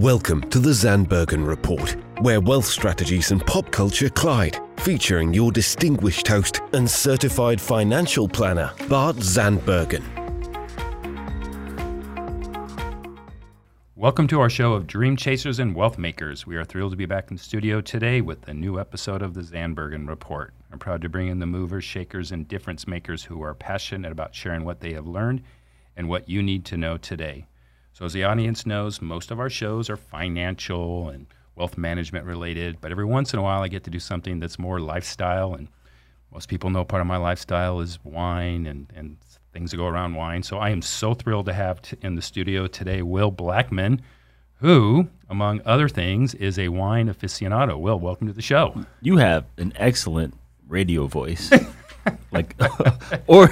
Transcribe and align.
Welcome 0.00 0.42
to 0.50 0.58
the 0.58 0.72
Zandbergen 0.72 1.48
Report, 1.48 1.96
where 2.20 2.38
wealth 2.38 2.66
strategies 2.66 3.30
and 3.30 3.40
pop 3.46 3.70
culture 3.70 4.10
collide, 4.10 4.60
featuring 4.76 5.32
your 5.32 5.50
distinguished 5.50 6.28
host 6.28 6.60
and 6.74 6.90
certified 6.90 7.58
financial 7.58 8.28
planner, 8.28 8.70
Bart 8.90 9.16
Zandbergen. 9.16 10.04
Welcome 13.94 14.28
to 14.28 14.38
our 14.38 14.50
show 14.50 14.74
of 14.74 14.86
Dream 14.86 15.16
Chasers 15.16 15.60
and 15.60 15.74
Wealth 15.74 15.96
Makers. 15.96 16.46
We 16.46 16.56
are 16.56 16.64
thrilled 16.64 16.92
to 16.92 16.98
be 16.98 17.06
back 17.06 17.30
in 17.30 17.38
the 17.38 17.42
studio 17.42 17.80
today 17.80 18.20
with 18.20 18.46
a 18.48 18.52
new 18.52 18.78
episode 18.78 19.22
of 19.22 19.32
the 19.32 19.40
Zandbergen 19.40 20.06
Report. 20.06 20.52
I'm 20.70 20.78
proud 20.78 21.00
to 21.00 21.08
bring 21.08 21.28
in 21.28 21.38
the 21.38 21.46
movers, 21.46 21.84
shakers, 21.84 22.32
and 22.32 22.46
difference 22.46 22.86
makers 22.86 23.24
who 23.24 23.40
are 23.42 23.54
passionate 23.54 24.12
about 24.12 24.34
sharing 24.34 24.66
what 24.66 24.80
they 24.80 24.92
have 24.92 25.06
learned 25.06 25.40
and 25.96 26.06
what 26.06 26.28
you 26.28 26.42
need 26.42 26.66
to 26.66 26.76
know 26.76 26.98
today. 26.98 27.46
So, 27.96 28.04
as 28.04 28.12
the 28.12 28.24
audience 28.24 28.66
knows, 28.66 29.00
most 29.00 29.30
of 29.30 29.40
our 29.40 29.48
shows 29.48 29.88
are 29.88 29.96
financial 29.96 31.08
and 31.08 31.26
wealth 31.54 31.78
management 31.78 32.26
related, 32.26 32.76
but 32.82 32.90
every 32.90 33.06
once 33.06 33.32
in 33.32 33.38
a 33.38 33.42
while 33.42 33.62
I 33.62 33.68
get 33.68 33.84
to 33.84 33.90
do 33.90 33.98
something 33.98 34.38
that's 34.38 34.58
more 34.58 34.78
lifestyle. 34.80 35.54
And 35.54 35.68
most 36.30 36.50
people 36.50 36.68
know 36.68 36.84
part 36.84 37.00
of 37.00 37.06
my 37.06 37.16
lifestyle 37.16 37.80
is 37.80 37.98
wine 38.04 38.66
and, 38.66 38.92
and 38.94 39.16
things 39.54 39.70
that 39.70 39.78
go 39.78 39.86
around 39.86 40.12
wine. 40.12 40.42
So, 40.42 40.58
I 40.58 40.68
am 40.68 40.82
so 40.82 41.14
thrilled 41.14 41.46
to 41.46 41.54
have 41.54 41.80
t- 41.80 41.96
in 42.02 42.16
the 42.16 42.20
studio 42.20 42.66
today 42.66 43.00
Will 43.00 43.32
Blackmon, 43.32 44.00
who, 44.56 45.08
among 45.30 45.62
other 45.64 45.88
things, 45.88 46.34
is 46.34 46.58
a 46.58 46.68
wine 46.68 47.08
aficionado. 47.08 47.80
Will, 47.80 47.98
welcome 47.98 48.26
to 48.26 48.34
the 48.34 48.42
show. 48.42 48.74
You 49.00 49.16
have 49.16 49.46
an 49.56 49.72
excellent 49.74 50.34
radio 50.68 51.06
voice. 51.06 51.50
like 52.30 52.54
or 53.26 53.48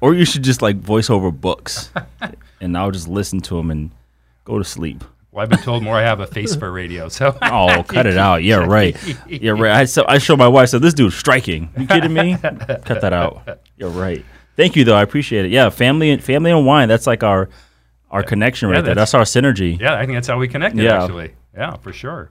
or 0.00 0.12
you 0.12 0.24
should 0.24 0.42
just 0.42 0.60
like 0.60 0.76
voice 0.76 1.08
over 1.08 1.30
books 1.30 1.90
and 2.60 2.76
I'll 2.76 2.90
just 2.90 3.08
listen 3.08 3.40
to 3.42 3.54
them 3.56 3.70
and 3.70 3.90
go 4.44 4.58
to 4.58 4.64
sleep. 4.64 5.04
Well, 5.32 5.42
I've 5.42 5.50
been 5.50 5.58
told 5.58 5.82
more 5.82 5.96
I 5.96 6.02
have 6.02 6.20
a 6.20 6.26
face 6.26 6.56
for 6.56 6.72
radio, 6.72 7.08
so 7.08 7.36
Oh, 7.42 7.84
cut 7.86 8.06
it 8.06 8.16
out. 8.16 8.42
Yeah, 8.42 8.64
right. 8.64 8.96
Yeah, 9.28 9.50
right. 9.52 9.72
I 9.72 9.84
so 9.84 10.04
I 10.08 10.18
showed 10.18 10.38
my 10.38 10.48
wife 10.48 10.70
said 10.70 10.80
this 10.82 10.94
dude's 10.94 11.14
striking. 11.16 11.68
You 11.78 11.86
kidding 11.86 12.14
me? 12.14 12.36
cut 12.40 12.86
that 13.00 13.12
out. 13.12 13.58
You're 13.76 13.90
right. 13.90 14.24
Thank 14.56 14.76
you 14.76 14.84
though. 14.84 14.96
I 14.96 15.02
appreciate 15.02 15.44
it. 15.44 15.50
Yeah, 15.50 15.68
family 15.68 16.10
and 16.10 16.24
family 16.24 16.50
and 16.50 16.64
wine. 16.64 16.88
That's 16.88 17.06
like 17.06 17.22
our 17.22 17.50
our 18.10 18.22
connection 18.22 18.68
right 18.70 18.76
there. 18.84 18.94
that's- 18.94 19.12
That's 19.12 19.34
our 19.36 19.42
synergy. 19.42 19.78
Yeah, 19.78 19.94
I 19.94 20.06
think 20.06 20.16
that's 20.16 20.28
how 20.28 20.38
we 20.38 20.48
connected. 20.48 20.82
Yeah. 20.82 21.02
Actually, 21.02 21.34
yeah, 21.54 21.76
for 21.76 21.92
sure. 21.92 22.30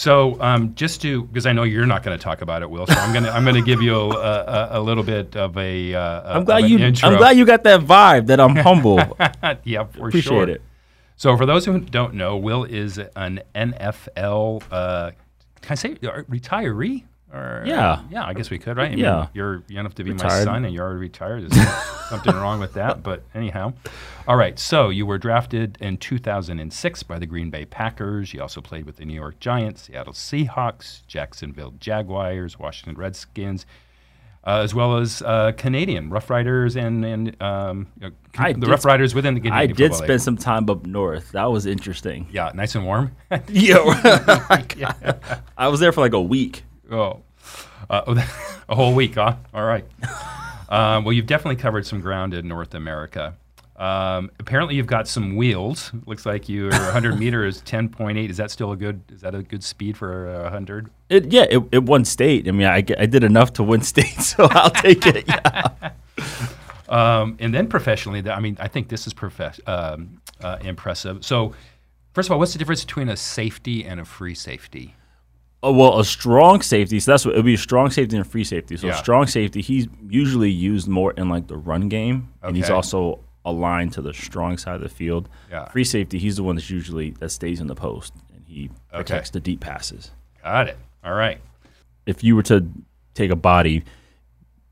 So, 0.00 0.40
um, 0.40 0.74
just 0.76 1.02
to 1.02 1.24
because 1.24 1.44
I 1.44 1.52
know 1.52 1.62
you're 1.62 1.84
not 1.84 2.02
going 2.02 2.18
to 2.18 2.24
talk 2.24 2.40
about 2.40 2.62
it, 2.62 2.70
Will. 2.70 2.86
So 2.86 2.94
I'm 2.94 3.12
gonna 3.12 3.28
I'm 3.28 3.44
gonna 3.44 3.60
give 3.60 3.82
you 3.82 3.94
a, 3.94 4.08
a, 4.08 4.68
a 4.70 4.80
little 4.80 5.02
bit 5.02 5.36
of 5.36 5.54
a. 5.58 5.94
Uh, 5.94 6.36
I'm 6.38 6.44
glad 6.44 6.70
you 6.70 6.78
Intro. 6.78 7.10
I'm 7.10 7.18
glad 7.18 7.36
you 7.36 7.44
got 7.44 7.64
that 7.64 7.82
vibe 7.82 8.28
that 8.28 8.40
I'm 8.40 8.56
humble. 8.56 8.96
yeah, 9.64 9.84
for 9.84 10.08
appreciate 10.08 10.22
sure. 10.22 10.48
it. 10.48 10.62
So, 11.16 11.36
for 11.36 11.44
those 11.44 11.66
who 11.66 11.80
don't 11.80 12.14
know, 12.14 12.38
Will 12.38 12.64
is 12.64 12.96
an 13.14 13.42
NFL. 13.54 14.62
Uh, 14.70 15.10
can 15.60 15.72
I 15.72 15.74
say 15.74 15.90
uh, 15.90 16.22
retiree? 16.30 17.04
Or, 17.32 17.62
Yeah. 17.64 18.00
yeah, 18.10 18.24
I 18.24 18.34
guess 18.34 18.50
we 18.50 18.58
could, 18.58 18.76
right? 18.76 18.86
I 18.88 18.90
mean, 18.90 18.98
Yeah. 18.98 19.28
you're 19.34 19.62
young 19.68 19.80
enough 19.80 19.94
to 19.96 20.04
be 20.04 20.12
my 20.12 20.28
son, 20.42 20.64
and 20.64 20.74
you're 20.74 20.82
already 20.84 20.98
retired. 21.00 21.48
There's 21.48 21.68
something 22.08 22.34
wrong 22.34 22.58
with 22.58 22.72
that, 22.74 23.02
but 23.04 23.22
anyhow. 23.34 23.72
All 24.26 24.36
right, 24.36 24.58
so 24.58 24.88
you 24.88 25.06
were 25.06 25.16
drafted 25.18 25.78
in 25.80 25.96
2006 25.96 27.02
by 27.04 27.18
the 27.20 27.26
Green 27.26 27.50
Bay 27.50 27.64
Packers. 27.64 28.34
You 28.34 28.42
also 28.42 28.60
played 28.60 28.84
with 28.84 28.96
the 28.96 29.04
New 29.04 29.14
York 29.14 29.38
Giants, 29.38 29.82
Seattle 29.82 30.12
Seahawks, 30.12 31.06
Jacksonville 31.06 31.74
Jaguars, 31.78 32.58
Washington 32.58 32.96
Redskins, 33.00 33.64
uh, 34.44 34.60
as 34.64 34.74
well 34.74 34.96
as 34.96 35.20
uh, 35.22 35.52
Canadian 35.56 36.10
Roughriders 36.10 36.74
and 36.74 37.04
and 37.04 37.40
um, 37.42 37.86
you 38.00 38.08
know, 38.08 38.52
the 38.54 38.66
Roughriders 38.66 39.14
within 39.14 39.34
the 39.34 39.40
Canadian 39.40 39.52
I 39.62 39.66
did 39.66 39.76
Football 39.76 39.98
League. 39.98 40.06
spend 40.06 40.22
some 40.22 40.36
time 40.36 40.68
up 40.70 40.86
north. 40.86 41.30
That 41.32 41.50
was 41.52 41.66
interesting. 41.66 42.26
Yeah, 42.32 42.50
nice 42.54 42.74
and 42.74 42.84
warm. 42.84 43.14
Yeah. 43.48 43.76
I 45.56 45.68
was 45.68 45.80
there 45.80 45.92
for 45.92 46.00
like 46.00 46.12
a 46.14 46.20
week. 46.22 46.64
oh, 46.90 47.20
uh, 47.90 48.22
a 48.68 48.74
whole 48.74 48.94
week, 48.94 49.16
huh? 49.16 49.36
All 49.52 49.64
right. 49.64 49.84
um, 50.68 51.04
well, 51.04 51.12
you've 51.12 51.26
definitely 51.26 51.60
covered 51.60 51.84
some 51.86 52.00
ground 52.00 52.32
in 52.32 52.48
North 52.48 52.74
America. 52.74 53.34
Um, 53.76 54.30
apparently, 54.38 54.74
you've 54.76 54.86
got 54.86 55.08
some 55.08 55.36
wheels. 55.36 55.90
Looks 56.06 56.26
like 56.26 56.48
your 56.48 56.70
100 56.70 57.18
meter 57.18 57.44
is 57.44 57.62
10.8. 57.62 58.28
Is 58.28 58.36
that 58.36 58.50
still 58.50 58.72
a 58.72 58.76
good? 58.76 59.02
Is 59.10 59.22
that 59.22 59.34
a 59.34 59.42
good 59.42 59.64
speed 59.64 59.96
for 59.96 60.34
a 60.34 60.42
100? 60.44 60.90
It, 61.08 61.32
yeah, 61.32 61.46
it, 61.50 61.62
it 61.72 61.82
won 61.84 62.04
state. 62.04 62.46
I 62.46 62.52
mean, 62.52 62.66
I, 62.66 62.76
I 62.76 63.06
did 63.06 63.24
enough 63.24 63.54
to 63.54 63.62
win 63.62 63.82
state, 63.82 64.20
so 64.20 64.46
I'll 64.50 64.70
take 64.70 65.06
it. 65.06 65.26
Yeah. 65.26 65.92
Um, 66.90 67.36
and 67.38 67.54
then 67.54 67.68
professionally, 67.68 68.28
I 68.28 68.40
mean, 68.40 68.56
I 68.60 68.66
think 68.66 68.88
this 68.88 69.06
is 69.06 69.14
um, 69.66 70.20
uh, 70.42 70.58
impressive. 70.60 71.24
So, 71.24 71.54
first 72.12 72.28
of 72.28 72.32
all, 72.32 72.38
what's 72.40 72.52
the 72.52 72.58
difference 72.58 72.84
between 72.84 73.08
a 73.08 73.16
safety 73.16 73.84
and 73.84 74.00
a 74.00 74.04
free 74.04 74.34
safety? 74.34 74.96
Oh, 75.62 75.72
well, 75.72 75.98
a 76.00 76.04
strong 76.04 76.62
safety. 76.62 76.98
So 77.00 77.10
that's 77.12 77.24
what 77.26 77.34
it 77.34 77.38
would 77.38 77.44
be 77.44 77.54
a 77.54 77.58
strong 77.58 77.90
safety 77.90 78.16
and 78.16 78.24
a 78.24 78.28
free 78.28 78.44
safety. 78.44 78.76
So 78.78 78.86
Yeah. 78.86 78.94
strong 78.94 79.26
safety, 79.26 79.60
he's 79.60 79.88
usually 80.08 80.50
used 80.50 80.88
more 80.88 81.12
in 81.12 81.28
like 81.28 81.48
the 81.48 81.56
run 81.58 81.88
game, 81.90 82.28
and 82.42 82.56
he's 82.56 82.66
Okay. 82.66 82.74
also 82.74 83.20
aligned 83.44 83.92
to 83.94 84.00
the 84.02 84.14
strong 84.14 84.56
side 84.56 84.76
of 84.76 84.80
the 84.80 84.88
field. 84.88 85.28
Yeah. 85.50 85.66
Free 85.68 85.84
safety, 85.84 86.18
he's 86.18 86.36
the 86.36 86.42
one 86.42 86.56
that's 86.56 86.70
usually 86.70 87.10
that 87.20 87.30
stays 87.30 87.60
in 87.60 87.66
the 87.66 87.74
post 87.74 88.14
and 88.34 88.42
he 88.46 88.70
protects 88.92 89.30
the 89.30 89.40
deep 89.40 89.60
passes. 89.60 90.10
Got 90.42 90.68
it. 90.68 90.78
All 91.04 91.14
right. 91.14 91.40
If 92.06 92.24
you 92.24 92.36
were 92.36 92.42
to 92.44 92.66
take 93.14 93.30
a 93.30 93.36
body, 93.36 93.84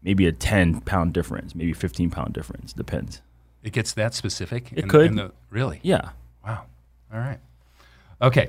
maybe 0.02 0.26
a 0.26 0.32
ten 0.32 0.80
pound 0.80 1.12
difference, 1.12 1.54
maybe 1.54 1.72
fifteen 1.74 2.08
pound 2.10 2.32
difference, 2.32 2.72
depends. 2.72 3.20
It 3.62 3.72
gets 3.72 3.92
that 3.92 4.14
specific. 4.14 4.70
It 4.72 4.88
could. 4.88 5.06
in 5.10 5.16
the- 5.16 5.32
really. 5.50 5.80
Yeah. 5.82 6.10
Wow. 6.46 6.64
All 7.12 7.18
right. 7.20 7.38
Okay. 8.22 8.48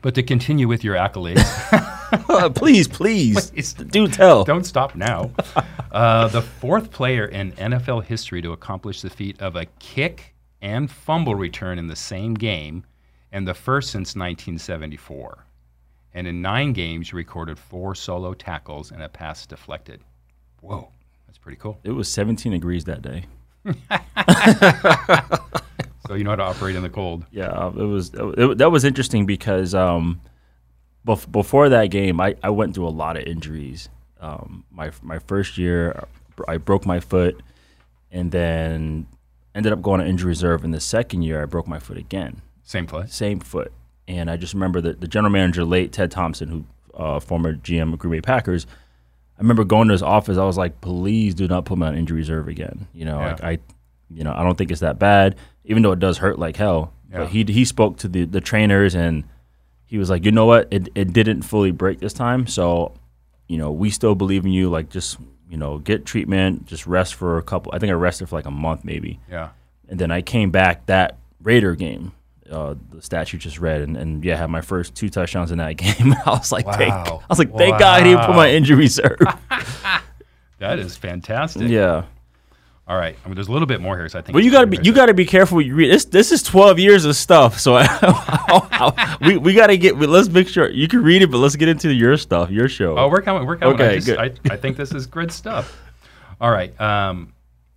But 0.00 0.14
to 0.14 0.22
continue 0.22 0.66
with 0.68 0.82
your 0.82 0.96
accolades, 0.96 1.44
please, 2.54 2.88
please, 2.88 3.50
Please. 3.50 3.74
do 3.74 4.08
tell. 4.08 4.44
don't 4.44 4.64
stop 4.64 4.94
now. 4.94 5.30
Uh, 5.92 6.26
the 6.28 6.40
fourth 6.40 6.90
player 6.90 7.26
in 7.26 7.52
NFL 7.52 8.04
history 8.04 8.40
to 8.40 8.52
accomplish 8.52 9.02
the 9.02 9.10
feat 9.10 9.38
of 9.42 9.56
a 9.56 9.66
kick 9.78 10.34
and 10.62 10.90
fumble 10.90 11.34
return 11.34 11.78
in 11.78 11.86
the 11.86 11.94
same 11.94 12.32
game, 12.32 12.82
and 13.30 13.46
the 13.46 13.52
first 13.52 13.90
since 13.90 14.16
1974. 14.16 15.44
And 16.14 16.26
in 16.26 16.40
nine 16.40 16.72
games, 16.72 17.12
you 17.12 17.18
recorded 17.18 17.58
four 17.58 17.94
solo 17.94 18.32
tackles 18.32 18.90
and 18.90 19.02
a 19.02 19.08
pass 19.10 19.44
deflected. 19.44 20.00
Whoa, 20.62 20.88
that's 21.26 21.36
pretty 21.36 21.58
cool. 21.58 21.78
It 21.84 21.90
was 21.90 22.08
17 22.08 22.52
degrees 22.52 22.84
that 22.86 23.02
day. 23.02 23.26
So 26.06 26.14
you 26.14 26.24
know 26.24 26.30
how 26.30 26.36
to 26.36 26.42
operate 26.42 26.74
in 26.76 26.82
the 26.82 26.88
cold. 26.90 27.24
Yeah, 27.30 27.68
it 27.68 27.74
was 27.74 28.10
it, 28.14 28.58
that 28.58 28.70
was 28.72 28.84
interesting 28.84 29.24
because 29.26 29.74
um, 29.74 30.20
bef- 31.06 31.30
before 31.30 31.68
that 31.68 31.86
game, 31.86 32.20
I, 32.20 32.34
I 32.42 32.50
went 32.50 32.74
through 32.74 32.88
a 32.88 32.90
lot 32.90 33.16
of 33.16 33.24
injuries. 33.24 33.88
Um, 34.20 34.64
my 34.70 34.90
my 35.02 35.18
first 35.20 35.58
year, 35.58 36.04
I 36.48 36.56
broke 36.56 36.84
my 36.86 37.00
foot, 37.00 37.40
and 38.10 38.32
then 38.32 39.06
ended 39.54 39.72
up 39.72 39.82
going 39.82 40.00
to 40.00 40.06
injury 40.06 40.28
reserve. 40.28 40.64
In 40.64 40.70
the 40.72 40.80
second 40.80 41.22
year, 41.22 41.42
I 41.42 41.46
broke 41.46 41.68
my 41.68 41.78
foot 41.78 41.98
again, 41.98 42.42
Same 42.62 42.86
place. 42.86 43.14
same 43.14 43.38
foot. 43.40 43.72
And 44.08 44.28
I 44.30 44.36
just 44.36 44.54
remember 44.54 44.80
that 44.80 45.00
the 45.00 45.06
general 45.08 45.30
manager, 45.32 45.64
late 45.64 45.92
Ted 45.92 46.10
Thompson, 46.10 46.48
who 46.48 46.64
uh, 46.94 47.20
former 47.20 47.54
GM 47.54 47.92
of 47.92 47.98
Green 48.00 48.12
Bay 48.12 48.20
Packers, 48.20 48.66
I 49.38 49.40
remember 49.40 49.62
going 49.64 49.88
to 49.88 49.92
his 49.92 50.02
office. 50.02 50.36
I 50.36 50.44
was 50.44 50.58
like, 50.58 50.80
"Please 50.80 51.34
do 51.34 51.46
not 51.46 51.64
put 51.64 51.78
me 51.78 51.86
on 51.86 51.96
injury 51.96 52.18
reserve 52.18 52.48
again." 52.48 52.88
You 52.92 53.04
know, 53.04 53.20
Yeah. 53.20 53.26
like 53.32 53.44
I, 53.44 53.58
you 54.14 54.24
know, 54.24 54.32
I 54.36 54.42
don't 54.42 54.56
think 54.56 54.70
it's 54.70 54.80
that 54.80 54.98
bad, 54.98 55.36
even 55.64 55.82
though 55.82 55.92
it 55.92 55.98
does 55.98 56.18
hurt 56.18 56.38
like 56.38 56.56
hell. 56.56 56.92
Yeah. 57.10 57.18
But 57.18 57.28
he 57.28 57.44
he 57.44 57.64
spoke 57.64 57.98
to 57.98 58.08
the 58.08 58.24
the 58.24 58.40
trainers 58.40 58.94
and 58.94 59.24
he 59.84 59.98
was 59.98 60.08
like, 60.10 60.24
"You 60.24 60.32
know 60.32 60.46
what? 60.46 60.68
It 60.70 60.88
it 60.94 61.12
didn't 61.12 61.42
fully 61.42 61.70
break 61.70 62.00
this 62.00 62.12
time, 62.12 62.46
so 62.46 62.94
you 63.48 63.58
know 63.58 63.70
we 63.70 63.90
still 63.90 64.14
believe 64.14 64.44
in 64.46 64.52
you. 64.52 64.70
Like 64.70 64.88
just 64.88 65.18
you 65.50 65.56
know 65.58 65.78
get 65.78 66.06
treatment, 66.06 66.66
just 66.66 66.86
rest 66.86 67.14
for 67.14 67.36
a 67.38 67.42
couple. 67.42 67.72
I 67.74 67.78
think 67.78 67.90
I 67.90 67.94
rested 67.94 68.28
for 68.28 68.36
like 68.36 68.46
a 68.46 68.50
month 68.50 68.84
maybe." 68.84 69.20
Yeah. 69.30 69.50
And 69.88 69.98
then 69.98 70.10
I 70.10 70.22
came 70.22 70.50
back 70.50 70.86
that 70.86 71.18
Raider 71.42 71.74
game, 71.74 72.12
uh, 72.50 72.76
the 72.90 73.02
stat 73.02 73.32
you 73.34 73.38
just 73.38 73.58
read, 73.58 73.82
and, 73.82 73.96
and 73.96 74.24
yeah, 74.24 74.36
had 74.36 74.48
my 74.48 74.62
first 74.62 74.94
two 74.94 75.10
touchdowns 75.10 75.50
in 75.50 75.58
that 75.58 75.72
game. 75.76 76.14
I 76.24 76.30
was 76.30 76.50
like, 76.52 76.64
thank, 76.64 76.92
I 76.94 77.18
was 77.28 77.38
like, 77.38 77.54
thank 77.54 77.78
God 77.78 78.04
he 78.06 78.12
didn't 78.12 78.24
put 78.24 78.36
my 78.36 78.48
injury 78.48 78.76
reserve. 78.76 79.18
That 80.58 80.78
is 80.78 80.96
fantastic. 80.96 81.68
yeah. 81.68 82.04
All 82.88 82.96
right. 82.96 83.16
I 83.24 83.28
mean, 83.28 83.36
there's 83.36 83.48
a 83.48 83.52
little 83.52 83.66
bit 83.66 83.80
more 83.80 83.96
here, 83.96 84.08
so 84.08 84.18
I 84.18 84.22
think. 84.22 84.34
But 84.34 84.42
you 84.42 84.50
gotta 84.50 84.66
be 84.66 84.78
you 84.82 84.92
gotta 84.92 85.14
be 85.14 85.24
careful. 85.24 85.56
What 85.56 85.64
you 85.66 85.74
read 85.74 85.90
this. 85.92 86.04
This 86.04 86.32
is 86.32 86.42
twelve 86.42 86.78
years 86.78 87.04
of 87.04 87.14
stuff. 87.16 87.58
So 87.60 87.74
we 89.20 89.36
we 89.36 89.54
gotta 89.54 89.76
get. 89.76 89.96
Let's 89.98 90.28
make 90.28 90.48
sure 90.48 90.68
you 90.70 90.88
can 90.88 91.02
read 91.02 91.22
it, 91.22 91.30
but 91.30 91.38
let's 91.38 91.56
get 91.56 91.68
into 91.68 91.92
your 91.92 92.16
stuff, 92.16 92.50
your 92.50 92.68
show. 92.68 92.98
Oh, 92.98 93.08
we're 93.08 93.22
coming. 93.22 93.46
We're 93.46 93.56
coming. 93.56 93.80
I, 93.80 93.84
Okay, 93.84 93.94
just, 93.96 94.06
good. 94.08 94.18
I, 94.18 94.54
I 94.54 94.56
think 94.56 94.76
this 94.76 94.92
is 94.92 95.06
good 95.06 95.30
stuff. 95.30 95.76
All 96.40 96.50
right. 96.50 96.78
Um, 96.80 97.32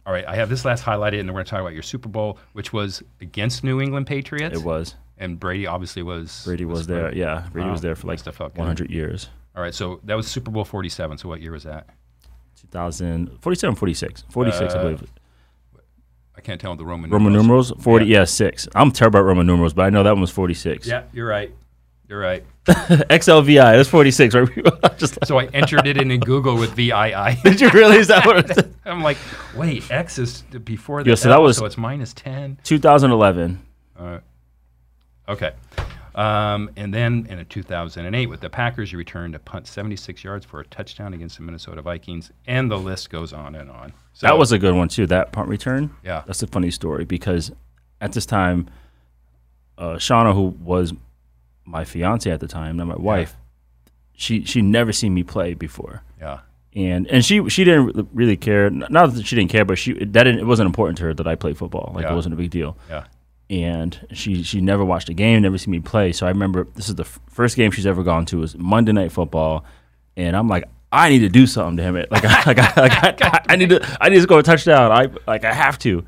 all 0.06 0.14
right. 0.14 0.26
I 0.26 0.36
have 0.36 0.50
this 0.50 0.66
last 0.66 0.84
highlighted, 0.84 1.20
and 1.20 1.28
then 1.30 1.34
we're 1.36 1.40
going 1.40 1.46
to 1.46 1.52
talk 1.52 1.62
about 1.62 1.74
your 1.74 1.84
Super 1.84 2.10
Bowl, 2.10 2.40
which 2.54 2.74
was 2.74 3.04
against 3.22 3.64
New 3.64 3.80
England 3.82 4.08
Patriots. 4.08 4.58
it 4.60 4.64
was 4.64 4.96
And 5.20 5.40
Brady 5.40 5.68
obviously 5.68 6.02
was. 6.02 6.44
Brady 6.46 6.66
was 6.66 6.88
there. 6.88 7.14
Yeah, 7.14 7.48
Brady 7.52 7.68
Wow. 7.68 7.74
was 7.74 7.82
there 7.82 7.96
for 7.96 8.08
like 8.08 8.26
Must 8.26 8.38
have 8.38 8.58
one 8.58 8.66
hundred 8.68 8.90
years. 8.90 9.30
All 9.56 9.62
right. 9.62 9.74
So 9.74 10.00
that 10.06 10.16
was 10.16 10.28
Super 10.28 10.52
Bowl 10.52 10.66
47. 10.66 11.20
So 11.20 11.30
what 11.30 11.42
year 11.42 11.52
was 11.52 11.64
that? 11.64 11.88
2000, 12.72 13.38
47, 13.42 13.76
46. 13.76 14.24
46, 14.30 14.74
Uh, 14.74 14.78
I 14.78 14.82
believe. 14.82 15.04
I 16.38 16.42
can't 16.42 16.60
tell 16.60 16.76
the 16.76 16.86
Roman 16.86 17.10
numerals. 17.10 17.24
Roman 17.26 17.34
numerals, 17.42 17.74
forty. 17.80 18.06
Yeah. 18.08 18.26
six. 18.26 18.68
I'm 18.76 18.92
terrible 18.92 19.20
at 19.20 19.26
Roman 19.26 19.48
numerals, 19.48 19.74
but 19.74 19.84
I 19.84 19.90
know 19.90 20.04
that 20.04 20.12
one 20.12 20.22
was 20.22 20.32
forty 20.32 20.54
six. 20.54 20.86
Yeah, 20.86 21.04
you're 21.14 21.28
right. 21.28 21.50
You're 22.10 22.20
right. 22.20 22.44
XLVI. 22.66 23.56
That's 23.78 23.88
forty 23.90 24.12
six. 24.12 24.36
Right? 24.36 24.50
Just 24.98 25.14
like, 25.22 25.26
so 25.28 25.40
I 25.40 25.46
entered 25.54 25.88
it 25.88 25.96
in, 25.98 26.12
in 26.12 26.20
Google 26.20 26.58
with 26.58 26.74
VII. 26.74 26.92
Did 27.44 27.62
you 27.62 27.70
really? 27.70 27.98
Is 27.98 28.08
that 28.10 28.26
what? 28.26 28.50
It 28.58 28.68
I'm 28.84 29.02
like, 29.02 29.18
wait, 29.56 29.90
X 29.90 30.20
is 30.20 30.42
before 30.66 31.04
the 31.04 31.12
Yeah, 31.12 31.16
so 31.16 31.30
that 31.30 31.42
was- 31.42 31.56
so 31.58 31.66
it's 31.66 31.78
minus 31.78 32.14
ten. 32.14 32.60
2011. 32.64 33.62
Uh, 33.98 34.20
okay. 35.30 35.54
Um, 36.16 36.70
and 36.78 36.94
then 36.94 37.28
in 37.30 37.46
2008 37.46 38.28
with 38.28 38.40
the 38.40 38.50
Packers, 38.50 38.92
you 38.92 38.98
returned 38.98 39.34
to 39.34 39.40
punt 39.40 39.68
76 39.68 40.24
yards 40.24 40.46
for 40.46 40.62
a 40.62 40.66
touchdown 40.66 41.14
against 41.14 41.36
the 41.38 41.44
Minnesota 41.44 41.82
Vikings, 41.82 42.32
and 42.48 42.72
the 42.72 42.78
list 42.80 43.10
goes 43.10 43.34
on 43.34 43.54
and 43.54 43.70
on. 43.70 43.92
So 44.14 44.28
that 44.28 44.38
was 44.38 44.54
a 44.54 44.58
good 44.58 44.74
one 44.76 44.88
too. 44.88 45.06
That 45.08 45.34
punt 45.34 45.50
return. 45.50 45.94
Yeah. 46.06 46.24
That's 46.26 46.42
a 46.42 46.48
funny 46.48 46.72
story 46.72 47.04
because 47.04 47.52
at 48.00 48.14
this 48.14 48.26
time, 48.26 48.70
uh, 49.78 49.96
Shauna, 49.96 50.34
who 50.34 50.56
was 50.64 50.94
my 51.66 51.84
fiance 51.84 52.32
at 52.32 52.40
the 52.40 52.48
time, 52.48 52.78
not 52.78 52.88
my 52.88 52.96
wife, 52.96 53.36
she 54.14 54.46
she 54.46 54.62
never 54.62 54.94
seen 54.94 55.14
me 55.14 55.24
play 55.24 55.54
before. 55.54 56.02
yeah, 56.22 56.40
and 56.74 57.06
and 57.08 57.26
she 57.26 57.50
she 57.50 57.66
didn't 57.66 58.08
really 58.14 58.38
care. 58.38 58.70
Not 58.70 59.14
that 59.16 59.26
she 59.26 59.36
didn't 59.36 59.52
care, 59.52 59.66
but 59.66 59.78
she 59.78 59.92
that 59.94 60.14
didn't, 60.24 60.40
it 60.40 60.46
wasn't 60.46 60.68
important 60.68 60.98
to 61.00 61.04
her 61.06 61.14
that 61.14 61.28
I 61.28 61.36
played 61.36 61.58
football. 61.58 61.92
Like 61.94 62.06
Yeah. 62.06 62.14
it 62.14 62.16
wasn't 62.16 62.34
a 62.34 62.38
big 62.38 62.52
deal. 62.52 62.78
yeah, 62.90 63.04
And 63.50 64.08
she 64.12 64.42
she 64.44 64.60
never 64.60 64.84
watched 64.84 65.10
a 65.10 65.14
game, 65.14 65.44
never 65.44 65.58
seen 65.58 65.72
me 65.72 65.80
play. 65.80 66.12
So 66.12 66.26
I 66.26 66.30
remember 66.30 66.68
this 66.76 66.90
is 66.90 66.96
the 66.96 67.04
f- 67.04 67.20
first 67.30 67.56
game 67.56 67.70
she's 67.72 67.86
ever 67.86 68.02
gone 68.02 68.26
to 68.28 68.40
was 68.40 68.58
Monday 68.58 68.92
Night 68.92 69.12
Football, 69.12 69.66
and 70.18 70.36
I'm 70.36 70.48
like. 70.48 70.66
I 70.92 71.10
need 71.10 71.20
to 71.20 71.30
do 71.30 71.46
something, 71.46 71.76
damn 71.76 71.98
it! 71.98 72.10
Like, 72.12 72.24
I, 72.24 72.44
like, 72.46 72.58
I, 72.58 72.82
like 72.82 73.22
I, 73.22 73.46
I 73.50 73.56
need 73.58 73.68
to, 73.70 73.98
I 74.00 74.08
need 74.08 74.16
to 74.16 74.22
score 74.22 74.40
a 74.40 74.44
touchdown. 74.44 74.94
I 74.94 75.10
like, 75.30 75.44
I 75.44 75.52
have 75.52 75.78
to. 75.80 76.06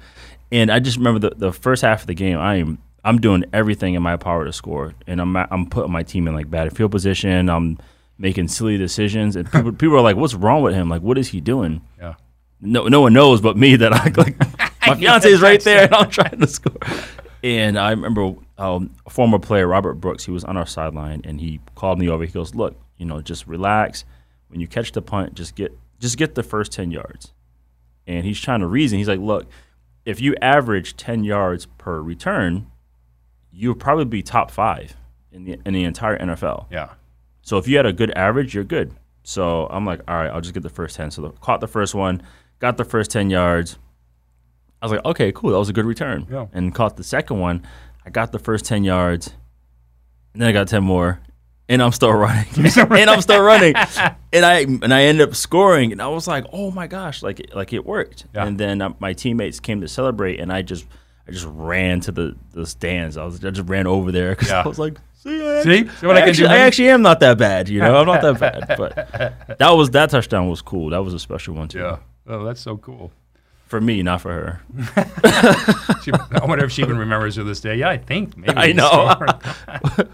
And 0.49 0.71
I 0.71 0.79
just 0.79 0.95
remember 0.97 1.19
the, 1.27 1.35
the 1.35 1.51
first 1.51 1.81
half 1.81 2.01
of 2.01 2.07
the 2.07 2.13
game. 2.13 2.37
I 2.37 2.57
am, 2.57 2.77
I'm 3.03 3.19
doing 3.19 3.43
everything 3.51 3.95
in 3.95 4.01
my 4.01 4.15
power 4.15 4.45
to 4.45 4.53
score, 4.53 4.93
and 5.05 5.19
I'm, 5.19 5.35
I'm 5.35 5.65
putting 5.65 5.91
my 5.91 6.03
team 6.03 6.25
in 6.25 6.33
like 6.35 6.49
bad 6.49 6.73
field 6.77 6.91
position. 6.91 7.49
I'm 7.49 7.79
making 8.17 8.47
silly 8.47 8.77
decisions, 8.77 9.35
and 9.35 9.51
people, 9.51 9.73
people 9.73 9.97
are 9.97 10.01
like, 10.01 10.15
"What's 10.15 10.35
wrong 10.35 10.61
with 10.61 10.73
him? 10.73 10.87
Like, 10.89 11.01
what 11.01 11.17
is 11.17 11.27
he 11.29 11.41
doing?" 11.41 11.81
yeah. 11.99 12.13
no 12.61 12.87
no 12.87 13.01
one 13.01 13.11
knows 13.11 13.41
but 13.41 13.57
me 13.57 13.75
that 13.75 13.91
I 13.91 14.05
like 14.15 14.39
my 14.87 14.95
fiance 14.95 15.29
is 15.29 15.41
right 15.41 15.61
there 15.61 15.83
and 15.85 15.93
I'm 15.95 16.09
trying 16.09 16.39
to 16.39 16.47
score. 16.47 16.77
And 17.47 17.79
I 17.79 17.91
remember 17.91 18.33
um, 18.57 18.93
a 19.05 19.09
former 19.09 19.39
player 19.39 19.67
Robert 19.67 19.93
Brooks. 19.93 20.25
He 20.25 20.31
was 20.31 20.43
on 20.43 20.57
our 20.57 20.65
sideline 20.65 21.21
and 21.23 21.39
he 21.39 21.61
called 21.75 21.97
me 21.97 22.09
over. 22.09 22.25
He 22.25 22.29
goes, 22.29 22.53
"Look, 22.53 22.75
you 22.97 23.05
know, 23.05 23.21
just 23.21 23.47
relax. 23.47 24.03
When 24.49 24.59
you 24.59 24.67
catch 24.67 24.91
the 24.91 25.01
punt, 25.01 25.33
just 25.33 25.55
get 25.55 25.71
just 25.97 26.17
get 26.17 26.35
the 26.35 26.43
first 26.43 26.73
ten 26.73 26.91
yards." 26.91 27.31
And 28.05 28.25
he's 28.25 28.41
trying 28.41 28.59
to 28.59 28.67
reason. 28.67 28.97
He's 28.97 29.07
like, 29.07 29.21
"Look, 29.21 29.47
if 30.03 30.19
you 30.19 30.35
average 30.41 30.97
ten 30.97 31.23
yards 31.23 31.67
per 31.77 32.01
return, 32.01 32.67
you'll 33.49 33.75
probably 33.75 34.03
be 34.03 34.21
top 34.21 34.51
five 34.51 34.97
in 35.31 35.45
the 35.45 35.57
in 35.65 35.73
the 35.73 35.85
entire 35.85 36.17
NFL." 36.17 36.65
Yeah. 36.69 36.89
So 37.43 37.57
if 37.57 37.65
you 37.65 37.77
had 37.77 37.85
a 37.85 37.93
good 37.93 38.11
average, 38.11 38.53
you're 38.53 38.65
good. 38.65 38.93
So 39.23 39.67
I'm 39.67 39.85
like, 39.85 40.01
all 40.05 40.17
right, 40.17 40.29
I'll 40.29 40.41
just 40.41 40.53
get 40.53 40.63
the 40.63 40.69
first 40.69 40.97
10. 40.97 41.11
So 41.11 41.21
the, 41.21 41.29
caught 41.29 41.61
the 41.61 41.67
first 41.67 41.95
one, 41.95 42.21
got 42.59 42.75
the 42.75 42.83
first 42.83 43.09
10 43.09 43.29
yards. 43.29 43.77
I 44.81 44.85
was 44.85 44.91
like, 44.91 45.05
okay, 45.05 45.31
cool. 45.31 45.51
That 45.51 45.59
was 45.59 45.69
a 45.69 45.73
good 45.73 45.85
return. 45.85 46.27
Yeah. 46.31 46.47
And 46.53 46.73
caught 46.73 46.97
the 46.97 47.03
second 47.03 47.39
one. 47.39 47.65
I 48.05 48.09
got 48.09 48.31
the 48.31 48.39
first 48.39 48.65
10 48.65 48.83
yards. 48.83 49.27
And 50.33 50.41
then 50.41 50.49
I 50.49 50.51
got 50.51 50.67
10 50.67 50.83
more. 50.83 51.19
And 51.69 51.81
I'm 51.81 51.91
still 51.91 52.13
running. 52.13 52.45
and 52.55 53.09
I'm 53.09 53.21
still 53.21 53.41
running. 53.41 53.73
And 54.33 54.45
I 54.45 54.59
and 54.59 54.93
I 54.93 55.03
ended 55.03 55.27
up 55.27 55.35
scoring. 55.35 55.91
And 55.93 56.01
I 56.01 56.07
was 56.09 56.27
like, 56.27 56.45
oh 56.53 56.69
my 56.69 56.85
gosh, 56.85 57.23
like 57.23 57.39
it, 57.39 57.55
like 57.55 57.71
it 57.73 57.85
worked. 57.85 58.25
Yeah. 58.35 58.45
And 58.45 58.57
then 58.59 58.81
uh, 58.81 58.93
my 58.99 59.13
teammates 59.13 59.59
came 59.59 59.81
to 59.81 59.87
celebrate. 59.87 60.39
And 60.39 60.51
I 60.51 60.61
just 60.61 60.85
I 61.27 61.31
just 61.31 61.45
ran 61.49 62.01
to 62.01 62.11
the, 62.11 62.35
the 62.51 62.65
stands. 62.65 63.17
I 63.17 63.23
was 63.25 63.43
I 63.43 63.49
just 63.51 63.67
ran 63.69 63.87
over 63.87 64.11
there 64.11 64.31
because 64.35 64.49
Yeah. 64.49 64.61
I 64.63 64.67
was 64.67 64.77
like, 64.77 64.97
see, 65.15 65.41
I 65.49 65.63
See? 65.63 65.87
See 65.87 66.05
what 66.07 66.17
I, 66.17 66.19
I, 66.19 66.21
can 66.21 66.29
actually, 66.29 66.47
do? 66.49 66.53
I 66.53 66.57
actually 66.57 66.89
am 66.89 67.01
not 67.01 67.19
that 67.21 67.37
bad, 67.37 67.67
you 67.69 67.79
know. 67.79 67.97
I'm 67.97 68.05
not 68.05 68.21
that 68.21 68.39
bad, 68.39 68.77
but 68.77 69.57
that 69.57 69.71
was 69.71 69.89
that 69.91 70.09
touchdown 70.09 70.49
was 70.49 70.61
cool. 70.61 70.89
That 70.91 71.03
was 71.03 71.13
a 71.13 71.19
special 71.19 71.55
one 71.55 71.67
too. 71.69 71.79
yeah. 71.79 71.97
Oh, 72.27 72.43
that's 72.45 72.61
so 72.61 72.77
cool. 72.77 73.11
For 73.67 73.79
me, 73.81 74.01
not 74.03 74.21
for 74.21 74.31
her. 74.31 74.61
She, 76.03 76.11
I 76.13 76.45
wonder 76.45 76.63
if 76.63 76.71
she 76.71 76.81
even 76.83 76.97
remembers 76.97 77.35
to 77.35 77.43
this 77.43 77.59
day. 77.59 77.75
Yeah, 77.75 77.89
I 77.89 77.97
think 77.97 78.37
maybe. 78.37 78.53
I 78.55 78.71
know. 78.71 79.13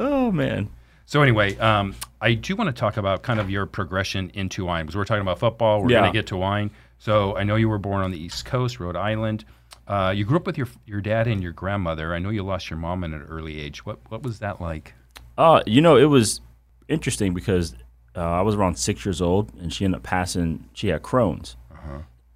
Oh 0.00 0.32
man, 0.32 0.68
So 1.04 1.20
anyway, 1.22 1.56
um, 1.58 1.94
I 2.20 2.34
do 2.34 2.56
want 2.56 2.68
to 2.74 2.78
talk 2.78 2.96
about 2.96 3.22
kind 3.22 3.38
of 3.38 3.50
your 3.50 3.66
progression 3.66 4.30
into 4.34 4.64
wine 4.64 4.86
because 4.86 4.96
we're 4.96 5.04
talking 5.04 5.20
about 5.22 5.38
football. 5.38 5.82
We're 5.82 5.90
Yeah. 5.90 6.00
going 6.00 6.12
to 6.12 6.18
get 6.18 6.26
to 6.28 6.36
wine. 6.36 6.70
So 6.98 7.36
I 7.36 7.44
know 7.44 7.56
you 7.56 7.68
were 7.68 7.78
born 7.78 8.02
on 8.02 8.10
the 8.10 8.18
East 8.18 8.44
Coast, 8.46 8.80
Rhode 8.80 8.96
Island. 8.96 9.44
Uh, 9.86 10.12
you 10.16 10.24
grew 10.24 10.36
up 10.38 10.46
with 10.46 10.56
your 10.58 10.66
your 10.86 11.00
dad 11.02 11.28
and 11.28 11.42
your 11.42 11.52
grandmother. 11.52 12.14
I 12.14 12.18
know 12.18 12.30
you 12.30 12.42
lost 12.42 12.70
your 12.70 12.78
mom 12.78 13.04
at 13.04 13.10
an 13.10 13.22
early 13.28 13.60
age. 13.60 13.84
What 13.86 13.98
what 14.08 14.22
was 14.22 14.38
that 14.40 14.60
like? 14.60 14.94
uh, 15.38 15.62
you 15.66 15.80
know 15.82 15.96
it 15.96 16.06
was 16.06 16.40
interesting 16.88 17.34
because 17.34 17.74
uh, 18.16 18.20
I 18.20 18.40
was 18.40 18.54
around 18.54 18.76
six 18.78 19.04
years 19.04 19.20
old, 19.20 19.52
and 19.60 19.70
she 19.72 19.84
ended 19.84 19.98
up 19.98 20.02
passing. 20.04 20.68
She 20.72 20.88
had 20.88 21.02
Crohn's, 21.02 21.56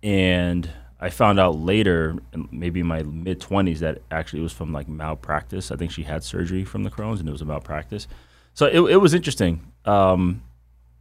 and 0.03 0.69
I 1.01 1.09
found 1.09 1.41
out 1.41 1.57
later, 1.57 2.17
maybe 2.51 2.81
in 2.81 2.87
my 2.87 3.03
mid 3.03 3.41
twenties, 3.41 3.81
that 3.81 4.03
actually 4.11 4.41
it 4.41 4.43
was 4.43 4.53
from 4.53 4.73
like 4.73 4.89
malpractice. 4.89 5.71
I 5.71 5.77
think 5.77 5.91
she 5.91 6.03
had 6.03 6.23
surgery 6.23 6.65
from 6.65 6.83
the 6.83 6.91
Crohn's, 6.91 7.21
and 7.21 7.29
it 7.29 7.33
was 7.33 7.41
a 7.41 7.47
malpractice. 7.47 8.07
So 8.53 8.67
it, 8.67 8.81
it 8.81 8.97
was 8.99 9.15
interesting. 9.15 9.73
Um, 9.87 10.43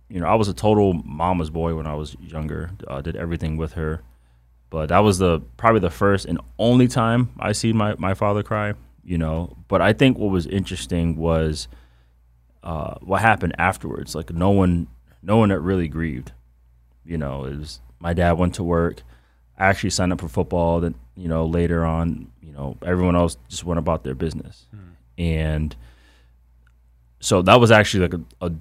you 0.07 0.19
know, 0.19 0.27
I 0.27 0.35
was 0.35 0.47
a 0.47 0.53
total 0.53 0.93
mama's 0.93 1.49
boy 1.49 1.75
when 1.75 1.85
I 1.85 1.95
was 1.95 2.15
younger. 2.21 2.71
Uh, 2.87 3.01
did 3.01 3.15
everything 3.17 3.57
with 3.57 3.73
her, 3.73 4.01
but 4.69 4.87
that 4.87 4.99
was 4.99 5.17
the 5.17 5.41
probably 5.57 5.81
the 5.81 5.89
first 5.89 6.25
and 6.25 6.39
only 6.57 6.87
time 6.87 7.29
I 7.39 7.51
see 7.51 7.73
my 7.73 7.95
my 7.97 8.13
father 8.13 8.41
cry. 8.41 8.73
You 9.03 9.17
know, 9.17 9.57
but 9.67 9.81
I 9.81 9.91
think 9.93 10.17
what 10.17 10.31
was 10.31 10.45
interesting 10.45 11.15
was 11.17 11.67
uh, 12.63 12.95
what 13.01 13.21
happened 13.21 13.55
afterwards. 13.57 14.15
Like 14.15 14.31
no 14.31 14.51
one, 14.51 14.87
no 15.21 15.37
one 15.37 15.49
that 15.49 15.59
really 15.59 15.87
grieved. 15.87 16.31
You 17.03 17.17
know, 17.17 17.45
it 17.45 17.57
was 17.57 17.81
my 17.99 18.13
dad 18.13 18.33
went 18.33 18.55
to 18.55 18.63
work. 18.63 19.01
I 19.57 19.67
actually 19.67 19.89
signed 19.89 20.13
up 20.13 20.21
for 20.21 20.27
football. 20.27 20.79
Then 20.79 20.95
you 21.15 21.27
know 21.27 21.45
later 21.45 21.85
on, 21.85 22.31
you 22.41 22.53
know 22.53 22.77
everyone 22.85 23.15
else 23.15 23.37
just 23.49 23.63
went 23.63 23.79
about 23.79 24.03
their 24.03 24.15
business, 24.15 24.67
hmm. 24.71 25.21
and 25.21 25.75
so 27.19 27.41
that 27.41 27.59
was 27.59 27.71
actually 27.71 28.07
like 28.07 28.13
a, 28.13 28.45
a 28.45 28.51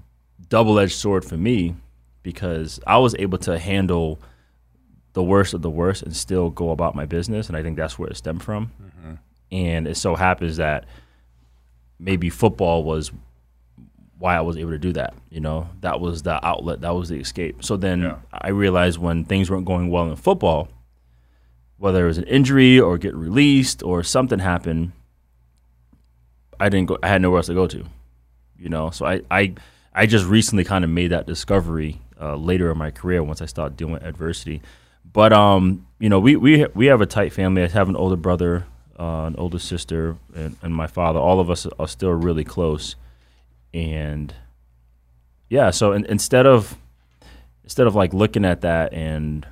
double-edged 0.49 0.95
sword 0.95 1.25
for 1.25 1.37
me 1.37 1.77
because 2.23 2.81
I 2.87 2.99
was 2.99 3.15
able 3.19 3.39
to 3.39 3.59
handle 3.59 4.19
the 5.13 5.23
worst 5.23 5.55
of 5.55 5.63
the 5.63 5.71
worst 5.71 6.03
and 6.03 6.15
still 6.15 6.51
go 6.51 6.71
about 6.71 6.95
my 6.95 7.07
business, 7.07 7.49
and 7.49 7.57
I 7.57 7.63
think 7.63 7.77
that's 7.77 7.99
where 7.99 8.09
it 8.09 8.17
stemmed 8.17 8.43
from. 8.43 8.73
Mm-hmm. 8.83 9.15
And 9.51 9.89
it 9.89 9.97
so 9.97 10.15
happens 10.15 10.59
that 10.59 10.85
maybe 11.99 12.31
football 12.31 12.85
was 12.85 13.11
why 14.19 14.37
I 14.37 14.41
was 14.41 14.57
able 14.57 14.73
to 14.73 14.79
do 14.79 14.93
that. 14.95 15.15
You 15.31 15.41
know, 15.41 15.69
that 15.81 16.01
was 16.01 16.23
the 16.23 16.45
outlet, 16.45 16.81
that 16.81 16.95
was 16.95 17.09
the 17.09 17.21
escape. 17.21 17.65
So 17.65 17.77
then 17.77 18.03
Yeah. 18.03 18.17
I 18.33 18.49
realized 18.49 18.99
when 18.99 19.25
things 19.25 19.51
weren't 19.51 19.65
going 19.65 19.91
well 19.91 20.11
in 20.11 20.17
football, 20.17 20.69
whether 21.77 22.05
it 22.05 22.09
was 22.09 22.19
an 22.19 22.25
injury 22.25 22.81
or 22.81 22.99
get 22.99 23.15
released 23.15 23.83
or 23.83 24.03
something 24.03 24.41
happened, 24.41 24.93
I 26.61 26.69
didn't 26.69 26.89
go. 26.89 26.99
I 27.03 27.09
had 27.09 27.23
nowhere 27.23 27.39
else 27.39 27.47
to 27.47 27.55
go 27.55 27.67
to. 27.69 27.85
You 28.59 28.69
know, 28.69 28.91
so 28.91 29.07
I 29.07 29.21
I, 29.31 29.55
I 29.95 30.07
just 30.07 30.27
recently 30.27 30.65
kind 30.65 30.85
of 30.85 30.91
made 30.91 31.09
that 31.13 31.27
discovery 31.27 32.01
uh, 32.21 32.35
later 32.35 32.71
in 32.73 32.79
my 32.79 32.91
career 32.91 33.23
once 33.23 33.41
I 33.41 33.47
started 33.47 33.77
dealing 33.77 33.95
with 33.95 34.03
adversity. 34.03 34.61
But 35.05 35.33
um, 35.33 35.87
you 36.01 36.09
know, 36.09 36.19
we 36.19 36.35
we 36.35 36.67
we 36.75 36.87
have 36.87 37.01
a 37.01 37.07
tight 37.07 37.33
family. 37.33 37.63
I 37.63 37.69
have 37.69 37.89
an 37.89 37.95
older 37.95 38.17
brother, 38.17 38.67
uh, 38.99 39.27
an 39.27 39.37
older 39.39 39.61
sister, 39.61 40.17
and, 40.35 40.57
and 40.63 40.75
my 40.75 40.89
father. 40.89 41.21
All 41.21 41.39
of 41.39 41.49
us 41.49 41.67
are 41.79 41.87
still 41.89 42.11
really 42.11 42.43
close, 42.45 42.97
and 43.79 44.35
yeah. 45.49 45.71
So 45.71 45.93
in, 45.93 46.05
instead 46.07 46.47
of 46.47 46.77
instead 47.65 47.87
of 47.87 47.95
like 47.95 48.13
looking 48.13 48.45
at 48.45 48.63
that 48.63 48.93
and 48.93 49.47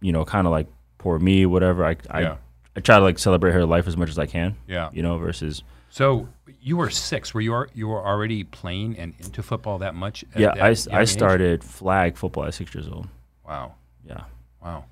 you 0.00 0.12
know, 0.12 0.24
kind 0.24 0.46
of 0.46 0.50
like 0.50 0.66
poor 0.98 1.18
me, 1.18 1.46
whatever. 1.46 1.84
I 1.84 1.96
I, 2.10 2.20
Yeah. 2.22 2.36
I 2.76 2.80
try 2.80 2.96
to 2.98 3.02
like 3.04 3.18
celebrate 3.18 3.52
her 3.52 3.64
life 3.66 3.86
as 3.86 3.96
much 3.96 4.08
as 4.08 4.18
I 4.18 4.26
can. 4.26 4.56
Yeah. 4.66 4.90
You 4.92 5.02
know, 5.02 5.18
versus 5.18 5.62
So 5.90 6.28
you 6.60 6.76
were 6.76 6.90
six. 6.90 7.34
Were 7.34 7.40
you 7.40 7.52
ar- 7.52 7.68
you 7.74 7.88
were 7.88 8.04
already 8.04 8.44
playing 8.44 8.98
and 8.98 9.14
into 9.20 9.42
football 9.42 9.78
that 9.78 9.94
much? 9.94 10.24
yeah. 10.36 10.54
that 10.54 10.62
I, 10.92 10.96
I 10.96 11.02
age? 11.02 11.08
started 11.08 11.62
flag 11.62 12.16
football 12.16 12.44
at 12.44 12.54
six 12.54 12.74
years 12.74 12.88
old. 12.88 13.08
Wow, 13.46 13.74
Yeah. 14.06 14.24
wow. 14.62 14.84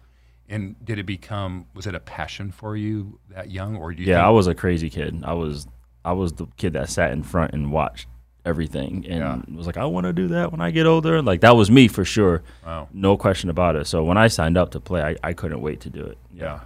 And 0.48 0.74
did 0.84 0.98
it 0.98 1.06
become? 1.06 1.66
Was 1.74 1.86
it 1.86 1.94
a 1.94 2.00
passion 2.00 2.50
for 2.50 2.76
you 2.76 3.20
that 3.28 3.50
young, 3.52 3.76
or 3.76 3.94
do 3.94 4.02
you? 4.02 4.08
Yeah, 4.10 4.26
I 4.26 4.30
was 4.30 4.48
a 4.48 4.54
crazy 4.54 4.90
kid. 4.90 5.22
I 5.24 5.32
was 5.32 5.68
I 6.04 6.12
was 6.12 6.32
the 6.34 6.46
kid 6.56 6.72
that 6.74 6.88
sat 6.88 7.12
in 7.12 7.22
front 7.22 7.52
and 7.52 7.70
watched 7.72 8.06
everything 8.44 9.04
and 9.06 9.18
Yeah. 9.48 9.56
was 9.56 9.66
like, 9.66 9.76
I 9.76 9.84
want 9.84 10.06
to 10.06 10.12
do 10.12 10.28
that 10.28 10.50
when 10.50 10.60
I 10.62 10.70
get 10.70 10.86
older. 10.86 11.20
Like 11.20 11.42
that 11.42 11.56
was 11.56 11.70
me 11.70 11.88
for 11.88 12.04
sure. 12.04 12.42
Wow. 12.64 12.88
No 12.92 13.16
question 13.16 13.50
about 13.50 13.76
it. 13.76 13.86
So 13.86 14.02
when 14.02 14.16
I 14.16 14.28
signed 14.28 14.56
up 14.56 14.70
to 14.70 14.80
play, 14.80 15.02
I, 15.02 15.16
I 15.22 15.32
couldn't 15.34 15.60
wait 15.60 15.80
to 15.80 15.90
do 15.90 16.04
it. 16.04 16.16
Yeah. 16.34 16.60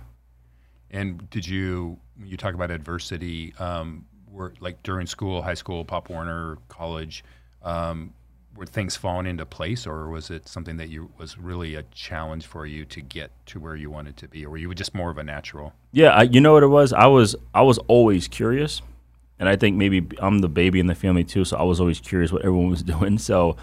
And 0.90 1.28
did 1.30 1.46
you 1.46 1.98
when 2.16 2.28
you 2.28 2.36
talk 2.36 2.54
about 2.54 2.70
adversity? 2.70 3.54
Um, 3.58 4.06
were 4.30 4.52
like 4.60 4.82
during 4.82 5.06
school, 5.06 5.42
high 5.42 5.54
school, 5.54 5.84
Pop 5.84 6.08
Warner, 6.10 6.58
college. 6.68 7.24
Um, 7.62 8.12
were 8.56 8.66
things 8.66 8.94
falling 8.94 9.26
into 9.26 9.44
place, 9.44 9.84
or 9.84 10.08
was 10.08 10.30
it 10.30 10.46
something 10.46 10.76
that 10.76 10.88
you 10.88 11.10
was 11.18 11.36
really 11.38 11.74
a 11.74 11.82
challenge 11.92 12.46
for 12.46 12.66
you 12.66 12.84
to 12.84 13.00
get 13.00 13.32
to 13.46 13.58
where 13.58 13.74
you 13.74 13.90
wanted 13.90 14.16
to 14.18 14.28
be, 14.28 14.44
or 14.46 14.50
were 14.50 14.56
you 14.56 14.72
just 14.74 14.94
more 14.94 15.10
of 15.10 15.18
a 15.18 15.24
natural? 15.24 15.72
Yeah, 15.90 16.10
I, 16.10 16.22
you 16.22 16.40
know 16.40 16.52
what 16.52 16.62
it 16.62 16.68
was. 16.68 16.92
I 16.92 17.06
was 17.06 17.34
I 17.52 17.62
was 17.62 17.78
always 17.88 18.28
curious, 18.28 18.80
and 19.38 19.48
I 19.48 19.56
think 19.56 19.76
maybe 19.76 20.06
I'm 20.18 20.40
the 20.40 20.48
baby 20.48 20.80
in 20.80 20.86
the 20.86 20.94
family 20.94 21.24
too. 21.24 21.44
So 21.44 21.56
I 21.56 21.62
was 21.62 21.80
always 21.80 22.00
curious 22.00 22.32
what 22.32 22.42
everyone 22.42 22.70
was 22.70 22.82
doing. 22.94 23.18
So 23.18 23.56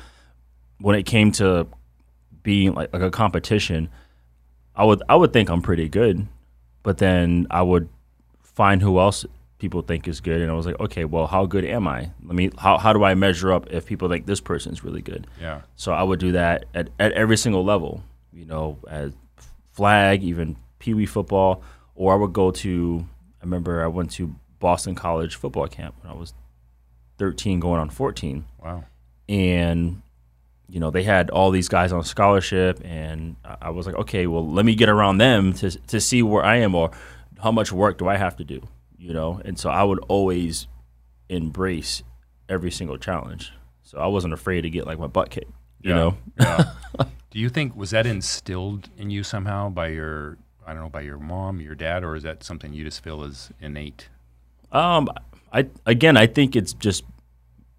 when 0.79 0.95
it 0.95 1.03
came 1.03 1.31
to 1.33 1.67
being 2.43 2.73
like, 2.73 2.91
like 2.93 3.01
a 3.01 3.11
competition, 3.11 3.89
I 4.75 4.85
would 4.85 5.01
I 5.09 5.15
would 5.15 5.33
think 5.33 5.49
I'm 5.49 5.61
pretty 5.61 5.89
good, 5.89 6.27
but 6.83 6.97
then 6.97 7.47
I 7.51 7.61
would 7.61 7.89
find 8.41 8.81
who 8.81 8.99
else 8.99 9.25
people 9.59 9.81
think 9.83 10.07
is 10.07 10.21
good, 10.21 10.41
and 10.41 10.49
I 10.49 10.55
was 10.55 10.65
like, 10.65 10.79
okay, 10.79 11.05
well, 11.05 11.27
how 11.27 11.45
good 11.45 11.63
am 11.63 11.87
I? 11.87 12.11
Let 12.23 12.35
me 12.35 12.51
how 12.57 12.77
how 12.77 12.93
do 12.93 13.03
I 13.03 13.13
measure 13.13 13.51
up 13.51 13.71
if 13.71 13.85
people 13.85 14.09
think 14.09 14.25
this 14.25 14.41
person's 14.41 14.83
really 14.83 15.01
good? 15.01 15.27
Yeah. 15.39 15.61
So 15.75 15.93
I 15.93 16.03
would 16.03 16.19
do 16.19 16.31
that 16.33 16.65
at, 16.73 16.89
at 16.99 17.11
every 17.13 17.37
single 17.37 17.63
level, 17.63 18.03
you 18.33 18.45
know, 18.45 18.77
as 18.89 19.13
flag, 19.71 20.23
even 20.23 20.57
pee 20.79 20.93
wee 20.93 21.05
football, 21.05 21.63
or 21.95 22.13
I 22.13 22.15
would 22.15 22.33
go 22.33 22.51
to. 22.51 23.05
I 23.41 23.43
remember 23.43 23.83
I 23.83 23.87
went 23.87 24.11
to 24.11 24.35
Boston 24.61 24.95
College 24.95 25.35
football 25.35 25.67
camp 25.67 25.95
when 26.01 26.11
I 26.13 26.15
was 26.15 26.33
13, 27.17 27.59
going 27.59 27.81
on 27.81 27.89
14, 27.89 28.45
Wow. 28.63 28.85
and 29.27 30.01
you 30.69 30.79
know 30.79 30.89
they 30.89 31.03
had 31.03 31.29
all 31.29 31.51
these 31.51 31.67
guys 31.67 31.91
on 31.91 32.03
scholarship, 32.05 32.79
and 32.85 33.35
I 33.43 33.71
was 33.71 33.85
like, 33.85 33.95
okay, 33.95 34.25
well, 34.27 34.49
let 34.49 34.65
me 34.65 34.73
get 34.75 34.87
around 34.87 35.17
them 35.17 35.51
to 35.55 35.69
to 35.87 35.99
see 35.99 36.23
where 36.23 36.45
I 36.45 36.55
am 36.57 36.73
or 36.75 36.91
how 37.43 37.51
much 37.51 37.71
work 37.73 37.97
do 37.97 38.07
I 38.07 38.15
have 38.15 38.37
to 38.37 38.43
do, 38.45 38.61
you 38.97 39.13
know. 39.13 39.41
And 39.43 39.59
so 39.59 39.69
I 39.69 39.83
would 39.83 39.99
always 40.07 40.67
embrace 41.29 42.03
every 42.47 42.71
single 42.71 42.97
challenge. 42.97 43.51
So 43.83 43.97
I 43.99 44.07
wasn't 44.07 44.33
afraid 44.33 44.61
to 44.61 44.69
get 44.69 44.85
like 44.87 44.97
my 44.99 45.07
butt 45.07 45.29
kicked, 45.29 45.51
you 45.81 45.89
Yeah. 45.91 45.95
know. 45.95 46.17
Yeah. 46.39 46.63
Do 47.31 47.39
you 47.39 47.49
think 47.49 47.75
was 47.77 47.91
that 47.91 48.05
instilled 48.05 48.89
in 48.97 49.09
you 49.09 49.23
somehow 49.23 49.69
by 49.69 49.87
your 49.89 50.37
I 50.67 50.73
don't 50.73 50.83
know 50.83 50.89
by 50.89 51.01
your 51.01 51.17
mom, 51.17 51.59
your 51.61 51.75
dad, 51.75 52.03
or 52.03 52.15
is 52.15 52.23
that 52.23 52.43
something 52.43 52.73
you 52.73 52.83
just 52.83 53.01
feel 53.03 53.23
is 53.23 53.49
innate? 53.59 54.09
Um, 54.71 55.09
I 55.51 55.67
again, 55.85 56.17
I 56.17 56.27
think 56.27 56.55
it's 56.55 56.73
just 56.73 57.03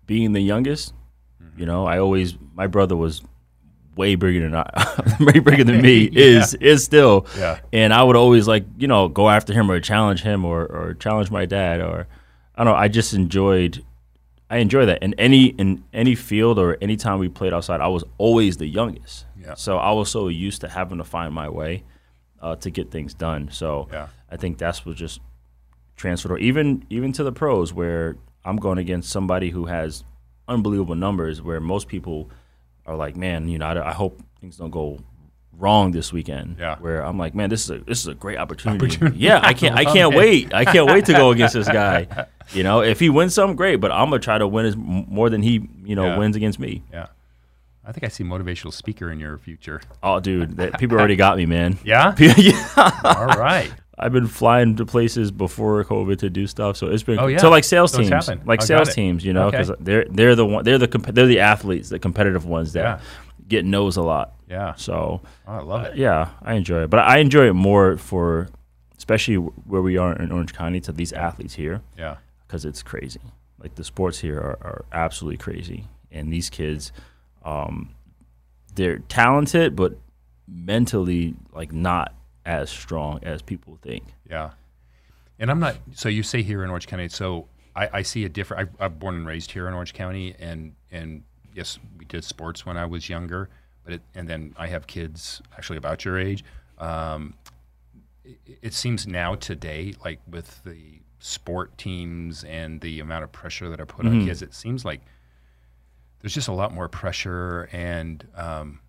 being 0.07 0.33
the 0.33 0.41
youngest. 0.41 0.95
You 1.57 1.67
know, 1.67 1.87
I 1.87 1.99
always 1.99 2.37
my 2.55 2.67
brother 2.67 2.97
was 2.97 3.23
way 3.97 4.15
bigger 4.15 4.41
than 4.41 4.55
I, 4.55 5.15
way 5.21 5.39
bigger 5.39 5.65
than 5.65 5.81
me. 5.83 6.05
Is 6.13 6.55
is 6.55 6.85
still, 6.85 7.27
Yeah. 7.39 7.61
and 7.73 7.93
I 7.93 8.03
would 8.03 8.17
always 8.17 8.49
like 8.49 8.65
you 8.79 8.89
know 8.89 9.09
go 9.09 9.29
after 9.29 9.53
him 9.53 9.71
or 9.71 9.81
challenge 9.81 10.23
him 10.23 10.45
or 10.45 10.65
or 10.67 10.95
challenge 10.95 11.31
my 11.31 11.45
dad 11.47 11.81
or 11.81 12.07
I 12.55 12.65
don't 12.65 12.73
know. 12.73 12.79
I 12.79 12.89
just 12.89 13.15
enjoyed. 13.15 13.85
I 14.51 14.59
enjoy 14.59 14.85
that 14.87 15.03
in 15.03 15.15
any 15.15 15.47
in 15.47 15.83
any 15.95 16.15
field 16.15 16.59
or 16.59 16.77
any 16.83 16.97
time 16.97 17.19
we 17.19 17.29
played 17.29 17.55
outside. 17.55 17.81
I 17.81 17.89
was 17.89 18.05
always 18.19 18.59
the 18.59 18.67
youngest, 18.67 19.25
Yeah. 19.41 19.55
so 19.55 19.79
I 19.79 19.93
was 19.93 20.11
so 20.11 20.29
used 20.29 20.61
to 20.61 20.69
having 20.69 20.99
to 20.99 21.05
find 21.05 21.33
my 21.35 21.49
way 21.49 21.85
uh, 22.43 22.57
to 22.57 22.71
get 22.71 22.91
things 22.91 23.15
done. 23.15 23.49
So 23.51 23.89
Yeah. 23.91 24.09
I 24.31 24.37
think 24.37 24.59
that's 24.59 24.85
what 24.85 24.97
just 24.97 25.21
transferred, 25.97 26.33
or 26.33 26.39
even 26.39 26.85
even 26.91 27.13
to 27.13 27.25
the 27.25 27.33
pros, 27.33 27.73
where 27.73 28.17
I'm 28.45 28.57
going 28.57 28.79
against 28.79 29.11
somebody 29.11 29.51
who 29.51 29.67
has 29.67 30.05
unbelievable 30.49 30.95
numbers, 30.95 31.41
where 31.43 31.61
most 31.61 31.89
people 31.89 32.31
are 32.87 32.97
like, 32.97 33.17
man, 33.17 33.49
you 33.49 33.59
know, 33.59 33.67
I, 33.67 33.91
I 33.91 33.93
hope 33.93 34.21
things 34.41 34.57
don't 34.57 34.71
go 34.71 34.99
wrong 35.53 35.93
this 35.93 36.13
weekend. 36.13 36.57
Yeah. 36.59 36.77
Where 36.79 37.05
I'm 37.05 37.19
like, 37.19 37.35
man, 37.35 37.51
this 37.51 37.65
is 37.65 37.71
a 37.71 37.79
this 37.79 38.01
is 38.01 38.07
a 38.09 38.15
great 38.15 38.39
opportunity. 38.39 39.17
Yeah, 39.17 39.41
I 39.43 39.55
can't 39.55 39.77
I 39.77 39.85
can't 39.85 40.15
wait. 40.23 40.53
I 40.53 40.65
can't 40.65 40.87
wait 40.87 41.05
to 41.07 41.13
go 41.13 41.31
against 41.31 41.55
this 41.55 41.69
guy. 41.69 42.27
You 42.53 42.63
know, 42.65 42.83
if 42.83 42.99
he 42.99 43.09
wins 43.11 43.35
some, 43.35 43.55
great, 43.55 43.77
but 43.77 43.93
I'm 43.93 44.11
gonna 44.11 44.19
try 44.19 44.39
to 44.39 44.49
win 44.49 44.67
as 44.67 44.77
more 44.77 45.31
than 45.31 45.43
he 45.43 45.69
you 45.85 45.95
know 45.95 46.07
Yeah. 46.07 46.19
wins 46.19 46.37
against 46.37 46.59
me. 46.59 46.83
Yeah. 46.93 47.07
I 47.85 47.91
think 47.91 48.05
I 48.05 48.09
see 48.09 48.23
motivational 48.23 48.73
speaker 48.73 49.11
in 49.11 49.19
your 49.19 49.39
future. 49.39 49.81
Oh, 50.05 50.21
dude, 50.21 50.57
that, 50.59 50.79
people 50.79 50.97
already 50.99 51.17
got 51.17 51.37
me, 51.37 51.47
man. 51.47 51.79
Yeah. 51.85 52.15
yeah. 52.19 53.01
All 53.05 53.27
right. 53.27 53.73
I've 53.99 54.13
been 54.13 54.27
flying 54.27 54.77
to 54.77 54.87
places 54.87 55.31
before 55.31 55.85
COVID 55.85 56.19
to 56.21 56.31
do 56.31 56.47
stuff, 56.47 56.77
so 56.77 56.87
it's 56.89 57.03
been 57.03 57.19
Oh, 57.19 57.27
yeah. 57.27 57.39
so 57.39 57.51
like 57.51 57.65
sales 57.65 57.93
So 57.93 57.99
teams, 57.99 58.29
like 58.47 58.63
Oh, 58.63 58.65
sales 58.65 58.95
teams, 58.95 59.25
you 59.25 59.33
know, 59.33 59.49
Okay. 59.49 59.59
because 59.59 59.73
they're 59.81 60.07
they're 60.11 60.35
the 60.35 60.47
one 60.47 60.65
they're 60.65 60.79
the 60.79 60.89
comp- 60.89 61.15
they're 61.15 61.27
the 61.27 61.41
athletes, 61.41 61.89
the 61.91 61.99
competitive 61.99 62.45
ones 62.47 62.73
that 62.73 62.83
Yeah. 62.85 63.01
get 63.49 63.65
no's 63.67 63.97
a 63.99 64.03
lot. 64.03 64.35
Yeah. 64.49 64.75
So 64.77 65.21
Oh, 65.47 65.53
I 65.53 65.61
love 65.63 65.85
it. 65.87 65.97
yeah, 65.97 66.29
I 66.43 66.55
enjoy 66.55 66.85
it, 66.85 66.91
but 66.91 67.01
I 67.01 67.19
enjoy 67.19 67.49
it 67.49 67.53
more 67.55 67.97
for 67.99 68.49
especially 68.97 69.35
where 69.37 69.83
we 69.83 69.97
are 69.99 70.15
in 70.17 70.31
Orange 70.33 70.55
County 70.55 70.81
to 70.81 70.93
these 70.93 71.13
athletes 71.13 71.55
here 71.55 71.83
Yeah. 71.99 72.17
because 72.47 72.65
it's 72.65 72.83
crazy. 72.83 73.21
Like 73.61 73.75
the 73.75 73.85
sports 73.85 74.19
here 74.21 74.39
are, 74.39 74.59
are 74.63 74.85
absolutely 74.93 75.37
crazy, 75.39 75.87
and 76.11 76.33
these 76.33 76.49
kids, 76.51 76.93
um, 77.45 77.91
they're 78.75 79.01
talented, 79.01 79.77
but 79.77 79.99
mentally 80.49 81.35
like 81.53 81.73
not 81.73 82.15
as 82.45 82.71
strong 82.71 83.21
as 83.23 83.43
people 83.43 83.79
think. 83.83 84.05
Yeah. 84.29 84.51
And 85.39 85.51
I'm 85.51 85.61
not, 85.61 85.77
so 85.95 86.09
you 86.09 86.23
say 86.23 86.43
here 86.43 86.63
in 86.63 86.71
Orange 86.71 86.87
County, 86.87 87.09
so 87.09 87.49
I, 87.75 87.89
I 87.93 88.03
see 88.03 88.25
a 88.25 88.29
different, 88.29 88.71
I, 88.79 88.85
I'm 88.85 88.95
born 88.95 89.15
and 89.17 89.27
raised 89.27 89.51
here 89.51 89.67
in 89.67 89.75
Orange 89.75 89.93
County, 89.93 90.35
and, 90.39 90.75
and 90.91 91.23
yes, 91.55 91.79
we 91.99 92.05
did 92.05 92.25
sports 92.25 92.65
when 92.67 92.77
I 92.77 92.85
was 92.85 93.09
younger, 93.09 93.49
but 93.85 93.95
it, 93.95 94.03
and 94.15 94.29
then 94.29 94.55
I 94.57 94.67
have 94.69 94.87
kids 94.87 95.43
actually 95.57 95.79
about 95.79 96.05
your 96.05 96.19
age. 96.19 96.45
Um, 96.79 97.35
it, 98.25 98.39
it 98.63 98.75
seems 98.75 99.07
now 99.07 99.35
today, 99.35 99.95
like 100.05 100.21
with 100.29 100.63
the 100.65 101.01
sport 101.19 101.77
teams 101.79 102.45
and 102.45 102.81
the 102.81 103.01
amount 103.01 103.25
of 103.25 103.33
pressure 103.33 103.69
that 103.69 103.81
are 103.81 103.87
put 103.87 104.07
on 104.07 104.27
kids, 104.27 104.43
it 104.43 104.55
seems 104.55 104.85
like 104.85 105.01
there's 106.21 106.35
just 106.35 106.49
a 106.49 106.53
lot 106.53 106.73
more 106.73 106.89
pressure 106.89 107.69
and 107.73 108.27
um, 108.37 108.81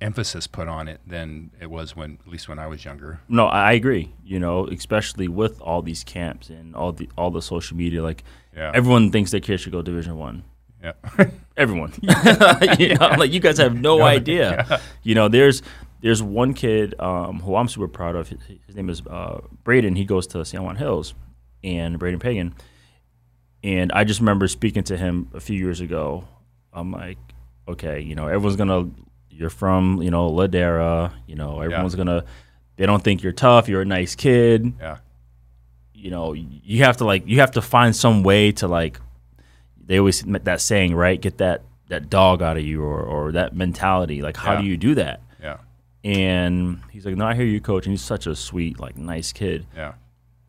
emphasis 0.00 0.46
put 0.46 0.68
on 0.68 0.88
it 0.88 1.00
than 1.06 1.50
it 1.60 1.70
was 1.70 1.96
when, 1.96 2.18
at 2.24 2.30
least 2.30 2.48
when 2.48 2.58
I 2.58 2.66
was 2.66 2.84
younger. 2.84 3.20
No, 3.28 3.46
I 3.46 3.72
agree. 3.72 4.12
You 4.24 4.38
know, 4.38 4.66
especially 4.68 5.28
with 5.28 5.60
all 5.60 5.82
these 5.82 6.04
camps 6.04 6.50
and 6.50 6.74
all 6.76 6.92
the 6.92 7.08
all 7.16 7.30
the 7.30 7.42
social 7.42 7.76
media, 7.76 8.02
like 8.02 8.22
Yeah. 8.56 8.72
everyone 8.74 9.10
thinks 9.10 9.30
their 9.30 9.40
kids 9.40 9.62
should 9.62 9.72
go 9.72 9.82
Division 9.82 10.16
One. 10.18 10.44
Yeah. 10.82 10.92
Everyone, 11.56 11.92
you 12.78 12.94
know, 12.96 13.08
like 13.18 13.32
you 13.32 13.40
guys 13.40 13.56
have 13.58 13.74
no 13.74 14.02
idea. 14.02 14.78
You 15.02 15.14
know, 15.14 15.26
there's 15.28 15.62
there's 16.02 16.22
one 16.22 16.52
kid 16.52 16.94
um, 17.00 17.40
who 17.40 17.56
I'm 17.56 17.66
super 17.66 17.88
proud 17.88 18.14
of. 18.14 18.28
His, 18.28 18.38
his 18.66 18.76
name 18.76 18.90
is 18.90 19.00
uh, 19.06 19.40
Braden. 19.64 19.96
He 19.96 20.04
goes 20.04 20.26
to 20.28 20.44
San 20.44 20.62
Juan 20.62 20.76
Hills, 20.76 21.14
and 21.64 21.98
Braden 21.98 22.20
Pagan. 22.20 22.54
And 23.64 23.90
I 23.92 24.04
just 24.04 24.20
remember 24.20 24.46
speaking 24.48 24.82
to 24.84 24.96
him 24.98 25.30
a 25.32 25.40
few 25.40 25.56
years 25.58 25.80
ago. 25.80 26.24
I'm 26.72 26.92
like, 26.92 27.18
okay, 27.66 28.00
you 28.00 28.14
know, 28.14 28.26
everyone's 28.28 28.56
gonna. 28.56 28.90
You're 29.36 29.50
from, 29.50 30.00
you 30.02 30.10
know, 30.10 30.30
Ladera. 30.30 31.12
You 31.26 31.34
know, 31.36 31.60
everyone's 31.60 31.94
gonna. 31.94 32.24
They 32.76 32.86
don't 32.86 33.02
think 33.02 33.22
you're 33.22 33.32
tough. 33.32 33.68
You're 33.68 33.82
a 33.82 33.86
nice 33.86 34.14
kid 34.14 34.74
yeah. 34.80 34.98
you 35.94 36.10
know 36.10 36.32
you 36.34 36.84
have 36.84 36.98
to 36.98 37.04
like 37.04 37.26
you 37.26 37.40
have 37.40 37.52
to 37.52 37.62
find 37.62 37.96
some 37.96 38.22
way 38.22 38.52
to 38.52 38.68
like 38.68 39.00
they 39.82 39.98
always 39.98 40.20
that 40.22 40.60
saying 40.60 40.94
right 40.94 41.18
get 41.20 41.38
that 41.38 41.62
that 41.88 42.10
dog 42.10 42.42
out 42.42 42.56
of 42.58 42.64
you 42.64 42.82
or, 42.82 43.00
or 43.00 43.32
that 43.32 43.54
mentality 43.56 44.20
like 44.20 44.36
how 44.36 44.52
Yeah. 44.54 44.60
do 44.60 44.66
you 44.66 44.76
do 44.76 44.94
that 44.96 45.20
Yeah. 45.42 45.56
and 46.04 46.80
he's 46.92 47.06
like 47.06 47.16
no 47.16 47.26
i 47.26 47.34
hear 47.34 47.46
you 47.46 47.60
coach 47.60 47.86
and 47.86 47.92
he's 47.92 48.02
such 48.02 48.26
a 48.26 48.34
sweet 48.36 48.78
like 48.78 48.96
nice 48.98 49.32
kid 49.32 49.66
Yeah. 49.74 49.94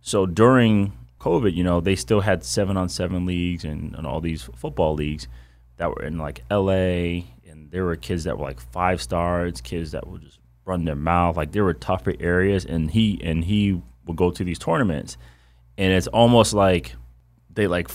so 0.01 0.25
during 0.25 0.91
covid 1.19 1.53
you 1.55 1.63
know 1.63 1.79
they 1.79 1.95
still 1.95 2.21
had 2.21 2.43
seven 2.43 2.75
on 2.77 2.89
seven 2.89 3.25
leagues 3.25 3.63
and, 3.63 3.95
and 3.95 4.05
all 4.05 4.19
these 4.19 4.43
football 4.55 4.95
leagues 4.95 5.27
that 5.77 5.89
were 5.89 6.03
in 6.03 6.17
like 6.17 6.43
la 6.51 7.21
and 7.67 7.71
there 7.71 7.85
were 7.85 7.95
kids 7.95 8.23
that 8.23 8.37
were 8.37 8.45
like 8.45 8.59
five 8.59 9.01
stars 9.01 9.61
kids 9.61 9.91
that 9.91 10.07
would 10.07 10.21
just 10.21 10.39
run 10.65 10.85
their 10.85 10.95
mouth 10.95 11.37
like 11.37 11.51
there 11.51 11.63
were 11.63 11.73
tougher 11.73 12.13
areas 12.19 12.65
and 12.65 12.91
he 12.91 13.19
and 13.23 13.45
he 13.45 13.81
would 14.05 14.17
go 14.17 14.31
to 14.31 14.43
these 14.43 14.59
tournaments 14.59 15.17
and 15.77 15.93
it's 15.93 16.07
almost 16.07 16.53
like 16.53 16.95
they 17.53 17.67
like 17.67 17.89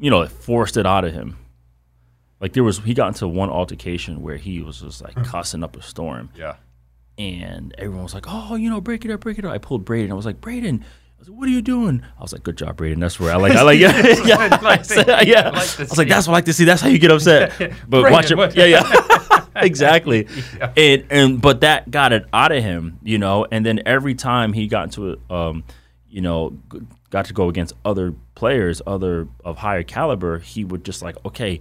you 0.00 0.10
know 0.10 0.26
forced 0.26 0.76
it 0.76 0.86
out 0.86 1.04
of 1.04 1.12
him 1.12 1.36
like 2.40 2.52
there 2.52 2.64
was 2.64 2.78
he 2.78 2.94
got 2.94 3.08
into 3.08 3.28
one 3.28 3.48
altercation 3.50 4.22
where 4.22 4.36
he 4.36 4.60
was 4.60 4.80
just 4.80 5.02
like 5.02 5.14
mm. 5.14 5.24
cussing 5.24 5.62
up 5.62 5.76
a 5.76 5.82
storm 5.82 6.30
Yeah. 6.36 6.56
and 7.18 7.74
everyone 7.78 8.02
was 8.02 8.12
like, 8.14 8.26
"Oh, 8.28 8.56
you 8.56 8.68
know, 8.68 8.80
break 8.80 9.04
it 9.04 9.10
up, 9.10 9.20
break 9.20 9.38
it 9.38 9.44
up." 9.44 9.52
I 9.52 9.58
pulled 9.58 9.84
Braden. 9.86 10.12
I 10.12 10.14
was 10.14 10.26
like, 10.26 10.40
"Braden, 10.40 10.84
was 11.26 11.28
like, 11.30 11.38
what 11.38 11.48
are 11.48 11.52
you 11.52 11.62
doing?" 11.62 12.02
I 12.18 12.22
was 12.22 12.32
like, 12.32 12.42
"Good 12.42 12.56
job, 12.56 12.76
Braden." 12.76 13.00
That's 13.00 13.18
where 13.20 13.32
I 13.32 13.36
like, 13.36 13.52
I 13.52 13.62
like, 13.62 13.78
yeah, 13.80 13.96
yeah, 14.24 14.58
like 14.62 14.88
yeah. 15.26 15.50
I 15.50 15.50
like 15.50 15.78
I 15.78 15.82
was 15.82 15.98
like, 15.98 16.08
"That's 16.08 16.26
what 16.26 16.32
I 16.34 16.36
like 16.38 16.44
to 16.46 16.52
see." 16.52 16.64
That's 16.64 16.80
how 16.82 16.88
you 16.88 16.98
get 16.98 17.10
upset. 17.10 17.52
But 17.88 18.10
watch 18.10 18.30
it, 18.30 18.36
what- 18.36 18.54
yeah, 18.56 18.64
yeah, 18.66 19.44
exactly. 19.56 20.26
And 20.76 21.04
and 21.10 21.42
but 21.42 21.60
that 21.60 21.90
got 21.90 22.12
it 22.12 22.26
out 22.32 22.52
of 22.52 22.62
him, 22.62 22.98
you 23.02 23.18
know. 23.18 23.46
And 23.50 23.64
then 23.64 23.80
every 23.86 24.14
time 24.14 24.52
he 24.52 24.66
got 24.68 24.84
into 24.84 25.10
it, 25.10 25.20
um, 25.30 25.64
you 26.08 26.20
know, 26.20 26.58
got 27.10 27.26
to 27.26 27.32
go 27.32 27.48
against 27.48 27.74
other 27.84 28.14
players, 28.34 28.80
other 28.86 29.28
of 29.44 29.56
higher 29.58 29.82
caliber, 29.82 30.38
he 30.38 30.64
would 30.64 30.84
just 30.84 31.02
like, 31.02 31.16
okay, 31.24 31.60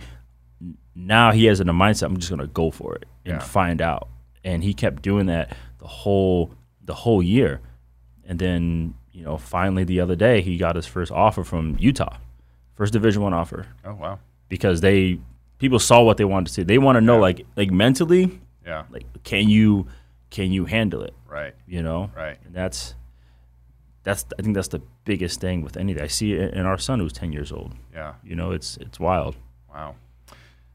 now 0.95 1.31
he 1.31 1.45
has 1.45 1.59
in 1.59 1.67
a 1.67 1.73
mindset 1.73 2.03
i'm 2.03 2.15
just 2.17 2.29
going 2.29 2.39
to 2.39 2.47
go 2.47 2.71
for 2.71 2.95
it 2.95 3.05
and 3.25 3.33
Yeah. 3.35 3.39
find 3.39 3.81
out 3.81 4.07
and 4.45 4.63
he 4.63 4.73
kept 4.73 5.01
doing 5.01 5.25
that 5.25 5.53
the 5.79 5.87
whole 5.87 6.53
the 6.85 6.93
whole 6.93 7.21
year 7.21 7.59
and 8.23 8.39
then 8.39 8.93
you 9.15 9.23
know 9.23 9.37
finally 9.37 9.83
the 9.83 9.99
other 9.99 10.15
day 10.15 10.41
he 10.41 10.57
got 10.57 10.75
his 10.75 10.85
first 10.85 11.11
offer 11.11 11.43
from 11.43 11.75
utah 11.79 12.17
first 12.75 12.91
division 12.93 13.21
one 13.21 13.33
offer 13.33 13.65
Oh 13.85 13.93
wow. 13.95 14.19
because 14.49 14.81
they 14.81 15.19
people 15.57 15.79
saw 15.79 16.01
what 16.03 16.17
they 16.17 16.25
wanted 16.25 16.47
to 16.47 16.53
see. 16.53 16.63
They 16.63 16.77
want 16.77 16.97
to 16.97 17.01
know, 17.01 17.15
Yeah. 17.15 17.21
like, 17.27 17.39
like 17.55 17.71
mentally, 17.71 18.41
Yeah. 18.65 18.83
like, 18.91 19.05
can 19.23 19.47
you, 19.47 19.87
can 20.29 20.51
you 20.51 20.65
handle 20.65 21.01
it? 21.01 21.13
Right. 21.29 21.53
You 21.65 21.81
know, 21.81 22.11
Right. 22.13 22.37
And 22.45 22.53
that's, 22.53 22.93
that's, 24.03 24.25
I 24.37 24.41
think 24.41 24.53
that's 24.53 24.67
the 24.67 24.81
biggest 25.05 25.39
thing 25.39 25.61
with 25.61 25.77
anything. 25.77 26.03
I 26.03 26.07
see 26.07 26.33
it 26.33 26.53
in 26.53 26.65
our 26.65 26.77
son 26.77 26.99
who's 26.99 27.13
ten 27.13 27.31
years 27.31 27.53
old. 27.53 27.71
Yeah. 27.93 28.15
You 28.23 28.35
know, 28.35 28.51
it's 28.51 28.75
it's 28.77 28.99
wild. 28.99 29.35
Wow. 29.73 29.95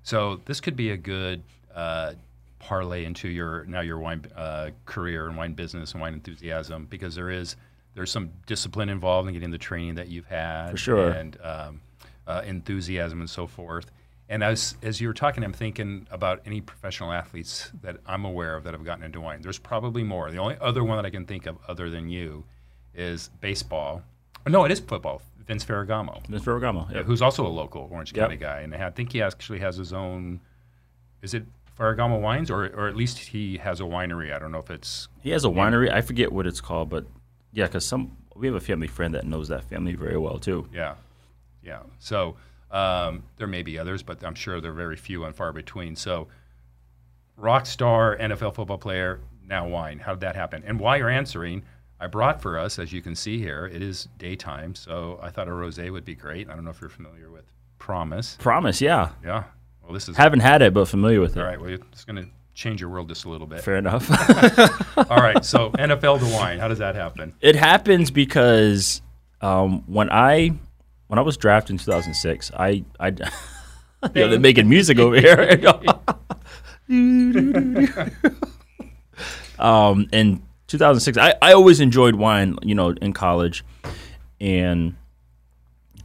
So 0.02 0.40
this 0.46 0.60
could 0.62 0.76
be 0.76 0.90
a 0.92 0.96
good 0.96 1.42
uh, 1.74 2.14
parlay 2.58 3.04
into 3.04 3.28
your 3.28 3.64
now 3.66 3.80
your 3.82 3.98
wine 3.98 4.24
uh, 4.34 4.70
career 4.86 5.28
and 5.28 5.36
wine 5.36 5.52
business 5.52 5.92
and 5.92 6.00
wine 6.00 6.14
enthusiasm 6.14 6.86
because 6.88 7.14
there 7.14 7.30
is 7.30 7.54
there's 7.94 8.10
some 8.10 8.30
discipline 8.46 8.88
involved 8.88 9.28
in 9.28 9.34
getting 9.34 9.50
the 9.50 9.58
training 9.58 9.96
that 9.96 10.08
you've 10.08 10.26
had 10.26 10.70
For 10.70 10.76
sure. 10.76 11.10
and 11.10 11.36
um, 11.42 11.80
uh, 12.26 12.42
enthusiasm 12.46 13.20
and 13.20 13.28
so 13.28 13.46
forth. 13.46 13.90
And 14.28 14.44
as 14.44 14.76
as 14.82 15.00
you 15.00 15.08
were 15.08 15.14
talking, 15.14 15.42
I'm 15.42 15.52
thinking 15.52 16.06
about 16.10 16.40
any 16.46 16.60
professional 16.60 17.10
athletes 17.12 17.72
that 17.82 17.96
I'm 18.06 18.24
aware 18.24 18.54
of 18.56 18.62
that 18.64 18.74
have 18.74 18.84
gotten 18.84 19.02
into 19.02 19.20
wine. 19.20 19.42
There's 19.42 19.58
probably 19.58 20.04
more. 20.04 20.30
The 20.30 20.38
only 20.38 20.56
other 20.60 20.84
one 20.84 20.96
that 20.98 21.04
I 21.04 21.10
can 21.10 21.26
think 21.26 21.46
of 21.46 21.58
other 21.66 21.90
than 21.90 22.08
you 22.08 22.44
is 22.94 23.28
baseball. 23.40 24.02
No, 24.48 24.64
it 24.64 24.70
is 24.70 24.78
football. 24.80 25.20
Vince 25.46 25.64
Ferragamo 25.64 26.24
Vince 26.28 26.44
Ferragamo. 26.44 26.92
Yep. 26.94 27.06
who's 27.06 27.20
also 27.22 27.44
a 27.44 27.48
local 27.48 27.88
Orange 27.90 28.12
Yep. 28.14 28.22
County 28.24 28.36
guy, 28.36 28.60
and 28.60 28.72
I 28.72 28.90
think 28.90 29.10
he 29.12 29.20
actually 29.20 29.58
has 29.58 29.76
his 29.76 29.92
own. 29.92 30.38
Is 31.22 31.34
it 31.34 31.44
Ferragamo 31.76 32.20
Wines, 32.20 32.52
or 32.52 32.66
or 32.68 32.86
at 32.86 32.94
least 32.94 33.18
he 33.18 33.56
has 33.58 33.80
a 33.80 33.84
winery? 33.84 34.32
I 34.32 34.38
don't 34.38 34.52
know 34.52 34.58
if 34.60 34.70
it's 34.70 35.08
He 35.22 35.30
has 35.30 35.44
a 35.44 35.48
winery. 35.48 35.92
I 35.92 36.02
forget 36.02 36.30
what 36.30 36.46
it's 36.46 36.60
called, 36.60 36.88
but 36.88 37.04
yeah, 37.52 37.66
because 37.66 37.84
some 37.84 38.16
we 38.34 38.46
have 38.46 38.56
a 38.56 38.60
family 38.60 38.86
friend 38.86 39.14
that 39.14 39.26
knows 39.26 39.48
that 39.48 39.64
family 39.64 39.94
very 39.94 40.16
well 40.18 40.38
too. 40.38 40.66
yeah, 40.72 40.94
yeah. 41.62 41.80
So 41.98 42.36
um, 42.70 43.22
there 43.36 43.46
may 43.46 43.62
be 43.62 43.78
others, 43.78 44.02
but 44.02 44.22
I'm 44.24 44.34
sure 44.34 44.60
they're 44.60 44.72
very 44.72 44.96
few 44.96 45.24
and 45.24 45.34
far 45.34 45.52
between. 45.52 45.96
So 45.96 46.28
rock 47.36 47.66
star 47.66 48.16
NFL 48.16 48.54
football 48.54 48.78
player 48.78 49.20
now 49.46 49.66
wine. 49.68 49.98
How 49.98 50.12
did 50.12 50.20
that 50.20 50.36
happen? 50.36 50.62
And 50.66 50.78
while 50.80 50.96
you're 50.96 51.10
answering. 51.10 51.62
I 52.02 52.06
brought 52.06 52.40
for 52.40 52.58
us, 52.58 52.78
as 52.78 52.94
you 52.94 53.02
can 53.02 53.14
see 53.14 53.36
here, 53.38 53.66
it 53.70 53.82
is 53.82 54.08
daytime, 54.16 54.74
so 54.74 55.20
I 55.22 55.28
thought 55.28 55.48
a 55.48 55.50
rosé 55.50 55.92
would 55.92 56.06
be 56.06 56.14
great. 56.14 56.48
I 56.48 56.54
don't 56.54 56.64
know 56.64 56.70
if 56.70 56.80
you're 56.80 56.88
familiar 56.88 57.30
with 57.30 57.44
Promise. 57.78 58.38
Promise, 58.40 58.80
yeah. 58.80 59.10
Yeah. 59.22 59.44
Well, 59.82 59.92
this 59.92 60.08
is 60.08 60.16
Haven't 60.16 60.40
had 60.40 60.62
it, 60.62 60.72
but 60.72 60.88
familiar 60.88 61.20
with 61.20 61.36
it. 61.36 61.40
all 61.40 61.46
right. 61.46 61.60
Well, 61.60 61.68
it's 61.68 62.06
going 62.06 62.16
to 62.24 62.30
change 62.60 62.80
your 62.80 62.90
world 62.90 63.08
just 63.08 63.24
a 63.24 63.28
little 63.28 63.46
bit. 63.46 63.62
Fair 63.62 63.76
enough. 63.76 64.08
All 65.10 65.16
right. 65.16 65.42
So 65.44 65.70
NFL 65.70 66.20
to 66.20 66.26
wine. 66.36 66.58
How 66.58 66.68
does 66.68 66.78
that 66.78 66.94
happen? 66.94 67.32
it 67.40 67.56
happens 67.56 68.10
because 68.10 69.00
um, 69.40 69.82
when 69.86 70.10
I 70.10 70.52
when 71.06 71.18
I 71.18 71.22
was 71.22 71.36
drafted 71.36 71.74
in 71.74 71.78
2006, 71.78 72.52
I 72.56 72.84
I 73.00 73.08
Yo, 74.14 74.28
they're 74.28 74.38
making 74.38 74.68
music 74.68 74.98
over 74.98 75.18
here. 75.20 75.60
um, 79.58 80.08
in 80.12 80.42
2006, 80.68 81.18
I, 81.18 81.34
I 81.42 81.52
always 81.52 81.80
enjoyed 81.80 82.14
wine, 82.14 82.56
you 82.62 82.74
know, 82.74 82.90
in 83.02 83.12
college, 83.12 83.62
and 84.40 84.96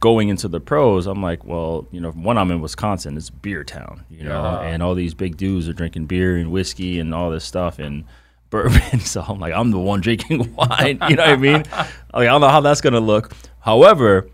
going 0.00 0.28
into 0.28 0.48
the 0.48 0.60
pros, 0.60 1.06
I'm 1.06 1.22
like, 1.22 1.44
well, 1.44 1.86
you 1.90 2.00
know, 2.00 2.10
when 2.10 2.38
I'm 2.38 2.50
in 2.50 2.60
Wisconsin, 2.60 3.16
it's 3.16 3.30
beer 3.30 3.64
town, 3.64 4.04
you 4.10 4.24
know, 4.24 4.42
and 4.60 4.82
all 4.82 4.94
these 4.94 5.14
big 5.14 5.36
dudes 5.36 5.68
are 5.68 5.72
drinking 5.72 6.06
beer 6.06 6.36
and 6.36 6.50
whiskey 6.50 6.98
and 6.98 7.14
all 7.14 7.30
this 7.30 7.44
stuff 7.44 7.78
and 7.78 8.04
bourbon. 8.50 9.00
So 9.00 9.22
I'm 9.26 9.38
like, 9.38 9.52
I'm 9.52 9.70
the 9.70 9.78
one 9.78 10.00
drinking 10.00 10.54
wine. 10.56 10.98
You 11.08 11.16
know 11.16 11.24
what 11.24 11.30
I 11.30 11.36
mean? 11.36 11.62
Like, 11.72 11.88
I 12.12 12.24
don't 12.24 12.40
know 12.40 12.48
how 12.48 12.60
that's 12.60 12.80
gonna 12.80 13.00
look. 13.00 13.32
However, 13.60 14.28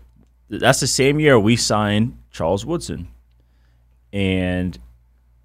that's 0.49 0.79
the 0.79 0.87
same 0.87 1.19
year 1.19 1.39
we 1.39 1.55
signed 1.55 2.17
Charles 2.31 2.65
Woodson, 2.65 3.07
and 4.11 4.77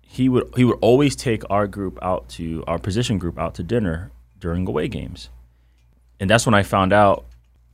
he 0.03 0.29
would 0.29 0.53
he 0.57 0.65
would 0.65 0.79
always 0.81 1.17
take 1.17 1.43
our 1.51 1.67
group 1.67 1.99
out 2.03 2.29
to 2.31 2.65
our 2.67 2.79
position 2.79 3.19
group 3.19 3.39
out 3.39 3.55
to 3.55 3.63
dinner 3.63 4.11
during 4.39 4.67
away 4.67 4.89
games, 4.89 5.31
and 6.21 6.29
that's 6.29 6.45
when 6.47 6.55
I 6.55 6.63
found 6.63 6.93
out 6.93 7.25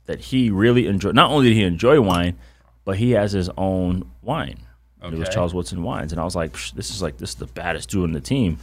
that 0.05 0.19
he 0.19 0.49
really 0.49 0.87
enjoyed. 0.87 1.15
Not 1.15 1.31
only 1.31 1.49
did 1.49 1.55
he 1.55 1.63
enjoy 1.63 1.99
wine, 2.01 2.37
but 2.83 2.97
he 2.97 3.11
has 3.11 3.31
his 3.31 3.49
own 3.57 4.09
wine. 4.21 4.59
And 5.01 5.13
It 5.13 5.19
was 5.19 5.29
Charles 5.29 5.53
Woodson 5.53 5.83
wines, 5.83 6.11
and 6.11 6.19
I 6.19 6.23
was 6.23 6.35
like, 6.35 6.53
Psh, 6.53 6.73
"This 6.73 6.89
is 6.89 6.99
like 7.01 7.17
this 7.17 7.29
is 7.29 7.35
the 7.35 7.45
baddest 7.45 7.89
dude 7.89 8.05
on 8.05 8.11
the 8.13 8.19
team." 8.19 8.57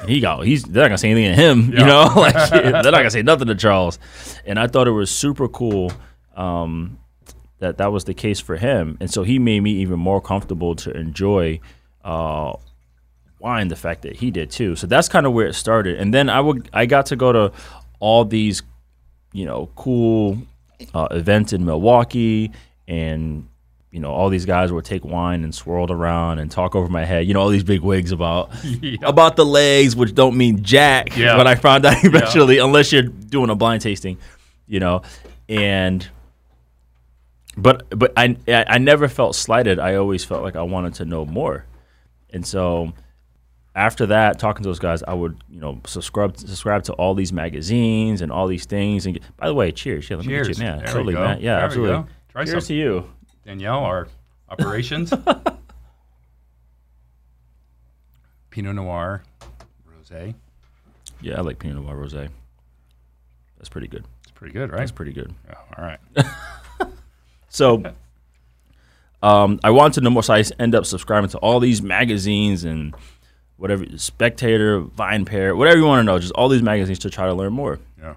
And 0.00 0.08
he 0.08 0.20
got 0.20 0.44
he's 0.46 0.62
they're 0.62 0.84
not 0.84 0.88
gonna 0.88 0.98
say 0.98 1.10
anything 1.10 1.34
to 1.34 1.42
him, 1.42 1.72
you 1.72 1.84
know, 1.84 2.04
like 2.16 2.34
they're 2.50 2.72
not 2.72 2.92
gonna 2.92 3.10
say 3.10 3.22
nothing 3.22 3.48
to 3.48 3.56
Charles. 3.56 3.98
And 4.46 4.60
I 4.60 4.68
thought 4.68 4.86
it 4.86 4.92
was 4.92 5.10
super 5.10 5.48
cool 5.48 5.90
um, 6.36 6.98
that 7.58 7.78
that 7.78 7.90
was 7.90 8.04
the 8.04 8.14
case 8.14 8.38
for 8.38 8.56
him, 8.56 8.96
and 9.00 9.10
so 9.10 9.24
he 9.24 9.40
made 9.40 9.60
me 9.60 9.72
even 9.72 9.98
more 9.98 10.20
comfortable 10.20 10.76
to 10.76 10.92
enjoy 10.92 11.58
uh, 12.04 12.52
wine. 13.40 13.66
The 13.66 13.74
fact 13.76 14.02
that 14.02 14.16
he 14.16 14.30
did 14.30 14.52
too, 14.52 14.76
so 14.76 14.86
that's 14.86 15.08
kind 15.08 15.26
of 15.26 15.32
where 15.32 15.48
it 15.48 15.54
started. 15.54 15.96
And 15.98 16.14
then 16.14 16.28
I 16.28 16.40
would 16.40 16.68
I 16.72 16.86
got 16.86 17.06
to 17.06 17.16
go 17.16 17.32
to 17.32 17.52
all 17.98 18.24
these, 18.24 18.62
you 19.32 19.46
know, 19.46 19.68
cool 19.74 20.38
uh, 20.94 21.08
events 21.10 21.52
in 21.52 21.64
Milwaukee, 21.64 22.52
and 22.86 23.48
you 23.90 24.00
know 24.00 24.10
all 24.12 24.28
these 24.28 24.46
guys 24.46 24.72
would 24.72 24.84
take 24.84 25.04
wine 25.04 25.44
and 25.44 25.54
swirled 25.54 25.90
around 25.90 26.38
and 26.38 26.50
talk 26.50 26.74
over 26.74 26.88
my 26.88 27.04
head. 27.04 27.26
You 27.26 27.34
know 27.34 27.40
all 27.40 27.48
these 27.48 27.64
big 27.64 27.80
wigs 27.80 28.12
about 28.12 28.50
about 29.02 29.36
the 29.36 29.44
legs, 29.44 29.96
which 29.96 30.14
don't 30.14 30.36
mean 30.36 30.62
jack. 30.62 31.16
Yeah. 31.16 31.36
But 31.36 31.46
I 31.46 31.54
found 31.54 31.84
out 31.84 32.04
eventually, 32.04 32.58
unless 32.58 32.92
you're 32.92 33.02
doing 33.02 33.50
a 33.50 33.54
blind 33.54 33.82
tasting, 33.82 34.18
you 34.66 34.80
know, 34.80 35.02
and 35.48 36.06
but 37.56 37.88
but 37.90 38.12
I 38.16 38.36
I 38.46 38.64
I 38.68 38.78
never 38.78 39.08
felt 39.08 39.34
slighted. 39.34 39.78
I 39.78 39.96
always 39.96 40.24
felt 40.24 40.42
like 40.42 40.56
I 40.56 40.62
wanted 40.62 40.94
to 40.94 41.04
know 41.04 41.24
more, 41.24 41.64
and 42.30 42.46
so 42.46 42.92
after 43.78 44.06
that, 44.06 44.38
talking 44.38 44.62
to 44.64 44.68
those 44.68 44.78
guys, 44.78 45.02
I 45.04 45.14
would 45.14 45.42
you 45.48 45.60
know 45.60 45.80
subscribe 45.86 46.36
subscribe 46.36 46.82
to 46.84 46.92
all 46.94 47.14
these 47.14 47.32
magazines 47.32 48.20
and 48.20 48.30
all 48.32 48.46
these 48.46 48.66
things. 48.66 49.06
And 49.06 49.14
get, 49.14 49.36
by 49.36 49.46
the 49.46 49.54
way, 49.54 49.70
cheers! 49.72 50.10
Yeah, 50.10 50.16
let 50.16 50.26
me 50.26 50.32
get 50.32 50.44
Cheers. 50.44 50.58
you, 50.58 50.64
yeah, 50.64 50.76
There 50.78 50.86
totally, 50.86 51.14
man. 51.14 51.40
Yeah, 51.40 51.56
There 51.56 51.64
absolutely. 51.64 52.12
Try 52.30 52.44
cheers 52.44 52.64
some. 52.64 52.68
to 52.68 52.74
you. 52.74 53.10
Danielle, 53.46 53.78
our 53.84 54.08
operations. 54.50 55.12
Pinot 58.50 58.74
Noir, 58.74 59.22
rosé. 59.88 60.34
Yeah, 61.20 61.38
I 61.38 61.40
like 61.42 61.58
Pinot 61.58 61.82
Noir 61.82 61.96
rosé. 61.96 62.28
That's 63.58 63.68
pretty 63.68 63.88
good. 63.88 64.04
It's 64.22 64.32
pretty 64.32 64.52
good, 64.52 64.70
right? 64.70 64.78
That's 64.78 64.92
pretty 64.92 65.12
good. 65.12 65.34
All 65.76 65.84
right. 65.84 65.98
So 67.50 67.82
um, 69.22 69.58
I 69.64 69.70
wanted 69.70 69.94
to 69.94 70.00
know 70.02 70.10
more, 70.10 70.22
so 70.22 70.34
I 70.34 70.44
end 70.58 70.74
up 70.74 70.84
subscribing 70.84 71.30
to 71.30 71.38
all 71.38 71.60
these 71.60 71.80
magazines 71.80 72.62
and 72.62 72.94
whatever, 73.58 73.84
Spectator, 73.96 74.80
VinePair, 74.80 75.54
whatever 75.56 75.76
you 75.76 75.84
want 75.84 76.00
to 76.00 76.04
know, 76.04 76.18
just 76.18 76.32
all 76.32 76.48
these 76.48 76.62
magazines 76.62 77.00
to 77.00 77.10
try 77.10 77.26
to 77.26 77.34
learn 77.34 77.52
more. 77.52 77.78
Yeah. 78.00 78.14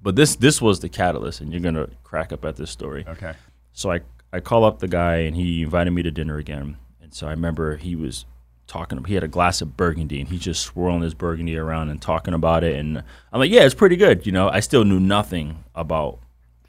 But 0.00 0.16
this 0.16 0.34
this 0.36 0.62
was 0.62 0.80
the 0.80 0.88
catalyst, 0.88 1.40
and 1.40 1.52
you're 1.52 1.60
gonna 1.60 1.88
crack 2.02 2.32
up 2.32 2.44
at 2.44 2.56
this 2.56 2.70
story. 2.70 3.04
Okay. 3.06 3.34
So 3.72 3.92
I 3.92 4.00
I 4.32 4.40
call 4.40 4.64
up 4.64 4.78
the 4.78 4.88
guy, 4.88 5.16
and 5.16 5.36
he 5.36 5.62
invited 5.62 5.90
me 5.90 6.02
to 6.02 6.10
dinner 6.10 6.38
again. 6.38 6.76
And 7.02 7.12
so 7.12 7.26
I 7.26 7.30
remember 7.30 7.76
he 7.76 7.94
was 7.94 8.24
talking. 8.66 9.02
He 9.04 9.14
had 9.14 9.22
a 9.22 9.28
glass 9.28 9.60
of 9.60 9.76
Burgundy, 9.76 10.20
and 10.20 10.28
he's 10.28 10.40
just 10.40 10.62
swirling 10.62 11.02
his 11.02 11.14
Burgundy 11.14 11.56
around 11.56 11.90
and 11.90 12.00
talking 12.00 12.34
about 12.34 12.64
it. 12.64 12.76
And 12.76 12.98
I'm 13.32 13.40
like, 13.40 13.50
yeah, 13.50 13.62
it's 13.62 13.74
pretty 13.74 13.96
good. 13.96 14.26
You 14.26 14.32
know, 14.32 14.48
I 14.48 14.60
still 14.60 14.84
knew 14.84 14.98
nothing 14.98 15.64
about 15.74 16.18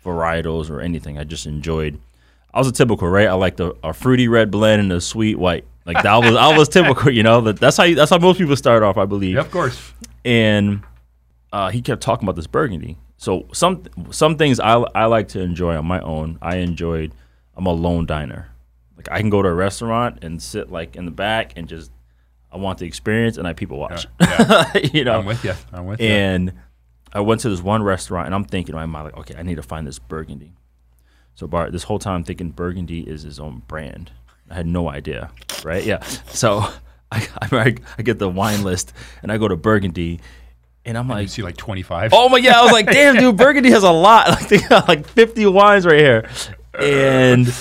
varietals 0.03 0.69
or 0.69 0.81
anything. 0.81 1.17
I 1.17 1.23
just 1.23 1.45
enjoyed. 1.45 1.99
I 2.53 2.59
was 2.59 2.67
a 2.67 2.71
typical, 2.71 3.07
right? 3.07 3.27
I 3.27 3.33
like 3.33 3.55
the 3.55 3.75
a 3.83 3.93
fruity 3.93 4.27
red 4.27 4.51
blend 4.51 4.81
and 4.81 4.91
a 4.91 5.01
sweet 5.01 5.39
white. 5.39 5.65
Like 5.85 6.01
that 6.03 6.15
was 6.17 6.35
I 6.35 6.57
was 6.57 6.69
typical, 6.69 7.11
you 7.11 7.23
know. 7.23 7.41
That 7.41 7.59
that's 7.59 7.77
how 7.77 7.83
you, 7.83 7.95
that's 7.95 8.09
how 8.11 8.17
most 8.17 8.37
people 8.37 8.55
start 8.55 8.83
off, 8.83 8.97
I 8.97 9.05
believe 9.05 9.35
Yeah, 9.35 9.41
of 9.41 9.51
course. 9.51 9.93
and 10.23 10.81
uh, 11.51 11.69
he 11.69 11.81
kept 11.81 12.01
talking 12.01 12.25
about 12.25 12.35
this 12.35 12.47
burgundy. 12.47 12.97
So 13.17 13.47
some 13.53 13.83
some 14.09 14.37
things 14.37 14.59
I 14.59 14.73
I 14.95 15.05
like 15.05 15.27
to 15.29 15.41
enjoy 15.41 15.75
on 15.75 15.85
my 15.85 15.99
own. 16.01 16.37
I 16.41 16.57
enjoyed. 16.57 17.13
I'm 17.55 17.65
a 17.65 17.71
lone 17.73 18.05
diner. 18.05 18.49
Like 18.97 19.09
I 19.11 19.19
can 19.19 19.29
go 19.29 19.41
to 19.41 19.49
a 19.49 19.53
restaurant 19.53 20.23
and 20.23 20.41
sit 20.41 20.71
like 20.71 20.95
in 20.95 21.05
the 21.05 21.11
back 21.11 21.53
and 21.55 21.67
just 21.67 21.91
I 22.51 22.57
want 22.57 22.79
the 22.79 22.85
experience 22.85 23.37
and 23.37 23.47
I 23.47 23.53
people 23.53 23.77
watch. 23.77 24.07
Yeah. 24.21 24.77
you 24.93 25.03
know. 25.03 25.19
I'm 25.19 25.25
with 25.25 25.43
you. 25.43 25.53
I'm 25.71 25.85
with 25.85 25.99
you. 25.99 26.07
And 26.07 26.53
I 27.11 27.19
went 27.19 27.41
to 27.41 27.49
this 27.49 27.61
one 27.61 27.83
restaurant 27.83 28.25
and 28.27 28.33
I'm 28.35 28.45
thinking 28.45 28.73
in 28.73 28.79
my 28.79 28.85
mind 28.85 29.05
like, 29.05 29.17
okay, 29.17 29.35
I 29.37 29.43
need 29.43 29.55
to 29.55 29.63
find 29.63 29.85
this 29.85 29.99
burgundy. 29.99 30.53
So 31.35 31.45
Bart, 31.47 31.71
this 31.71 31.83
whole 31.83 31.99
time 31.99 32.15
I'm 32.17 32.23
thinking 32.23 32.51
burgundy 32.51 33.01
is 33.01 33.23
his 33.23 33.39
own 33.39 33.63
brand. 33.67 34.11
I 34.53 34.57
had 34.57 34.67
no 34.67 34.87
idea, 34.87 35.31
right? 35.63 35.83
Yeah. 35.83 36.03
So 36.27 36.59
I, 37.11 37.27
I, 37.41 37.75
I 37.97 38.01
get 38.03 38.19
the 38.19 38.29
wine 38.29 38.63
list 38.63 38.93
and 39.23 39.31
I 39.31 39.39
go 39.39 39.47
to 39.47 39.55
burgundy, 39.55 40.19
and 40.85 40.95
I'm 40.95 41.07
you 41.07 41.15
like, 41.15 41.29
see 41.29 41.41
like 41.41 41.57
25. 41.57 42.11
oh 42.13 42.29
my 42.29 42.39
god! 42.39 42.53
I 42.53 42.61
was 42.61 42.71
like, 42.71 42.85
damn, 42.91 43.15
dude, 43.15 43.35
burgundy 43.35 43.71
has 43.71 43.83
a 43.83 43.91
lot. 43.91 44.27
Like 44.29 44.47
they 44.49 44.59
got 44.59 44.87
like 44.87 45.07
50 45.07 45.47
wines 45.47 45.87
right 45.87 45.99
here, 45.99 46.29
and 46.79 47.51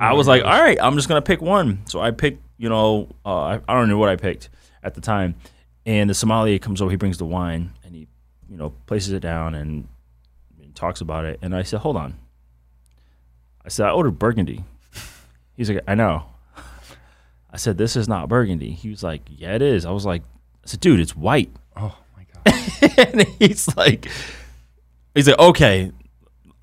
I 0.00 0.14
was 0.14 0.26
like, 0.26 0.42
all 0.42 0.50
right, 0.50 0.76
I'm 0.82 0.96
just 0.96 1.08
gonna 1.08 1.22
pick 1.22 1.40
one. 1.40 1.86
So 1.86 2.00
I 2.00 2.10
picked, 2.10 2.42
you 2.58 2.68
know, 2.68 3.10
uh, 3.24 3.42
I, 3.42 3.60
I 3.68 3.74
don't 3.74 3.88
know 3.88 3.98
what 3.98 4.08
I 4.08 4.16
picked 4.16 4.48
at 4.82 4.94
the 4.94 5.00
time, 5.00 5.36
and 5.86 6.10
the 6.10 6.14
sommelier 6.14 6.58
comes 6.58 6.82
over, 6.82 6.90
he 6.90 6.96
brings 6.96 7.18
the 7.18 7.26
wine, 7.26 7.70
and 7.84 7.94
he, 7.94 8.08
you 8.50 8.56
know, 8.56 8.70
places 8.86 9.12
it 9.12 9.20
down 9.20 9.54
and, 9.54 9.86
and 10.60 10.74
talks 10.74 11.00
about 11.00 11.26
it, 11.26 11.38
and 11.42 11.54
I 11.54 11.62
said, 11.62 11.78
hold 11.78 11.96
on. 11.96 12.18
I 13.64 13.68
said, 13.68 13.86
I 13.86 13.92
ordered 13.92 14.18
burgundy. 14.18 14.64
He's 15.56 15.70
like, 15.70 15.82
I 15.86 15.94
know. 15.94 16.26
I 17.50 17.56
said, 17.56 17.78
"This 17.78 17.94
is 17.94 18.08
not 18.08 18.28
burgundy." 18.28 18.72
He 18.72 18.90
was 18.90 19.04
like, 19.04 19.22
"Yeah, 19.28 19.54
it 19.54 19.62
is." 19.62 19.86
I 19.86 19.92
was 19.92 20.04
like, 20.04 20.22
"I 20.22 20.66
said, 20.66 20.80
dude, 20.80 20.98
it's 20.98 21.14
white." 21.14 21.50
Oh 21.76 21.96
my 22.16 22.26
god. 22.34 22.98
and 23.14 23.22
he's 23.38 23.74
like, 23.76 24.08
he's 25.14 25.28
like, 25.28 25.38
"Okay, 25.38 25.92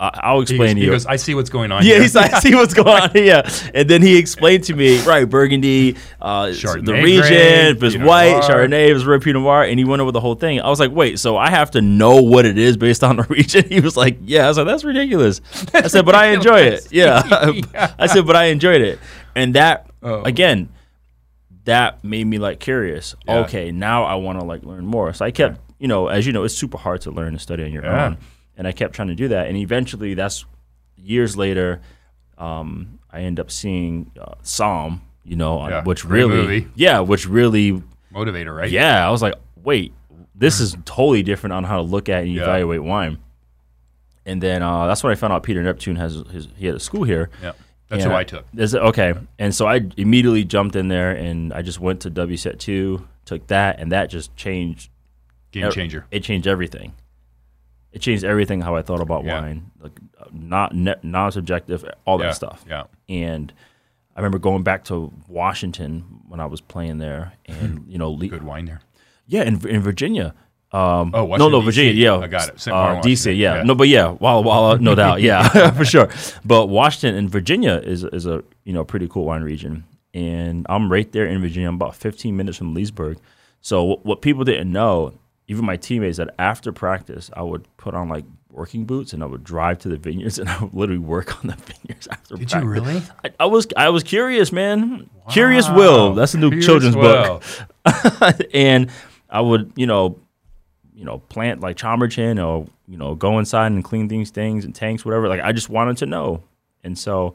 I- 0.00 0.20
I'll 0.24 0.36
He 0.38 0.42
explain 0.42 0.58
goes, 0.60 0.74
to 0.74 0.78
he 0.80 0.84
you." 0.86 0.90
goes, 0.90 1.06
I 1.06 1.16
see 1.16 1.34
what's 1.36 1.50
going 1.50 1.70
on. 1.70 1.84
yeah, 1.84 1.92
here. 1.94 2.02
he's 2.02 2.14
like, 2.14 2.32
I 2.32 2.40
see 2.40 2.54
what's 2.56 2.74
going 2.74 2.88
on 3.02 3.10
here. 3.10 3.42
And 3.72 3.88
then 3.88 4.02
he 4.02 4.16
explained 4.18 4.64
to 4.64 4.74
me, 4.74 5.00
right, 5.06 5.24
Burgundy, 5.28 5.96
uh, 6.20 6.46
the 6.46 7.00
region, 7.04 7.76
if 7.76 7.82
it's 7.82 7.96
white, 7.96 8.30
Noir. 8.30 8.42
Chardonnay, 8.42 8.88
if 8.90 8.96
it's 8.96 9.04
red 9.04 9.22
Pinot 9.22 9.42
Noir, 9.42 9.62
and 9.62 9.78
he 9.78 9.84
went 9.84 10.02
over 10.02 10.10
the 10.10 10.20
whole 10.20 10.34
thing. 10.34 10.60
I 10.60 10.68
was 10.68 10.80
like, 10.80 10.90
wait, 10.90 11.20
so 11.20 11.36
I 11.36 11.50
have 11.50 11.70
to 11.72 11.80
know 11.80 12.20
what 12.22 12.46
it 12.46 12.58
is 12.58 12.76
based 12.76 13.04
on 13.04 13.16
the 13.16 13.22
region? 13.28 13.64
He 13.68 13.80
was 13.80 13.96
like, 13.96 14.18
yeah. 14.22 14.46
I 14.46 14.48
was 14.48 14.58
like, 14.58 14.66
that's 14.66 14.82
ridiculous. 14.84 15.40
I 15.72 15.86
said, 15.86 16.04
but 16.04 16.14
I 16.16 16.26
enjoy 16.34 16.60
it. 16.60 16.88
Yeah. 16.90 17.22
I 17.98 18.06
said, 18.06 18.26
but 18.26 18.34
I 18.34 18.46
enjoyed 18.46 18.80
it. 18.80 18.98
And 19.36 19.54
that, 19.54 19.88
Oh. 20.02 20.22
again, 20.22 20.68
that 21.64 22.02
made 22.02 22.24
me 22.24 22.38
like 22.38 22.58
curious. 22.58 23.14
Yeah. 23.26 23.38
Okay, 23.40 23.70
now 23.70 24.02
I 24.02 24.16
want 24.16 24.40
to 24.40 24.44
like 24.44 24.64
learn 24.64 24.84
more. 24.84 25.12
So 25.12 25.24
I 25.24 25.30
kept, 25.30 25.60
you 25.78 25.86
know, 25.86 26.08
as 26.08 26.26
you 26.26 26.32
know, 26.32 26.42
it's 26.42 26.56
super 26.56 26.76
hard 26.76 27.02
to 27.02 27.12
learn 27.12 27.28
and 27.28 27.40
study 27.40 27.62
on 27.62 27.70
your 27.72 27.84
Yeah. 27.84 28.06
own. 28.06 28.18
And 28.62 28.68
I 28.68 28.70
kept 28.70 28.94
trying 28.94 29.08
to 29.08 29.16
do 29.16 29.26
that. 29.26 29.48
And 29.48 29.56
eventually, 29.56 30.14
that's 30.14 30.44
years 30.96 31.36
later, 31.36 31.80
um, 32.38 33.00
I 33.10 33.22
end 33.22 33.40
up 33.40 33.50
seeing 33.50 34.12
uh, 34.20 34.36
Somm, 34.44 35.00
you 35.24 35.34
know, 35.34 35.58
on- 35.58 35.70
Yeah, 35.72 35.82
which 35.82 36.04
really, 36.04 36.68
yeah, 36.76 37.00
which 37.00 37.26
really, 37.26 37.82
motivator, 38.14 38.56
right? 38.56 38.70
yeah, 38.70 39.04
I 39.04 39.10
was 39.10 39.20
like, 39.20 39.34
wait, 39.56 39.92
this 40.36 40.60
is 40.60 40.76
totally 40.84 41.24
different 41.24 41.54
on 41.54 41.64
how 41.64 41.74
to 41.78 41.82
look 41.82 42.08
at 42.08 42.22
and 42.22 42.32
Yeah. 42.32 42.42
evaluate 42.42 42.84
wine. 42.84 43.18
And 44.24 44.40
then 44.40 44.62
uh, 44.62 44.86
that's 44.86 45.02
when 45.02 45.10
I 45.10 45.16
found 45.16 45.32
out 45.32 45.42
Peter 45.42 45.60
Neptune 45.60 45.96
has 45.96 46.22
his, 46.30 46.46
he 46.56 46.66
had 46.66 46.76
a 46.76 46.80
school 46.80 47.02
here. 47.02 47.30
Yeah. 47.42 47.52
That's 47.88 48.04
And 48.04 48.12
who 48.12 48.16
I 48.16 48.22
took. 48.22 48.46
Is 48.56 48.74
it 48.74 48.80
okay? 48.82 49.14
And 49.40 49.52
so 49.52 49.66
I 49.66 49.80
immediately 49.96 50.44
jumped 50.44 50.76
in 50.76 50.86
there 50.86 51.10
and 51.10 51.52
I 51.52 51.62
just 51.62 51.80
went 51.80 52.00
to 52.02 52.12
WSET 52.12 52.60
two, 52.60 53.08
took 53.24 53.44
that, 53.48 53.80
and 53.80 53.90
that 53.90 54.06
just 54.08 54.36
changed. 54.36 54.88
Game 55.50 55.68
changer. 55.72 56.06
It 56.12 56.22
changed 56.22 56.46
everything. 56.46 56.92
It 57.92 58.00
changed 58.00 58.24
everything 58.24 58.60
how 58.62 58.74
I 58.76 58.82
thought 58.82 59.00
about 59.00 59.24
Yeah. 59.24 59.40
wine, 59.40 59.70
like 59.80 59.98
not 60.32 60.74
ne- 60.74 60.94
non-subjective, 61.02 61.84
all 62.06 62.18
that 62.18 62.24
yeah. 62.24 62.30
stuff. 62.32 62.64
Yeah. 62.68 62.84
And 63.08 63.52
I 64.16 64.20
remember 64.20 64.38
going 64.38 64.62
back 64.62 64.84
to 64.84 65.12
Washington 65.28 66.04
when 66.28 66.40
I 66.40 66.46
was 66.46 66.60
playing 66.60 66.98
there, 66.98 67.32
and 67.46 67.84
you 67.88 67.98
know, 67.98 68.10
le- 68.10 68.28
Good 68.28 68.42
wine 68.44 68.64
there. 68.64 68.80
yeah, 69.26 69.42
in, 69.42 69.66
in 69.68 69.80
Virginia. 69.82 70.34
Um, 70.74 71.10
Oh, 71.14 71.18
no, 71.20 71.24
Washington, 71.26 71.52
no, 71.52 71.60
DC. 71.60 71.64
Virginia. 71.64 71.92
Yeah, 71.92 72.16
I 72.16 72.26
got 72.28 72.48
it. 72.48 72.60
St. 72.60 72.74
Uh, 72.74 73.00
DC. 73.02 73.36
Yeah. 73.36 73.56
Yeah. 73.56 73.62
no, 73.64 73.74
but 73.74 73.88
yeah, 73.88 74.08
Walla 74.20 74.40
Walla, 74.40 74.78
no 74.78 74.94
doubt. 75.02 75.20
Yeah, 75.20 75.70
for 75.76 75.84
sure. 75.84 76.08
But 76.46 76.68
Washington 76.68 77.14
and 77.18 77.28
Virginia 77.28 77.74
is 77.84 78.04
is 78.04 78.24
a 78.26 78.42
you 78.64 78.72
know 78.72 78.82
pretty 78.84 79.06
cool 79.08 79.26
wine 79.26 79.42
region, 79.42 79.84
and 80.14 80.64
I'm 80.70 80.90
right 80.90 81.10
there 81.12 81.26
in 81.26 81.42
Virginia. 81.42 81.68
I'm 81.68 81.74
about 81.74 81.94
15 81.96 82.34
minutes 82.34 82.56
from 82.56 82.72
Leesburg. 82.72 83.18
So 83.60 83.84
what, 83.84 84.04
what 84.06 84.22
people 84.22 84.44
didn't 84.44 84.72
know, 84.72 85.12
even 85.52 85.64
my 85.64 85.76
teammates, 85.76 86.16
that 86.16 86.34
after 86.38 86.72
practice, 86.72 87.30
I 87.34 87.42
would 87.42 87.66
put 87.76 87.94
on 87.94 88.08
like 88.08 88.24
working 88.50 88.84
boots 88.84 89.12
and 89.12 89.22
I 89.22 89.26
would 89.26 89.44
drive 89.44 89.78
to 89.80 89.88
the 89.88 89.96
vineyards 89.96 90.38
and 90.40 90.48
I 90.48 90.62
would 90.62 90.74
literally 90.74 90.98
work 90.98 91.38
on 91.42 91.50
the 91.50 91.56
vineyards 91.56 92.08
after. 92.08 92.36
Did 92.36 92.52
you 92.52 92.60
practice. 92.60 92.68
really? 92.68 93.02
I, 93.24 93.30
I 93.40 93.46
was 93.46 93.66
I 93.76 93.88
was 93.90 94.02
curious, 94.02 94.52
man. 94.52 95.08
Curious 95.30 95.68
Will. 95.68 96.14
That's 96.14 96.34
a 96.34 96.38
new 96.38 96.48
Curious 96.48 96.66
children's 96.66 96.94
book 96.94 97.42
and 98.54 98.90
I 99.30 99.40
would, 99.40 99.72
you 99.76 99.86
know, 99.86 100.18
you 100.94 101.04
know, 101.04 101.18
plant 101.18 101.60
like 101.60 101.76
Chambourcin 101.76 102.44
or 102.44 102.66
you 102.88 102.98
know, 102.98 103.14
go 103.14 103.38
inside 103.38 103.72
and 103.72 103.82
clean 103.82 104.08
these 104.08 104.30
things 104.30 104.64
and 104.64 104.74
tanks, 104.74 105.04
whatever. 105.04 105.28
Like 105.28 105.40
I 105.40 105.52
just 105.52 105.68
wanted 105.68 105.98
to 105.98 106.06
know, 106.06 106.42
and 106.84 106.98
so 106.98 107.34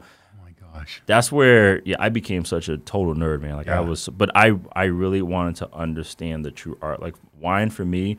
gosh. 0.74 1.02
that's 1.06 1.30
where 1.32 1.80
yeah, 1.84 1.96
I 1.98 2.08
became 2.08 2.44
such 2.44 2.68
a 2.68 2.78
total 2.78 3.14
nerd, 3.14 3.40
man. 3.42 3.56
Like 3.56 3.66
Yeah. 3.66 3.78
I 3.78 3.80
was, 3.80 4.08
but 4.08 4.30
I 4.34 4.52
I 4.72 4.84
really 4.84 5.22
wanted 5.22 5.56
to 5.56 5.72
understand 5.74 6.44
the 6.44 6.50
true 6.50 6.76
art. 6.82 7.00
Like 7.00 7.14
wine 7.40 7.70
for 7.70 7.84
me 7.84 8.16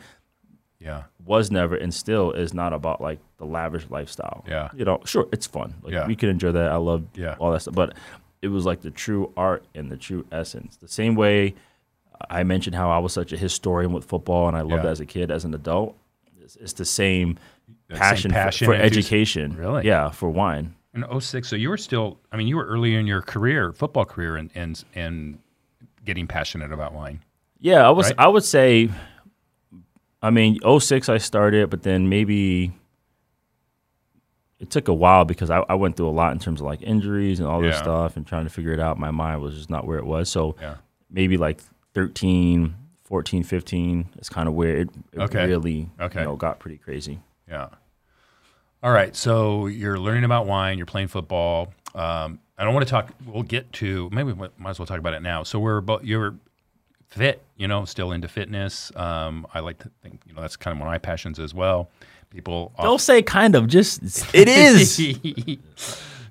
Yeah. 0.79 1.03
was 1.25 1.51
never 1.51 1.75
and 1.75 1.93
still 1.93 2.31
is 2.31 2.53
not 2.53 2.73
about 2.73 3.01
like 3.01 3.19
the 3.37 3.45
lavish 3.45 3.85
lifestyle. 3.89 4.43
Yeah. 4.47 4.69
you 4.75 4.85
know, 4.85 5.01
sure, 5.05 5.27
it's 5.31 5.47
fun. 5.47 5.75
Like 5.81 5.93
Yeah. 5.93 6.07
we 6.07 6.15
can 6.15 6.29
enjoy 6.29 6.51
that. 6.53 6.71
I 6.71 6.75
love 6.77 7.03
Yeah. 7.15 7.35
all 7.39 7.51
that 7.51 7.61
stuff, 7.61 7.75
but 7.75 7.95
it 8.41 8.47
was 8.47 8.65
like 8.65 8.81
the 8.81 8.91
true 8.91 9.31
art 9.35 9.63
and 9.75 9.91
the 9.91 9.97
true 9.97 10.25
essence. 10.31 10.77
The 10.77 10.87
same 10.87 11.15
way 11.15 11.55
I 12.29 12.43
mentioned 12.43 12.75
how 12.75 12.89
I 12.89 12.97
was 12.99 13.13
such 13.13 13.31
a 13.33 13.37
historian 13.37 13.93
with 13.93 14.05
football 14.05 14.47
and 14.47 14.55
I 14.57 14.61
loved 14.61 14.83
Yeah. 14.83 14.89
it 14.89 14.93
as 14.93 14.99
a 14.99 15.05
kid, 15.05 15.31
as 15.31 15.45
an 15.45 15.53
adult. 15.53 15.95
It's, 16.41 16.55
it's 16.57 16.73
the 16.73 16.85
same 16.85 17.37
That 17.89 17.95
same 17.97 17.99
passion, 18.01 18.31
for- 18.31 18.35
passion 18.35 18.65
for, 18.67 18.73
education. 18.73 19.55
Really? 19.55 19.85
Yeah, 19.85 20.09
for 20.09 20.29
wine. 20.29 20.75
In 20.93 21.05
06, 21.21 21.47
so 21.47 21.55
you 21.55 21.69
were 21.69 21.77
still, 21.77 22.19
I 22.31 22.37
mean, 22.37 22.47
you 22.47 22.57
were 22.57 22.65
early 22.65 22.95
in 22.95 23.05
your 23.05 23.21
career, 23.21 23.71
football 23.73 24.05
career, 24.05 24.37
and 24.37 24.49
and, 24.55 24.83
and 24.95 25.37
getting 26.05 26.25
passionate 26.27 26.71
about 26.71 26.93
wine. 26.93 27.21
Yeah, 27.59 27.85
I 27.87 27.91
was. 27.91 28.07
Right? 28.07 28.15
I 28.17 28.27
would 28.27 28.43
say. 28.43 28.89
I 30.21 30.31
mean, 30.31 30.59
06 30.79 31.07
I 31.07 31.17
started, 31.17 31.69
but 31.69 31.83
then 31.83 32.09
maybe 32.09 32.73
it 34.59 34.69
took 34.69 34.89
a 34.89 34.93
while 34.93 35.23
because 35.23 35.49
I, 35.49 35.63
I 35.69 35.75
went 35.75 35.95
through 35.95 36.09
a 36.09 36.11
lot 36.11 36.33
in 36.33 36.39
terms 36.39 36.59
of 36.59 36.65
like 36.67 36.81
injuries 36.81 37.39
and 37.39 37.47
all 37.47 37.61
this 37.61 37.75
Yeah. 37.75 37.81
stuff 37.83 38.17
and 38.17 38.27
trying 38.27 38.43
to 38.43 38.49
figure 38.49 38.73
it 38.73 38.79
out. 38.81 38.99
My 38.99 39.11
mind 39.11 39.41
was 39.41 39.55
just 39.55 39.69
not 39.69 39.87
where 39.87 39.97
it 39.97 40.05
was. 40.05 40.29
So 40.29 40.57
Yeah. 40.59 40.75
maybe 41.09 41.37
like 41.37 41.61
13, 41.93 42.75
14, 43.03 43.43
15 43.43 44.09
is 44.19 44.27
kind 44.27 44.49
of 44.49 44.55
where 44.55 44.75
it, 44.75 44.89
it 45.13 45.19
Okay. 45.19 45.47
really 45.47 45.89
Okay. 46.01 46.19
you 46.19 46.25
know, 46.25 46.35
got 46.35 46.59
pretty 46.59 46.77
crazy. 46.77 47.19
Yeah. 47.47 47.69
All 48.81 48.91
right. 48.91 49.15
So 49.15 49.67
you're 49.67 49.99
learning 49.99 50.23
about 50.23 50.45
wine. 50.45 50.77
You're 50.77 50.85
playing 50.85 51.09
football. 51.09 51.73
Um, 51.95 52.39
I 52.57 52.63
don't 52.63 52.73
want 52.73 52.85
to 52.85 52.91
talk. 52.91 53.13
We'll 53.25 53.43
get 53.43 53.71
to 53.73 54.09
maybe 54.11 54.31
we 54.31 54.47
might 54.57 54.69
as 54.69 54.79
well 54.79 54.85
talk 54.85 54.99
about 54.99 55.13
it 55.13 55.21
now. 55.21 55.43
So 55.43 55.59
we're 55.59 55.81
both 55.81 56.03
you're 56.03 56.35
fit. 57.07 57.41
You 57.57 57.67
know, 57.67 57.85
still 57.85 58.11
into 58.11 58.27
fitness. 58.27 58.91
Um, 58.95 59.45
I 59.53 59.59
like 59.59 59.79
to 59.79 59.89
think 60.01 60.21
you 60.25 60.33
know 60.33 60.41
that's 60.41 60.55
kind 60.55 60.73
of 60.75 60.79
one 60.79 60.87
of 60.87 60.91
my 60.91 60.97
passions 60.97 61.39
as 61.39 61.53
well. 61.53 61.89
People 62.29 62.71
Don't 62.79 63.01
say 63.01 63.23
kind 63.23 63.55
of, 63.55 63.67
just 63.67 64.01
it 64.35 64.47
is. 64.47 65.01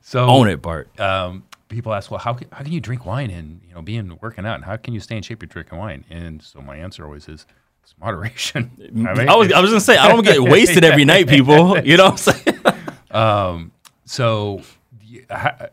so 0.01 0.27
Own 0.27 0.49
it, 0.49 0.63
Bart. 0.63 0.89
um, 1.01 1.43
people 1.69 1.93
ask, 1.93 2.09
well, 2.11 2.21
how 2.21 2.35
can, 2.35 2.47
how 2.53 2.63
can 2.63 2.73
you 2.73 2.81
drink 2.81 3.05
wine 3.05 3.31
and 3.31 3.61
you 3.69 3.75
know 3.75 3.83
be 3.83 3.97
in 3.97 4.17
working 4.23 4.47
out, 4.47 4.55
and 4.55 4.65
how 4.65 4.77
can 4.77 4.95
you 4.95 5.01
stay 5.01 5.17
in 5.17 5.23
shape 5.25 5.43
you're 5.43 5.49
drinking 5.49 5.77
wine? 5.77 6.05
And 6.09 6.41
so 6.41 6.61
my 6.61 6.77
answer 6.77 7.05
always 7.05 7.29
is 7.29 7.47
it's 7.90 7.98
moderation. 8.01 8.70
mean, 8.92 9.07
I 9.29 9.37
was 9.37 9.53
I 9.53 9.61
was 9.61 9.70
gonna 9.70 9.81
say 9.81 9.96
I 9.96 10.09
don't 10.09 10.24
get 10.24 10.42
wasted 10.42 10.85
every 10.85 11.05
night, 11.05 11.29
people. 11.29 11.79
You 11.81 11.96
know 11.96 12.11
what 12.11 12.29
I'm 12.29 12.35
saying? 13.11 13.70
so 14.05 14.62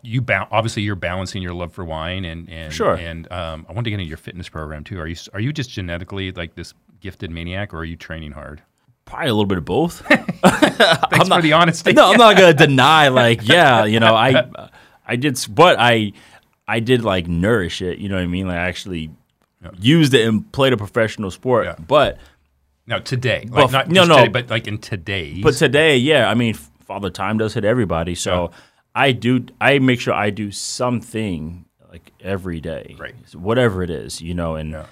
you 0.02 0.22
ba- 0.22 0.48
obviously 0.52 0.84
you're 0.84 0.96
balancing 0.96 1.42
your 1.42 1.54
love 1.54 1.74
for 1.74 1.84
wine 1.84 2.26
and 2.26 2.50
and 2.50 2.74
Sure. 2.74 2.96
and 2.96 3.32
um, 3.32 3.66
I 3.70 3.74
want 3.74 3.86
to 3.86 3.90
get 3.92 4.00
into 4.00 4.08
your 4.08 4.18
fitness 4.18 4.50
program 4.50 4.84
too. 4.84 5.00
Are 5.00 5.08
you 5.08 5.16
are 5.34 5.40
you 5.40 5.52
just 5.52 5.70
genetically 5.70 6.32
like 6.32 6.56
this 6.56 6.74
gifted 7.00 7.32
maniac, 7.32 7.74
or 7.74 7.80
are 7.80 7.86
you 7.86 7.96
training 7.96 8.32
hard? 8.32 8.62
Probably 9.06 9.30
a 9.30 9.34
little 9.34 9.46
bit 9.46 9.60
of 9.60 9.66
both. 9.66 10.00
Thanks 10.08 11.30
for 11.30 11.42
the 11.42 11.54
honesty. 11.54 11.94
no, 11.94 12.12
I'm 12.12 12.18
not 12.18 12.36
gonna 12.36 12.54
deny. 12.54 13.10
Like, 13.10 13.48
yeah, 13.48 13.86
you 13.86 14.00
know, 14.00 14.16
I, 14.16 14.70
I 15.06 15.16
did, 15.16 15.38
but 15.50 15.78
I, 15.80 16.14
I 16.68 16.80
did 16.80 17.04
like 17.04 17.28
nourish 17.28 17.84
it. 17.84 18.00
You 18.00 18.10
know 18.10 18.16
what 18.16 18.24
I 18.24 18.28
mean? 18.28 18.48
Like, 18.48 18.58
I 18.58 18.68
actually 18.68 19.12
used 19.80 20.14
it 20.14 20.28
and 20.28 20.50
played 20.52 20.74
a 20.74 20.78
professional 20.78 21.32
sport. 21.32 21.66
Yeah. 21.66 21.76
But, 21.88 22.18
Now 22.88 23.00
today, 23.00 23.48
like 23.50 23.72
not 23.72 23.90
no, 23.90 24.06
no. 24.06 24.18
today, 24.18 24.28
but 24.30 24.50
like 24.50 24.68
in 24.68 24.78
today. 24.78 25.42
but 25.42 25.54
today, 25.56 25.98
yeah, 25.98 26.30
I 26.30 26.34
mean, 26.36 26.54
Father 26.54 27.10
Time 27.10 27.38
does 27.38 27.54
hit 27.54 27.66
everybody. 27.66 28.14
So 28.16 28.52
I 28.94 29.12
do, 29.12 29.46
I 29.60 29.80
make 29.80 30.00
sure 30.00 30.14
I 30.14 30.30
do 30.30 30.52
something 30.52 31.66
like 31.92 32.12
every 32.22 32.60
day, 32.62 32.96
Right. 33.00 33.16
Whatever 33.34 33.82
it 33.84 33.90
is, 33.90 34.22
you 34.22 34.34
know, 34.34 34.56
and 34.56 34.72
Yeah. 34.72 34.86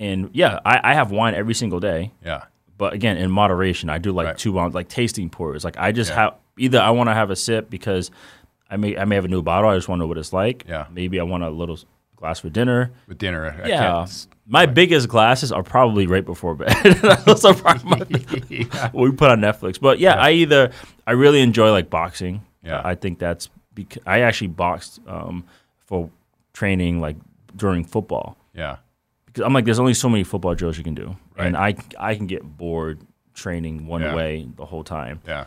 and 0.00 0.30
yeah, 0.32 0.58
I, 0.64 0.80
I 0.90 0.94
have 0.94 1.10
wine 1.10 1.34
every 1.34 1.54
single 1.54 1.80
day. 1.80 2.12
yeah, 2.24 2.44
but 2.78 2.92
again 2.92 3.16
in 3.16 3.30
moderation 3.30 3.88
i 3.88 3.96
do 3.98 4.12
like 4.12 4.26
Right. 4.26 4.36
two 4.38 4.58
ounce 4.58 4.74
like 4.74 4.88
tasting 4.88 5.30
pours 5.30 5.64
like 5.64 5.78
i 5.78 5.92
just 5.92 6.10
Yeah. 6.10 6.16
have 6.16 6.34
either 6.58 6.78
i 6.78 6.90
want 6.90 7.08
to 7.08 7.14
have 7.14 7.30
a 7.30 7.36
sip 7.36 7.70
because 7.70 8.10
i 8.68 8.76
may 8.76 8.98
i 8.98 9.04
may 9.06 9.14
have 9.14 9.24
a 9.24 9.28
new 9.28 9.40
bottle 9.40 9.70
i 9.70 9.74
just 9.74 9.88
want 9.88 9.98
to 9.98 10.02
know 10.02 10.06
what 10.08 10.18
it's 10.18 10.32
like 10.34 10.64
Yeah. 10.68 10.84
maybe 10.92 11.18
i 11.18 11.22
want 11.22 11.42
a 11.42 11.48
little 11.48 11.78
glass 12.16 12.40
for 12.40 12.48
dinner. 12.50 12.90
With 13.06 13.18
dinner. 13.18 13.60
I 13.64 13.68
yeah. 13.68 13.78
can't- 14.06 14.26
my 14.48 14.64
biggest 14.66 15.08
glasses 15.08 15.50
are 15.50 15.62
probably 15.62 16.06
right 16.06 16.24
before 16.24 16.54
bed. 16.54 16.72
Those 17.26 17.44
are 17.44 17.54
probably 17.54 17.84
my- 17.90 18.90
we 18.92 19.10
put 19.12 19.28
on 19.30 19.40
netflix. 19.40 19.80
But 19.80 19.98
yeah, 19.98 20.14
i 20.14 20.30
either 20.32 20.70
i 21.06 21.12
really 21.12 21.40
enjoy 21.40 21.70
like 21.72 21.90
boxing. 21.90 22.42
Yeah. 22.62 22.80
i 22.84 22.94
think 22.96 23.18
that's 23.20 23.48
because 23.74 24.02
i 24.06 24.20
actually 24.20 24.48
boxed 24.48 24.98
um, 25.06 25.44
for 25.78 26.10
training 26.52 27.00
like 27.00 27.16
during 27.54 27.84
football. 27.84 28.36
Yeah, 28.54 28.76
because 29.26 29.42
I'm 29.44 29.52
like, 29.52 29.64
there's 29.66 29.78
only 29.78 29.94
so 29.94 30.08
many 30.08 30.24
football 30.24 30.54
drills 30.54 30.78
you 30.78 30.84
can 30.84 30.94
do, 30.94 31.16
Right. 31.36 31.46
and 31.46 31.56
I 31.56 31.74
I 31.98 32.14
can 32.14 32.26
get 32.26 32.42
bored 32.42 33.00
training 33.34 33.86
one 33.86 34.00
Yeah. 34.00 34.14
way 34.14 34.48
the 34.56 34.64
whole 34.64 34.82
time. 34.84 35.20
yeah, 35.26 35.44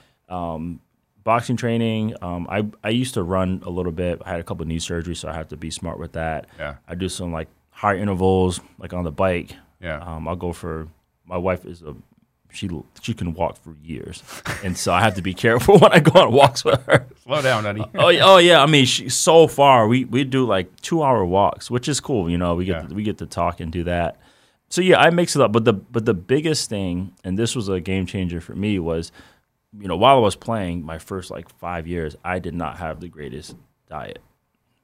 Boxing 1.23 1.57
training, 1.57 2.15
um, 2.21 2.47
I 2.49 2.65
I 2.83 2.89
used 2.89 3.13
to 3.15 3.23
run 3.23 3.61
a 3.65 3.69
little 3.69 3.91
bit. 3.91 4.21
I 4.25 4.29
had 4.31 4.39
a 4.39 4.43
couple 4.43 4.65
knee 4.65 4.77
surgeries, 4.79 5.17
so 5.17 5.27
I 5.29 5.33
have 5.33 5.49
to 5.49 5.57
be 5.57 5.69
smart 5.69 5.99
with 5.99 6.13
that. 6.13 6.47
Yeah. 6.57 6.75
I 6.87 6.95
do 6.95 7.09
some 7.09 7.31
like 7.31 7.47
high 7.71 7.97
intervals, 7.97 8.59
like 8.79 8.93
on 8.93 9.03
the 9.03 9.11
bike. 9.11 9.55
yeah. 9.81 9.99
Um, 9.99 10.27
I'll 10.27 10.35
go 10.35 10.53
for. 10.53 10.87
My 11.25 11.37
wife 11.37 11.65
is 11.65 11.81
a 11.83 11.95
she 12.51 12.67
she 13.01 13.13
can 13.13 13.33
walk 13.35 13.57
for 13.57 13.75
years, 13.83 14.23
and 14.63 14.75
so 14.75 14.91
I 14.91 15.01
have 15.01 15.13
to 15.15 15.21
be 15.21 15.33
careful 15.35 15.77
when 15.81 15.91
I 15.91 15.99
go 15.99 16.19
on 16.21 16.31
walks 16.31 16.65
with 16.65 16.83
her. 16.87 17.05
Slow 17.23 17.41
down, 17.43 17.63
honey. 17.65 17.85
oh, 17.95 18.09
yeah, 18.09 18.21
oh 18.25 18.37
yeah, 18.37 18.63
I 18.63 18.65
mean, 18.65 18.85
she, 18.85 19.07
so 19.09 19.45
far 19.47 19.87
we 19.87 20.05
we 20.05 20.23
do 20.23 20.45
like 20.45 20.73
two 20.81 21.03
hour 21.03 21.23
walks, 21.25 21.69
which 21.69 21.87
is 21.87 21.99
cool. 21.99 22.29
You 22.29 22.37
know, 22.39 22.55
we 22.55 22.65
get 22.65 22.81
Yeah. 22.81 22.87
to, 22.87 22.95
we 22.95 23.03
get 23.03 23.17
to 23.19 23.27
talk 23.27 23.59
and 23.59 23.71
do 23.71 23.83
that. 23.83 24.17
So 24.69 24.81
yeah, 24.81 24.99
I 24.99 25.09
mix 25.11 25.35
it 25.35 25.41
up. 25.43 25.51
But 25.51 25.65
the 25.65 25.73
but 25.73 26.05
the 26.05 26.13
biggest 26.15 26.69
thing, 26.69 27.13
and 27.23 27.37
this 27.37 27.55
was 27.55 27.67
a 27.69 27.79
game 27.79 28.05
changer 28.07 28.41
for 28.41 28.55
me, 28.55 28.79
was 28.79 29.11
you 29.77 29.87
know 29.87 29.97
while 29.97 30.15
I 30.17 30.19
was 30.19 30.35
playing 30.35 30.83
my 30.85 30.97
first 30.99 31.29
like 31.31 31.49
five 31.59 31.87
years, 31.87 32.15
I 32.23 32.39
did 32.39 32.53
not 32.55 32.77
have 32.77 32.99
the 32.99 33.07
greatest 33.07 33.55
diet 33.89 34.19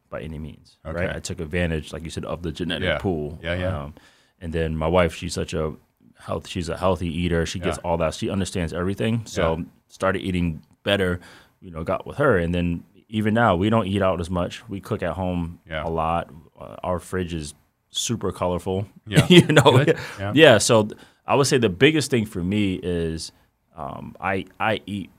by 0.09 0.21
any 0.21 0.37
means. 0.39 0.77
Okay. 0.85 1.05
Right, 1.05 1.15
I 1.15 1.19
took 1.19 1.39
advantage, 1.39 1.91
like 1.93 2.03
you 2.03 2.09
said, 2.09 2.25
of 2.25 2.43
the 2.43 2.51
genetic 2.51 2.87
Yeah. 2.87 2.97
pool. 2.99 3.39
Yeah, 3.41 3.55
yeah. 3.55 3.83
Um, 3.83 3.93
and 4.39 4.53
then 4.53 4.75
my 4.77 4.87
wife, 4.87 5.15
she's 5.15 5.33
such 5.33 5.53
a 5.53 5.73
health. 6.19 6.47
She's 6.47 6.69
a 6.69 6.77
healthy 6.77 7.07
eater. 7.07 7.45
She 7.45 7.59
gets 7.59 7.77
Yeah. 7.77 7.89
all 7.89 7.97
that. 7.97 8.13
She 8.13 8.29
understands 8.29 8.73
everything. 8.73 9.25
So 9.25 9.57
Yeah. 9.57 9.63
started 9.87 10.21
eating 10.21 10.61
better. 10.83 11.19
You 11.61 11.71
know, 11.71 11.83
got 11.83 12.05
with 12.05 12.17
her, 12.17 12.37
and 12.37 12.53
then 12.53 12.83
even 13.09 13.33
now 13.33 13.55
we 13.55 13.69
don't 13.71 13.87
eat 13.87 14.01
out 14.03 14.19
as 14.19 14.29
much. 14.29 14.67
We 14.69 14.79
cook 14.81 15.01
at 15.01 15.13
home 15.13 15.59
a 15.69 15.89
lot. 15.89 16.29
Uh, 16.59 16.75
our 16.83 16.99
fridge 16.99 17.33
is 17.33 17.55
super 17.89 18.31
colorful. 18.31 18.87
Yeah. 19.07 19.25
you 19.29 19.47
know. 19.47 19.83
Yeah. 20.19 20.31
Yeah. 20.35 20.57
So 20.59 20.83
th- 20.83 20.99
I 21.25 21.33
would 21.35 21.47
say 21.47 21.57
the 21.57 21.69
biggest 21.69 22.11
thing 22.11 22.25
for 22.27 22.43
me 22.43 22.75
is 22.83 23.31
um, 23.75 24.15
I 24.19 24.45
I 24.59 24.81
eat 24.85 25.09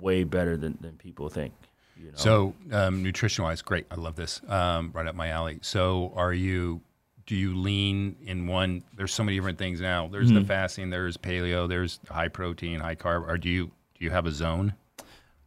way 0.00 0.24
better 0.24 0.56
than, 0.56 0.78
than 0.80 0.92
people 0.96 1.28
think. 1.28 1.52
You 1.96 2.06
know. 2.06 2.16
So, 2.16 2.54
um, 2.72 3.02
nutrition 3.02 3.44
wise, 3.44 3.60
great. 3.60 3.86
I 3.90 3.96
love 3.96 4.16
this. 4.16 4.40
Um, 4.48 4.90
right 4.94 5.06
up 5.06 5.14
my 5.14 5.28
alley. 5.28 5.58
So, 5.62 6.12
are 6.16 6.32
you? 6.32 6.80
Do 7.26 7.36
you 7.36 7.54
lean 7.54 8.16
in 8.24 8.46
one? 8.46 8.82
There's 8.96 9.12
so 9.12 9.22
many 9.22 9.36
different 9.36 9.58
things 9.58 9.80
now. 9.80 10.08
There's 10.08 10.28
Mm-hmm. 10.30 10.40
the 10.40 10.44
fasting. 10.46 10.90
There's 10.90 11.16
paleo. 11.16 11.68
There's 11.68 12.00
high 12.10 12.28
protein, 12.28 12.80
high 12.80 12.96
carb. 12.96 13.28
Or 13.28 13.36
do 13.38 13.48
you 13.48 13.66
do 13.66 14.04
you 14.04 14.10
have 14.10 14.26
a 14.26 14.32
zone? 14.32 14.74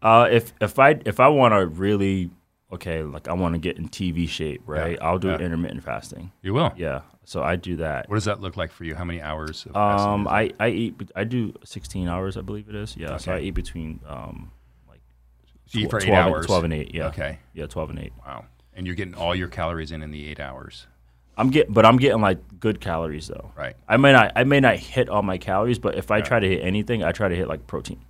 Uh, 0.02 0.28
if 0.32 0.54
if 0.62 0.78
I 0.80 1.00
if 1.06 1.19
I 1.19 1.28
want 1.30 1.54
to 1.54 1.65
really 1.65 2.30
okay, 2.73 3.03
like 3.03 3.27
I 3.27 3.33
want 3.33 3.53
to 3.55 3.59
get 3.59 3.77
in 3.77 3.89
TV 3.89 4.27
shape, 4.27 4.62
right? 4.65 4.97
I'll 5.01 5.19
do 5.19 5.29
yeah. 5.29 5.39
intermittent 5.39 5.83
fasting. 5.83 6.31
You 6.41 6.53
will. 6.53 6.71
Yeah, 6.75 7.01
so 7.25 7.41
I 7.41 7.55
do 7.55 7.77
that. 7.77 8.09
What 8.09 8.15
does 8.15 8.25
that 8.25 8.41
look 8.41 8.57
like 8.57 8.71
for 8.71 8.83
you? 8.83 8.95
How 8.95 9.03
many 9.03 9.21
hours? 9.21 9.65
Of 9.65 9.75
Um, 9.75 10.27
I 10.27 10.51
I 10.59 10.69
eat 10.69 10.95
I 11.15 11.23
do 11.23 11.53
16 11.63 12.07
hours, 12.07 12.38
I 12.38 12.41
believe 12.41 12.69
it 12.69 12.75
is. 12.75 12.95
Yeah, 12.97 13.17
so 13.17 13.33
I 13.33 13.39
eat 13.39 13.51
between 13.51 13.99
um 14.07 14.51
like? 14.89 15.01
So 15.67 15.79
for 15.89 15.97
eight 15.99 16.07
12 16.07 16.25
and- 16.25 16.36
hours. 16.36 16.45
12 16.45 16.63
and 16.65 16.73
8. 16.73 16.93
Yeah. 16.95 17.07
Okay. 17.07 17.39
Yeah, 17.53 17.67
12 17.67 17.89
and 17.91 17.99
8. 17.99 18.13
Wow. 18.25 18.45
And 18.73 18.86
you're 18.88 18.95
getting 18.95 19.15
all 19.15 19.36
your 19.36 19.47
calories 19.49 19.91
in 19.91 20.01
in 20.01 20.12
the 20.12 20.27
eight 20.29 20.39
hours. 20.39 20.88
I'm 21.38 21.49
get 21.49 21.71
but 21.71 21.86
I'm 21.86 21.97
getting 21.97 22.21
like 22.21 22.39
good 22.59 22.79
calories 22.81 23.27
though. 23.27 23.51
Right. 23.55 23.75
I 23.88 23.97
may 23.97 24.12
not 24.12 24.31
I 24.36 24.43
may 24.43 24.59
not 24.59 24.77
hit 24.77 25.09
all 25.09 25.21
my 25.23 25.38
calories, 25.38 25.79
but 25.79 25.95
if 25.95 26.12
I 26.12 26.17
Yeah. 26.17 26.23
try 26.23 26.39
to 26.39 26.47
hit 26.47 26.62
anything, 26.63 27.03
I 27.03 27.12
try 27.12 27.27
to 27.27 27.36
hit 27.36 27.47
like 27.47 27.65
protein. 27.67 28.01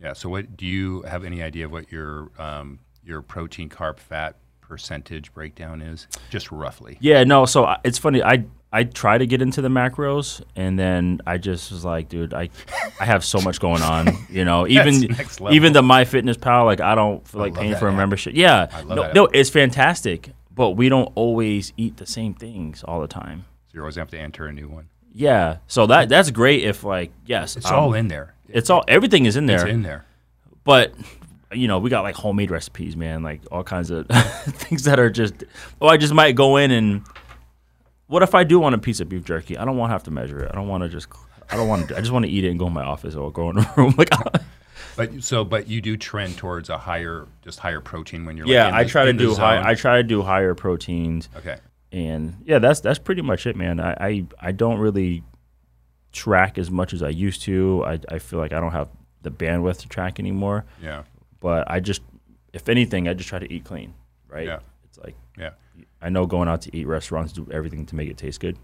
Yeah. 0.00 0.12
So, 0.12 0.28
what 0.28 0.56
do 0.56 0.64
you 0.64 1.02
have 1.02 1.24
any 1.24 1.42
idea 1.42 1.64
of 1.64 1.72
what 1.72 1.90
your 1.90 2.30
um, 2.38 2.78
your 3.08 3.22
protein, 3.22 3.68
carb, 3.68 3.98
fat 3.98 4.36
percentage 4.60 5.32
breakdown 5.32 5.80
is? 5.80 6.06
Just 6.30 6.52
roughly. 6.52 6.98
Yeah, 7.00 7.24
no. 7.24 7.46
So 7.46 7.64
I- 7.64 7.78
it's 7.84 7.98
funny. 7.98 8.22
I 8.22 8.44
I 8.70 8.84
try 8.84 9.16
to 9.16 9.26
get 9.26 9.40
into 9.40 9.62
the 9.62 9.68
macros, 9.70 10.42
and 10.54 10.78
then 10.78 11.20
I 11.26 11.38
just 11.38 11.72
was 11.72 11.86
like, 11.86 12.10
dude, 12.10 12.34
I 12.34 12.50
I 13.00 13.06
have 13.06 13.24
so 13.24 13.40
much 13.40 13.60
going 13.60 13.80
on. 13.82 14.08
You 14.30 14.44
know, 14.44 14.68
even 14.68 15.00
That's 15.00 15.18
next 15.18 15.40
level. 15.40 15.56
even 15.56 15.72
the 15.72 15.82
My 15.82 16.04
Fitness 16.04 16.36
Pal, 16.36 16.66
like 16.66 16.80
I 16.82 16.94
don't 16.94 17.26
feel 17.26 17.40
like 17.40 17.54
paying 17.54 17.74
for 17.76 17.88
a 17.88 17.92
app. 17.92 17.96
membership. 17.96 18.34
Yeah, 18.36 18.68
I 18.70 18.80
love 18.82 18.88
no, 18.96 19.02
that 19.02 19.14
no, 19.14 19.24
app. 19.24 19.30
it's 19.34 19.48
fantastic, 19.48 20.32
but 20.54 20.72
we 20.72 20.90
don't 20.90 21.10
always 21.14 21.72
eat 21.78 21.96
the 21.96 22.04
same 22.06 22.34
things 22.34 22.84
all 22.84 23.00
the 23.00 23.08
time. 23.08 23.46
So 23.68 23.72
you 23.76 23.80
always 23.80 23.96
have 23.96 24.10
to 24.10 24.18
enter 24.18 24.46
a 24.46 24.52
new 24.52 24.68
one. 24.68 24.90
Yeah, 25.14 25.56
so 25.66 25.86
that 25.86 26.10
that's 26.10 26.30
great 26.30 26.62
if 26.64 26.84
like 26.84 27.10
yes, 27.24 27.56
It's 27.56 27.66
um, 27.70 27.74
all 27.74 27.94
in 27.94 28.08
there. 28.08 28.34
It's 28.50 28.68
all 28.68 28.84
everything 28.86 29.24
is 29.24 29.36
in 29.36 29.46
there, 29.46 29.62
It's 29.66 29.72
in 29.72 29.82
there. 29.82 30.04
but 30.64 30.92
you 31.52 31.66
know 31.68 31.78
we 31.78 31.90
got 31.90 32.02
like 32.02 32.14
homemade 32.14 32.50
recipes, 32.50 32.96
man, 32.96 33.22
like 33.22 33.40
all 33.50 33.62
kinds 33.64 33.90
of 33.90 34.06
things 34.46 34.84
that 34.84 34.98
are 35.00 35.10
just. 35.10 35.44
Oh, 35.80 35.88
I 35.88 35.96
just 35.96 36.12
might 36.14 36.32
go 36.36 36.56
in 36.56 36.70
and. 36.70 37.02
What 38.06 38.22
if 38.22 38.34
I 38.34 38.42
do 38.44 38.58
want 38.58 38.74
a 38.74 38.78
piece 38.78 39.00
of 39.00 39.08
beef 39.10 39.24
jerky? 39.24 39.58
I 39.58 39.64
don't 39.66 39.76
want 39.76 39.90
to 39.90 39.92
have 39.92 40.04
to 40.04 40.10
measure 40.10 40.40
it. 40.40 40.50
I 40.50 40.54
don't 40.54 40.68
want 40.68 40.82
to 40.82 40.88
just. 40.88 41.08
I 41.50 41.56
don't 41.56 41.68
want 41.68 41.88
to. 41.88 41.96
I 41.96 42.00
just 42.00 42.10
want 42.12 42.24
to 42.24 42.30
eat 42.30 42.44
it 42.44 42.48
and 42.50 42.58
go 42.58 42.66
in 42.66 42.72
my 42.72 42.82
office 42.84 43.14
or 43.14 43.30
go 43.30 43.50
in 43.50 43.56
the 43.56 43.70
room. 43.76 43.94
Like, 43.98 44.10
But 44.96 45.22
so, 45.22 45.44
but 45.44 45.68
you 45.68 45.80
do 45.80 45.96
trend 45.96 46.36
towards 46.38 46.70
a 46.70 46.78
higher, 46.78 47.26
just 47.42 47.58
higher 47.60 47.80
protein 47.80 48.24
when 48.24 48.36
you're. 48.36 48.46
like, 48.46 48.52
yeah, 48.52 48.68
in 48.68 48.74
I 48.74 48.84
the- 48.84 48.88
try 48.90 49.04
to 49.04 49.12
do 49.12 49.34
high. 49.34 49.62
I 49.70 49.74
try 49.74 49.96
to 49.98 50.02
do 50.02 50.22
higher 50.22 50.54
proteins, 50.54 51.28
okay. 51.36 51.58
and 51.92 52.36
yeah, 52.44 52.58
that's 52.58 52.80
that's 52.80 52.98
pretty 52.98 53.22
much 53.22 53.46
it, 53.46 53.56
man. 53.56 53.78
I 53.78 53.92
I, 54.00 54.26
I 54.40 54.52
don't 54.52 54.78
really 54.78 55.22
track 56.12 56.56
as 56.58 56.70
much 56.70 56.92
as 56.94 57.02
I 57.02 57.10
used 57.10 57.42
to. 57.42 57.84
I 57.86 58.00
I 58.08 58.18
feel 58.18 58.38
like 58.38 58.52
I 58.52 58.60
don't 58.60 58.72
have 58.72 58.88
the 59.22 59.30
bandwidth 59.30 59.80
to 59.80 59.88
track 59.88 60.18
anymore. 60.18 60.64
Yeah. 60.82 61.02
But 61.40 61.70
I 61.70 61.80
just, 61.80 62.02
if 62.52 62.68
anything, 62.68 63.08
I 63.08 63.14
just 63.14 63.28
try 63.28 63.38
to 63.38 63.52
eat 63.52 63.64
clean. 63.64 63.94
Right. 64.28 64.46
Yeah. 64.46 64.58
It's 64.84 64.98
like 64.98 65.14
Yeah. 65.38 65.50
I 66.02 66.08
know 66.08 66.26
going 66.26 66.48
out 66.48 66.62
to 66.62 66.76
eat 66.76 66.86
restaurants 66.86 67.32
do 67.32 67.46
everything 67.50 67.86
to 67.86 67.96
make 67.96 68.08
it 68.08 68.16
taste 68.16 68.40
good. 68.40 68.56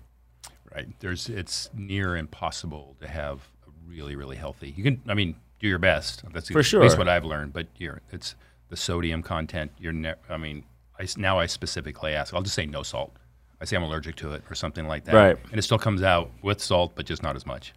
Right. 0.74 0.88
There's. 1.00 1.28
It's 1.28 1.70
near 1.76 2.16
impossible 2.16 2.96
to 3.00 3.06
have 3.08 3.38
a 3.66 3.70
really, 3.88 4.16
really 4.16 4.37
healthy. 4.37 4.74
You 4.76 4.82
can. 4.82 5.00
I 5.08 5.14
mean, 5.14 5.37
do 5.60 5.68
your 5.68 5.78
best. 5.78 6.24
That's 6.32 6.48
For 6.50 6.62
sure. 6.64 6.80
at 6.80 6.84
least 6.84 6.98
what 6.98 7.08
I've 7.08 7.24
learned. 7.24 7.52
But 7.52 7.68
you're. 7.78 8.00
It's 8.10 8.34
the 8.68 8.76
sodium 8.76 9.22
content. 9.22 9.70
You're. 9.78 9.92
Ne- 9.92 10.14
I 10.28 10.37
mean, 10.37 10.64
I 10.98 11.06
now 11.16 11.38
I 11.38 11.46
specifically 11.46 12.12
ask. 12.14 12.34
I'll 12.34 12.42
just 12.42 12.56
say 12.56 12.66
no 12.66 12.82
salt. 12.82 13.12
I 13.60 13.64
say 13.66 13.76
I'm 13.76 13.84
allergic 13.84 14.16
to 14.16 14.32
it 14.32 14.42
or 14.50 14.56
something 14.56 14.88
like 14.88 15.04
that. 15.04 15.14
Right. 15.14 15.37
And 15.50 15.58
it 15.58 15.62
still 15.62 15.78
comes 15.78 16.02
out 16.02 16.30
with 16.42 16.60
salt, 16.60 16.92
but 16.96 17.06
just 17.06 17.22
not 17.22 17.37
as 17.37 17.46
much. 17.46 17.72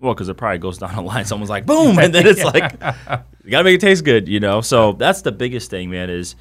Well, 0.00 0.14
because 0.14 0.28
it 0.28 0.34
probably 0.34 0.58
goes 0.58 0.78
down 0.78 0.94
the 0.94 1.00
line. 1.02 1.24
Someone's 1.24 1.50
like, 1.50 1.64
boom, 1.66 1.98
and 1.98 2.14
then 2.14 2.26
it's 2.26 2.42
like, 2.44 2.72
you 3.44 3.50
gotta 3.50 3.64
make 3.64 3.76
it 3.76 3.80
taste 3.80 4.04
good, 4.04 4.28
you 4.28 4.40
know. 4.40 4.60
So 4.60 4.92
that's 4.92 5.22
the 5.22 5.32
biggest 5.32 5.70
thing, 5.70 5.90
man. 5.90 6.10
Is 6.10 6.36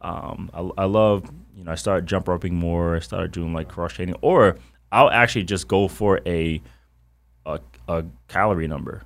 um, 0.00 0.50
I, 0.54 0.82
I 0.82 0.84
love, 0.84 1.24
you 1.56 1.64
know, 1.64 1.72
I 1.72 1.74
started 1.74 2.06
jump 2.06 2.28
roping 2.28 2.54
more. 2.54 2.96
I 2.96 3.00
started 3.00 3.32
doing 3.32 3.52
like 3.52 3.68
cross 3.68 3.92
training, 3.94 4.14
or 4.22 4.56
I'll 4.92 5.10
actually 5.10 5.44
just 5.44 5.66
go 5.68 5.88
for 5.88 6.20
a, 6.26 6.62
a 7.46 7.60
a 7.88 8.04
calorie 8.28 8.68
number. 8.68 9.02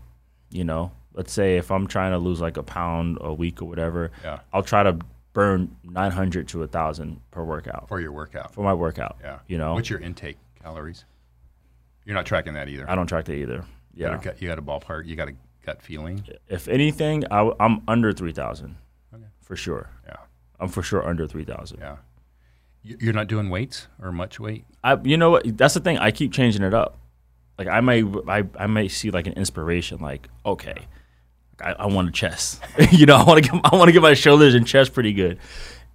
You 0.50 0.64
know, 0.64 0.92
let's 1.14 1.32
say 1.32 1.56
if 1.56 1.70
I'm 1.70 1.86
trying 1.86 2.12
to 2.12 2.18
lose 2.18 2.40
like 2.40 2.56
a 2.58 2.62
pound 2.62 3.18
a 3.20 3.32
week 3.32 3.62
or 3.62 3.64
whatever, 3.64 4.10
Yeah. 4.22 4.40
I'll 4.52 4.62
try 4.62 4.82
to 4.82 4.98
burn 5.32 5.74
900 5.82 6.46
to 6.48 6.62
a 6.62 6.66
thousand 6.68 7.20
per 7.32 7.42
workout 7.42 7.88
For 7.88 8.00
your 8.00 8.12
workout. 8.12 8.54
for 8.54 8.62
my 8.62 8.72
workout. 8.74 9.16
Yeah. 9.20 9.38
you 9.48 9.58
know, 9.58 9.74
What's 9.74 9.90
your 9.90 9.98
intake 9.98 10.36
calories? 10.62 11.04
You're 12.04 12.14
not 12.14 12.24
tracking 12.26 12.54
that 12.54 12.68
either. 12.68 12.88
I 12.88 12.94
don't 12.94 13.08
track 13.08 13.24
that 13.24 13.34
either. 13.34 13.64
You 13.94 14.04
Yeah, 14.06 14.10
got 14.12 14.20
a 14.20 14.24
gut- 14.24 14.42
You 14.42 14.48
got 14.48 14.58
a 14.58 14.62
ballpark. 14.62 15.06
You 15.06 15.16
got 15.16 15.28
a 15.28 15.34
gut 15.64 15.82
feeling. 15.82 16.24
if 16.48 16.68
anything, 16.68 17.24
I, 17.30 17.50
am 17.60 17.82
under 17.88 18.12
three 18.12 18.32
thousand 18.32 18.76
Okay. 19.14 19.24
for 19.40 19.56
sure. 19.56 19.90
Yeah. 20.06 20.16
I'm 20.60 20.68
for 20.68 20.82
sure 20.82 21.06
under 21.06 21.26
three 21.26 21.44
thousand. 21.44 21.80
Yeah. 21.80 21.96
You- 22.82 22.96
You're 23.00 23.12
not 23.14 23.28
doing 23.28 23.48
weights 23.50 23.88
or 24.00 24.12
much 24.12 24.38
weight. 24.40 24.64
I, 24.82 24.98
you 25.04 25.16
know 25.16 25.30
what? 25.30 25.56
That's 25.56 25.74
the 25.74 25.80
thing. 25.80 25.98
I 25.98 26.10
keep 26.10 26.32
changing 26.32 26.62
it 26.62 26.74
up. 26.74 26.98
Like 27.58 27.68
I 27.68 27.80
may, 27.80 28.02
I, 28.28 28.44
I 28.58 28.66
may 28.66 28.88
see 28.88 29.10
like 29.10 29.26
an 29.26 29.34
inspiration. 29.34 30.00
Like 30.00 30.28
okay, 30.44 30.74
I, 31.60 31.72
I 31.74 31.86
want 31.86 32.08
a 32.08 32.12
chest. 32.12 32.60
you 32.90 33.06
know, 33.06 33.16
I 33.16 33.22
want 33.24 33.44
to 33.44 33.50
get, 33.50 33.60
I 33.72 33.76
want 33.76 33.88
to 33.88 33.92
get 33.92 34.02
my 34.02 34.14
shoulders 34.14 34.54
and 34.54 34.66
chest 34.66 34.92
pretty 34.92 35.12
good. 35.12 35.38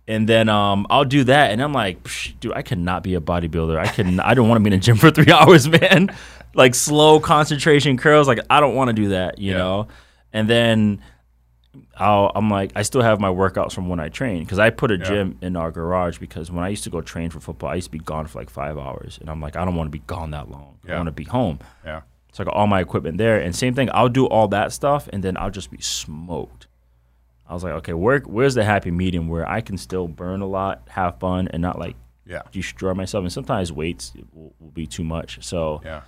And 0.10 0.28
then 0.28 0.50
um, 0.50 0.88
I'll 0.89 1.06
do 1.06 1.24
that, 1.26 1.52
and 1.52 1.62
I'm 1.62 1.72
like, 1.74 2.02
Psh, 2.04 2.39
dude, 2.39 2.54
I 2.54 2.63
cannot 2.63 3.04
be 3.04 3.13
a 3.13 3.22
bodybuilder. 3.22 3.78
I 3.78 3.88
can, 3.88 4.19
I 4.19 4.34
don't 4.34 4.50
want 4.50 4.60
to 4.60 4.63
be 4.67 4.74
in 4.74 4.80
the 4.80 4.84
gym 4.84 4.98
for 4.98 5.12
three 5.17 5.32
hours, 5.32 5.67
man. 5.69 6.10
like 6.56 6.74
slow 6.74 7.19
concentration 7.19 7.95
curls. 7.95 8.28
Like 8.28 8.39
I 8.50 8.60
don't 8.60 8.74
want 8.76 8.88
to 8.89 8.93
do 8.93 9.10
that, 9.10 9.38
you 9.38 9.52
Yeah. 9.52 9.58
know. 9.60 9.88
And 10.34 10.50
then 10.50 11.02
I'll, 11.95 12.32
I'm 12.34 12.50
like, 12.50 12.72
I 12.76 12.82
still 12.82 13.04
have 13.04 13.19
my 13.19 13.30
workouts 13.30 13.72
from 13.74 13.88
when 13.88 14.00
I 14.00 14.10
train 14.10 14.43
because 14.43 14.58
I 14.58 14.72
put 14.72 14.89
a 14.91 14.98
Yeah. 14.98 15.04
gym 15.04 15.38
in 15.41 15.56
our 15.56 15.69
garage 15.69 16.17
because 16.17 16.50
when 16.52 16.63
I 16.65 16.69
used 16.69 16.84
to 16.86 16.89
go 16.89 17.02
train 17.02 17.30
for 17.30 17.39
football, 17.39 17.69
I 17.69 17.76
used 17.76 17.88
to 17.88 17.91
be 17.91 18.00
gone 18.00 18.26
for 18.26 18.39
like 18.39 18.50
five 18.50 18.78
hours, 18.80 19.19
and 19.22 19.30
I'm 19.30 19.39
like, 19.41 19.56
I 19.56 19.63
don't 19.63 19.76
want 19.76 19.88
to 19.88 19.91
be 19.91 20.04
gone 20.08 20.32
that 20.32 20.50
long. 20.50 20.80
I 20.88 20.95
want 20.95 21.06
to 21.06 21.12
be 21.12 21.26
home. 21.26 21.60
Yeah. 21.86 22.02
So 22.32 22.43
I 22.43 22.45
got 22.45 22.56
all 22.56 22.65
my 22.67 22.80
equipment 22.80 23.19
there, 23.19 23.39
and 23.39 23.56
same 23.56 23.76
thing. 23.76 23.89
I'll 23.93 24.10
do 24.10 24.26
all 24.26 24.48
that 24.48 24.74
stuff, 24.74 25.08
and 25.13 25.24
then 25.24 25.38
I'll 25.38 25.52
just 25.52 25.69
be 25.69 25.82
smoked. 25.82 26.65
I 27.49 27.53
was 27.55 27.63
like, 27.63 27.73
okay, 27.73 27.93
where 27.93 28.19
where's 28.19 28.53
the 28.53 28.63
happy 28.63 28.91
medium 28.91 29.27
where 29.27 29.47
I 29.49 29.59
can 29.62 29.77
still 29.77 30.07
burn 30.07 30.41
a 30.41 30.45
lot, 30.47 30.88
have 30.89 31.19
fun, 31.19 31.47
and 31.49 31.62
not 31.62 31.79
like 31.79 31.95
Yeah. 32.25 32.43
destroy 32.51 32.93
myself? 32.93 33.23
And 33.23 33.33
sometimes 33.33 33.71
weights 33.73 34.13
will, 34.31 34.53
will 34.59 34.71
be 34.71 34.85
too 34.85 35.03
much. 35.03 35.43
So 35.43 35.81
Yeah. 35.83 36.01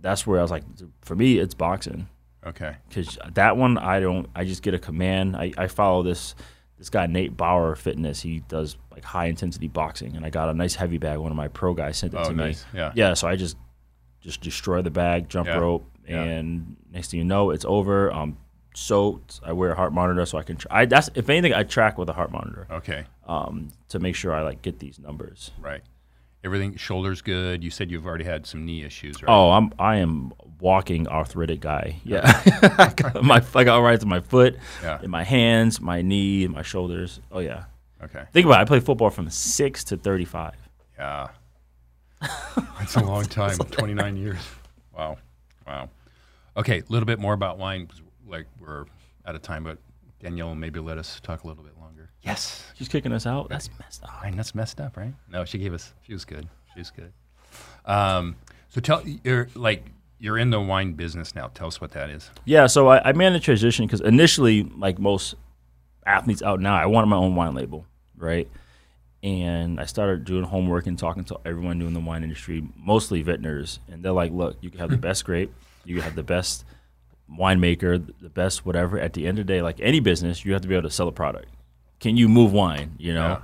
that's 0.00 0.26
where 0.26 0.40
I 0.40 0.42
was 0.42 0.50
like, 0.50 0.64
for 1.02 1.14
me, 1.16 1.38
it's 1.38 1.54
boxing 1.54 2.08
Okay. 2.44 2.74
because 2.88 3.16
that 3.34 3.56
one 3.56 3.78
I 3.78 4.00
don't. 4.00 4.28
I 4.34 4.44
just 4.44 4.62
get 4.62 4.74
a 4.74 4.78
command. 4.78 5.36
I, 5.36 5.52
I 5.56 5.66
follow 5.68 6.02
this 6.02 6.34
this 6.76 6.90
guy 6.90 7.06
Nate 7.06 7.36
Bauer 7.36 7.76
Fitness. 7.76 8.20
He 8.20 8.40
does 8.40 8.76
like 8.90 9.04
high 9.04 9.26
intensity 9.26 9.68
boxing, 9.68 10.16
and 10.16 10.26
I 10.26 10.30
got 10.30 10.48
a 10.48 10.54
nice 10.54 10.74
heavy 10.74 10.98
bag. 10.98 11.18
One 11.18 11.30
of 11.30 11.36
my 11.36 11.46
pro 11.48 11.72
guys 11.72 11.96
sent 11.98 12.14
it 12.14 12.18
Oh, 12.20 12.30
to 12.30 12.34
nice. 12.34 12.64
me. 12.72 12.80
Yeah. 12.80 12.92
Yeah, 12.96 13.14
so 13.14 13.28
I 13.28 13.36
just 13.36 13.56
just 14.20 14.40
destroy 14.40 14.82
the 14.82 14.90
bag, 14.90 15.28
jump 15.28 15.46
Yeah. 15.46 15.58
rope, 15.58 15.88
Yeah. 16.08 16.22
and 16.22 16.76
next 16.92 17.12
thing 17.12 17.18
you 17.18 17.24
know, 17.24 17.50
it's 17.50 17.64
over. 17.64 18.12
Um, 18.12 18.38
soaked. 18.74 19.40
I 19.44 19.52
wear 19.52 19.72
a 19.72 19.74
heart 19.76 19.92
monitor 19.92 20.24
so 20.26 20.38
I 20.38 20.42
can. 20.42 20.56
Tra- 20.56 20.72
I 20.72 20.84
that's 20.86 21.08
if 21.14 21.28
anything, 21.30 21.54
I 21.54 21.62
track 21.62 21.96
with 21.98 22.08
a 22.08 22.12
heart 22.12 22.30
monitor 22.32 22.66
Okay. 22.70 23.04
um, 23.26 23.68
to 23.88 23.98
make 23.98 24.14
sure 24.16 24.34
I 24.34 24.42
like 24.42 24.62
get 24.62 24.78
these 24.78 24.98
numbers. 24.98 25.50
Right. 25.60 25.82
Everything, 26.42 26.76
shoulders 26.76 27.22
good. 27.22 27.64
You 27.64 27.70
said 27.70 27.90
you've 27.90 28.06
already 28.06 28.24
had 28.24 28.46
some 28.46 28.66
knee 28.66 28.82
issues, 28.84 29.22
right? 29.22 29.32
Oh, 29.32 29.50
I'm 29.52 29.72
I 29.78 29.96
am 29.96 30.32
walking 30.60 31.08
arthritic 31.08 31.60
guy. 31.60 31.96
Yeah, 32.04 32.20
I 32.78 32.92
got 32.94 33.22
my 33.24 33.42
I 33.54 33.64
got 33.64 34.02
in 34.02 34.08
my 34.08 34.20
foot, 34.20 34.56
Yeah. 34.82 35.00
in 35.02 35.10
my 35.10 35.24
hands, 35.24 35.80
my 35.80 36.02
knee, 36.02 36.46
my 36.46 36.60
shoulders. 36.62 37.20
Oh 37.32 37.38
yeah. 37.38 37.64
Okay. 38.02 38.24
Think 38.32 38.44
about 38.44 38.58
it. 38.58 38.62
I 38.62 38.64
played 38.66 38.84
football 38.84 39.08
from 39.08 39.30
six 39.30 39.84
to 39.84 39.96
thirty 39.96 40.26
five. 40.26 40.56
Yeah. 40.98 41.28
That's 42.78 42.96
a 42.96 43.02
long 43.02 43.24
time. 43.24 43.56
29 43.56 44.16
years. 44.16 44.38
Wow. 44.96 45.18
Wow. 45.66 45.88
Okay, 46.56 46.78
a 46.80 46.84
little 46.88 47.06
bit 47.06 47.18
more 47.18 47.32
about 47.32 47.58
wine. 47.58 47.86
'cause, 47.86 48.00
Like 48.34 48.46
we're 48.58 48.86
out 49.26 49.36
of 49.36 49.42
time, 49.42 49.62
but 49.62 49.78
Danielle 50.20 50.56
maybe 50.56 50.80
let 50.80 50.98
us 50.98 51.20
talk 51.22 51.44
a 51.44 51.46
little 51.46 51.62
bit 51.62 51.78
longer. 51.78 52.10
Yes. 52.22 52.64
She's 52.74 52.88
kicking 52.88 53.12
us 53.12 53.26
out. 53.26 53.48
That's 53.48 53.70
messed 53.78 54.02
up. 54.02 54.10
Fine, 54.22 54.36
that's 54.36 54.56
messed 54.56 54.80
up, 54.80 54.96
right? 54.96 55.14
No, 55.30 55.44
she 55.44 55.56
gave 55.58 55.72
us. 55.72 55.94
She 56.02 56.12
was 56.12 56.24
good. 56.24 56.48
She 56.72 56.80
was 56.80 56.90
good. 56.90 57.12
Um, 57.84 58.34
so 58.70 58.80
tell 58.80 59.04
you're 59.22 59.46
like 59.54 59.84
you're 60.18 60.36
in 60.36 60.50
the 60.50 60.60
wine 60.60 60.94
business 60.94 61.36
now. 61.36 61.46
Tell 61.54 61.68
us 61.68 61.80
what 61.80 61.92
that 61.92 62.10
is. 62.10 62.28
Yeah, 62.44 62.66
so 62.66 62.88
I, 62.88 63.10
I 63.10 63.12
made 63.12 63.32
the 63.34 63.38
transition 63.38 63.86
because 63.86 64.00
initially, 64.00 64.64
like 64.64 64.98
most 64.98 65.36
athletes 66.04 66.42
out 66.42 66.58
now, 66.58 66.74
I 66.74 66.86
wanted 66.86 67.06
my 67.06 67.16
own 67.16 67.36
wine 67.36 67.54
label, 67.54 67.86
right? 68.16 68.48
And 69.22 69.78
I 69.78 69.84
started 69.84 70.24
doing 70.24 70.42
homework 70.42 70.88
and 70.88 70.98
talking 70.98 71.22
to 71.24 71.38
everyone 71.44 71.78
new 71.78 71.86
in 71.86 71.94
the 71.94 72.00
wine 72.00 72.24
industry, 72.24 72.66
mostly 72.76 73.22
vintners, 73.22 73.78
and 73.88 74.02
they're 74.02 74.10
like, 74.10 74.32
"Look, 74.32 74.56
you 74.60 74.70
can 74.70 74.80
have 74.80 74.90
the 74.90 74.96
best 75.08 75.24
grape, 75.24 75.54
you 75.84 75.94
can 75.94 76.02
have 76.02 76.16
the 76.16 76.24
best 76.24 76.64
winemaker, 77.30 78.04
the 78.20 78.28
best 78.28 78.64
whatever. 78.66 78.98
At 78.98 79.12
the 79.14 79.26
end 79.26 79.38
of 79.38 79.46
the 79.46 79.52
day, 79.52 79.62
like 79.62 79.80
any 79.80 80.00
business, 80.00 80.44
you 80.44 80.52
have 80.52 80.62
to 80.62 80.68
be 80.68 80.74
able 80.74 80.88
to 80.88 80.94
sell 80.94 81.08
a 81.08 81.12
product. 81.12 81.48
Can 82.00 82.16
you 82.16 82.28
move 82.28 82.52
wine? 82.52 82.94
You 82.98 83.14
know." 83.14 83.28
Yeah. 83.28 83.40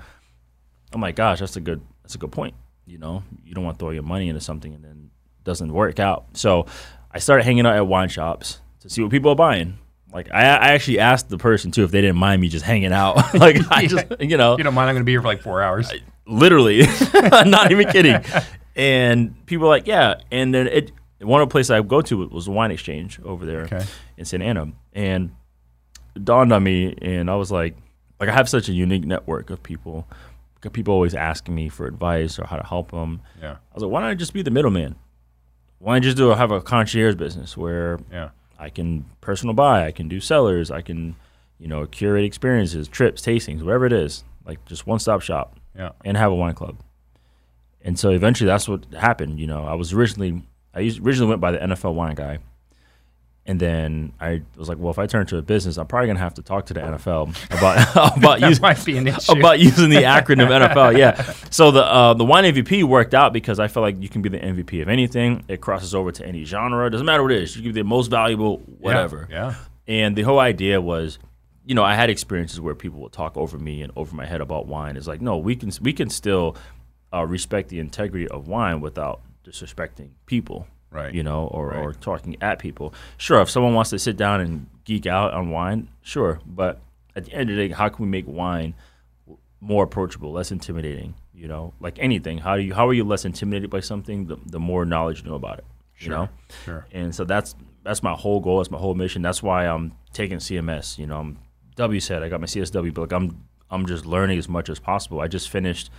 I'm 0.92 1.00
like, 1.00 1.16
"Gosh, 1.16 1.38
that's 1.40 1.56
a 1.56 1.60
good 1.60 1.80
that's 2.02 2.14
a 2.14 2.18
good 2.18 2.32
point." 2.32 2.54
You 2.86 2.98
know, 2.98 3.22
you 3.44 3.54
don't 3.54 3.64
want 3.64 3.78
to 3.78 3.82
throw 3.82 3.90
your 3.90 4.02
money 4.02 4.28
into 4.28 4.40
something 4.40 4.74
and 4.74 4.84
then 4.84 5.10
it 5.38 5.44
doesn't 5.44 5.72
work 5.72 6.00
out. 6.00 6.24
So 6.32 6.66
I 7.12 7.20
started 7.20 7.44
hanging 7.44 7.64
out 7.64 7.76
at 7.76 7.86
wine 7.86 8.08
shops 8.08 8.60
to 8.80 8.90
see 8.90 9.00
what 9.02 9.12
people 9.12 9.30
are 9.30 9.36
buying. 9.36 9.78
Like 10.12 10.28
I, 10.32 10.40
I 10.40 10.68
actually 10.72 10.98
asked 10.98 11.28
the 11.28 11.38
person 11.38 11.70
too 11.70 11.84
if 11.84 11.92
they 11.92 12.00
didn't 12.00 12.16
mind 12.16 12.40
me 12.42 12.48
just 12.48 12.64
hanging 12.64 12.92
out. 12.92 13.32
like 13.34 13.58
I 13.70 13.86
just, 13.86 14.06
you 14.18 14.36
know, 14.36 14.58
You 14.58 14.64
don't 14.64 14.74
mind? 14.74 14.88
I'm 14.88 14.96
going 14.96 15.02
to 15.02 15.06
be 15.06 15.12
here 15.12 15.20
for 15.22 15.28
like 15.28 15.40
four 15.42 15.62
hours. 15.62 15.92
literally, 16.26 16.82
not 17.14 17.70
even 17.70 17.86
kidding. 17.88 18.20
And 18.74 19.46
people 19.46 19.68
were 19.68 19.74
like, 19.74 19.86
yeah. 19.86 20.20
And 20.32 20.52
then 20.52 20.66
it, 20.66 20.90
one 21.20 21.42
of 21.42 21.48
the 21.48 21.52
places 21.52 21.70
I 21.70 21.80
go 21.82 22.00
to 22.02 22.26
was 22.28 22.46
the 22.46 22.50
wine 22.52 22.70
exchange 22.70 23.20
over 23.24 23.44
there 23.46 23.62
Okay. 23.62 23.84
in 24.16 24.24
Santa 24.24 24.44
Ana, 24.46 24.72
and 24.92 25.34
it 26.16 26.24
dawned 26.24 26.52
on 26.52 26.62
me, 26.62 26.94
and 27.02 27.30
I 27.30 27.36
was 27.36 27.50
like, 27.52 27.76
like 28.18 28.28
I 28.28 28.32
have 28.32 28.48
such 28.48 28.68
a 28.68 28.72
unique 28.72 29.04
network 29.04 29.50
of 29.50 29.62
people. 29.62 30.06
People 30.72 30.92
always 30.92 31.14
asking 31.14 31.54
me 31.54 31.68
for 31.70 31.86
advice 31.86 32.38
or 32.38 32.44
how 32.46 32.56
to 32.56 32.66
help 32.66 32.90
them. 32.90 33.22
Yeah. 33.40 33.52
I 33.52 33.74
was 33.74 33.82
like, 33.82 33.90
why 33.92 34.00
don't 34.00 34.10
I 34.10 34.14
just 34.14 34.34
be 34.34 34.42
the 34.42 34.50
middleman? 34.50 34.94
Why 35.78 35.92
don't 35.94 35.96
I 35.96 36.00
just 36.00 36.18
do 36.18 36.28
have 36.28 36.50
a 36.50 36.60
concierge 36.60 37.14
business 37.14 37.56
where 37.56 37.98
Yeah. 38.12 38.30
I 38.58 38.68
can 38.68 39.06
personal 39.22 39.54
buy, 39.54 39.86
I 39.86 39.90
can 39.92 40.06
do 40.08 40.20
sellers, 40.20 40.70
I 40.70 40.82
can, 40.82 41.16
you 41.58 41.66
know, 41.66 41.86
curate 41.86 42.24
experiences, 42.26 42.88
trips, 42.88 43.22
tastings, 43.22 43.62
whatever 43.62 43.86
it 43.86 43.92
is, 43.94 44.22
like 44.44 44.62
just 44.66 44.86
one 44.86 44.98
stop 44.98 45.22
shop 45.22 45.56
Yeah. 45.74 45.92
and 46.04 46.14
have 46.18 46.30
a 46.30 46.34
wine 46.34 46.52
club. 46.54 46.76
And 47.82 47.98
so 47.98 48.10
eventually 48.10 48.46
that's 48.48 48.68
what 48.68 48.84
happened. 48.92 49.40
You 49.40 49.46
know, 49.46 49.64
I 49.64 49.72
was 49.72 49.94
originally, 49.94 50.42
I 50.74 50.80
used, 50.80 51.04
originally 51.04 51.30
went 51.30 51.40
by 51.40 51.52
the 51.52 51.58
NFL 51.58 51.94
wine 51.94 52.14
guy. 52.14 52.38
And 53.46 53.58
then 53.58 54.12
I 54.20 54.42
was 54.56 54.68
like, 54.68 54.78
well, 54.78 54.90
if 54.90 54.98
I 54.98 55.06
turn 55.06 55.26
to 55.26 55.38
a 55.38 55.42
business, 55.42 55.76
I'm 55.76 55.86
probably 55.86 56.06
going 56.06 56.18
to 56.18 56.22
have 56.22 56.34
to 56.34 56.42
talk 56.42 56.66
to 56.66 56.74
the 56.74 56.80
NFL 56.80 57.34
about, 57.50 58.16
about 58.16 58.40
using, 58.42 58.62
might 58.62 58.84
be 58.84 58.96
an 58.98 59.08
issue. 59.08 59.32
about 59.32 59.58
using 59.58 59.90
the 59.90 60.02
acronym 60.02 60.48
NFL. 60.68 60.96
Yeah. 60.96 61.20
So 61.50 61.70
the 61.70 61.84
uh, 61.84 62.14
the 62.14 62.24
wine 62.24 62.44
MVP 62.44 62.84
worked 62.84 63.14
out 63.14 63.32
because 63.32 63.58
I 63.58 63.66
felt 63.66 63.82
like 63.82 64.00
you 64.00 64.08
can 64.08 64.22
be 64.22 64.28
the 64.28 64.38
MVP 64.38 64.82
of 64.82 64.88
anything. 64.88 65.42
It 65.48 65.60
crosses 65.60 65.94
over 65.94 66.12
to 66.12 66.24
any 66.24 66.44
genre. 66.44 66.88
Doesn't 66.90 67.06
matter 67.06 67.22
what 67.22 67.32
it 67.32 67.42
is. 67.42 67.56
You 67.56 67.62
can 67.62 67.72
be 67.72 67.80
the 67.80 67.84
most 67.84 68.08
valuable, 68.08 68.58
whatever. 68.78 69.26
Yeah. 69.30 69.54
And 69.88 70.14
the 70.14 70.22
whole 70.22 70.38
idea 70.38 70.80
was, 70.80 71.18
you 71.64 71.74
know, 71.74 71.82
I 71.82 71.94
had 71.94 72.10
experiences 72.10 72.60
where 72.60 72.76
people 72.76 73.00
would 73.00 73.12
talk 73.12 73.36
over 73.36 73.58
me 73.58 73.82
and 73.82 73.92
over 73.96 74.14
my 74.14 74.26
head 74.26 74.40
about 74.42 74.66
wine. 74.66 74.96
It's 74.96 75.08
like, 75.08 75.20
no, 75.22 75.38
we 75.38 75.56
can 75.56 75.72
we 75.80 75.92
can 75.92 76.10
still 76.10 76.56
uh, 77.12 77.26
respect 77.26 77.70
the 77.70 77.80
integrity 77.80 78.28
of 78.28 78.46
wine 78.46 78.80
without 78.80 79.22
disrespecting 79.44 80.10
people. 80.26 80.66
Right. 80.90 81.14
You 81.14 81.22
know, 81.22 81.46
or, 81.46 81.72
or 81.74 81.92
talking 81.92 82.36
at 82.40 82.58
people. 82.58 82.92
Sure, 83.16 83.40
if 83.40 83.48
someone 83.48 83.74
wants 83.74 83.90
to 83.90 83.98
sit 83.98 84.16
down 84.16 84.40
and 84.40 84.66
geek 84.84 85.06
out 85.06 85.32
on 85.32 85.50
wine, 85.50 85.88
sure. 86.02 86.40
But 86.44 86.80
at 87.14 87.26
the 87.26 87.32
end 87.32 87.48
of 87.48 87.56
the 87.56 87.68
day, 87.68 87.74
how 87.74 87.88
can 87.88 88.04
we 88.04 88.10
make 88.10 88.26
wine 88.26 88.74
more 89.60 89.84
approachable, 89.84 90.32
less 90.32 90.50
intimidating? 90.50 91.14
You 91.32 91.46
know, 91.46 91.74
like 91.78 91.96
anything. 92.00 92.38
How 92.38 92.56
do 92.56 92.62
you 92.62 92.74
how 92.74 92.88
are 92.88 92.92
you 92.92 93.04
less 93.04 93.24
intimidated 93.24 93.70
by 93.70 93.80
something? 93.80 94.26
The, 94.26 94.36
the 94.46 94.58
more 94.58 94.84
knowledge 94.84 95.22
you 95.22 95.28
know 95.28 95.36
about 95.36 95.58
it. 95.58 95.64
You 95.98 96.08
know. 96.08 96.28
Sure. 96.64 96.86
And 96.92 97.14
so 97.14 97.24
that's 97.24 97.54
that's 97.84 98.02
my 98.02 98.14
whole 98.14 98.40
goal. 98.40 98.58
That's 98.58 98.70
my 98.70 98.78
whole 98.78 98.94
mission. 98.94 99.22
That's 99.22 99.42
why 99.42 99.66
I'm 99.66 99.92
taking 100.12 100.38
CMS. 100.38 100.98
You 100.98 101.06
know, 101.06 101.18
I'm 101.18 101.38
W 101.76 102.00
said 102.00 102.22
I 102.22 102.28
got 102.28 102.40
my 102.40 102.46
CSW, 102.46 102.92
but 102.92 103.02
like 103.02 103.12
I'm 103.12 103.44
I'm 103.70 103.86
just 103.86 104.06
learning 104.06 104.38
as 104.38 104.48
much 104.48 104.68
as 104.68 104.78
possible. 104.78 105.20
I 105.20 105.28
just 105.28 105.48
finished. 105.48 105.90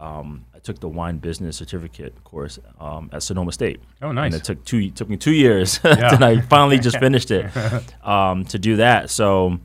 Um, 0.00 0.46
I 0.54 0.58
took 0.60 0.80
the 0.80 0.88
wine 0.88 1.18
business 1.18 1.58
certificate 1.58 2.24
course 2.24 2.58
um, 2.80 3.10
at 3.12 3.22
Sonoma 3.22 3.52
State. 3.52 3.80
Oh, 4.00 4.12
nice. 4.12 4.32
And 4.32 4.40
it 4.40 4.44
took 4.44 4.64
two 4.64 4.90
took 4.90 5.08
me 5.10 5.16
two 5.18 5.32
years, 5.32 5.78
Yeah. 5.84 6.14
and 6.14 6.24
I 6.24 6.40
finally 6.40 6.78
just 6.78 6.98
finished 7.06 7.30
it 7.30 7.44
um, 8.02 8.44
to 8.46 8.58
do 8.58 8.76
that. 8.76 9.10
So, 9.10 9.58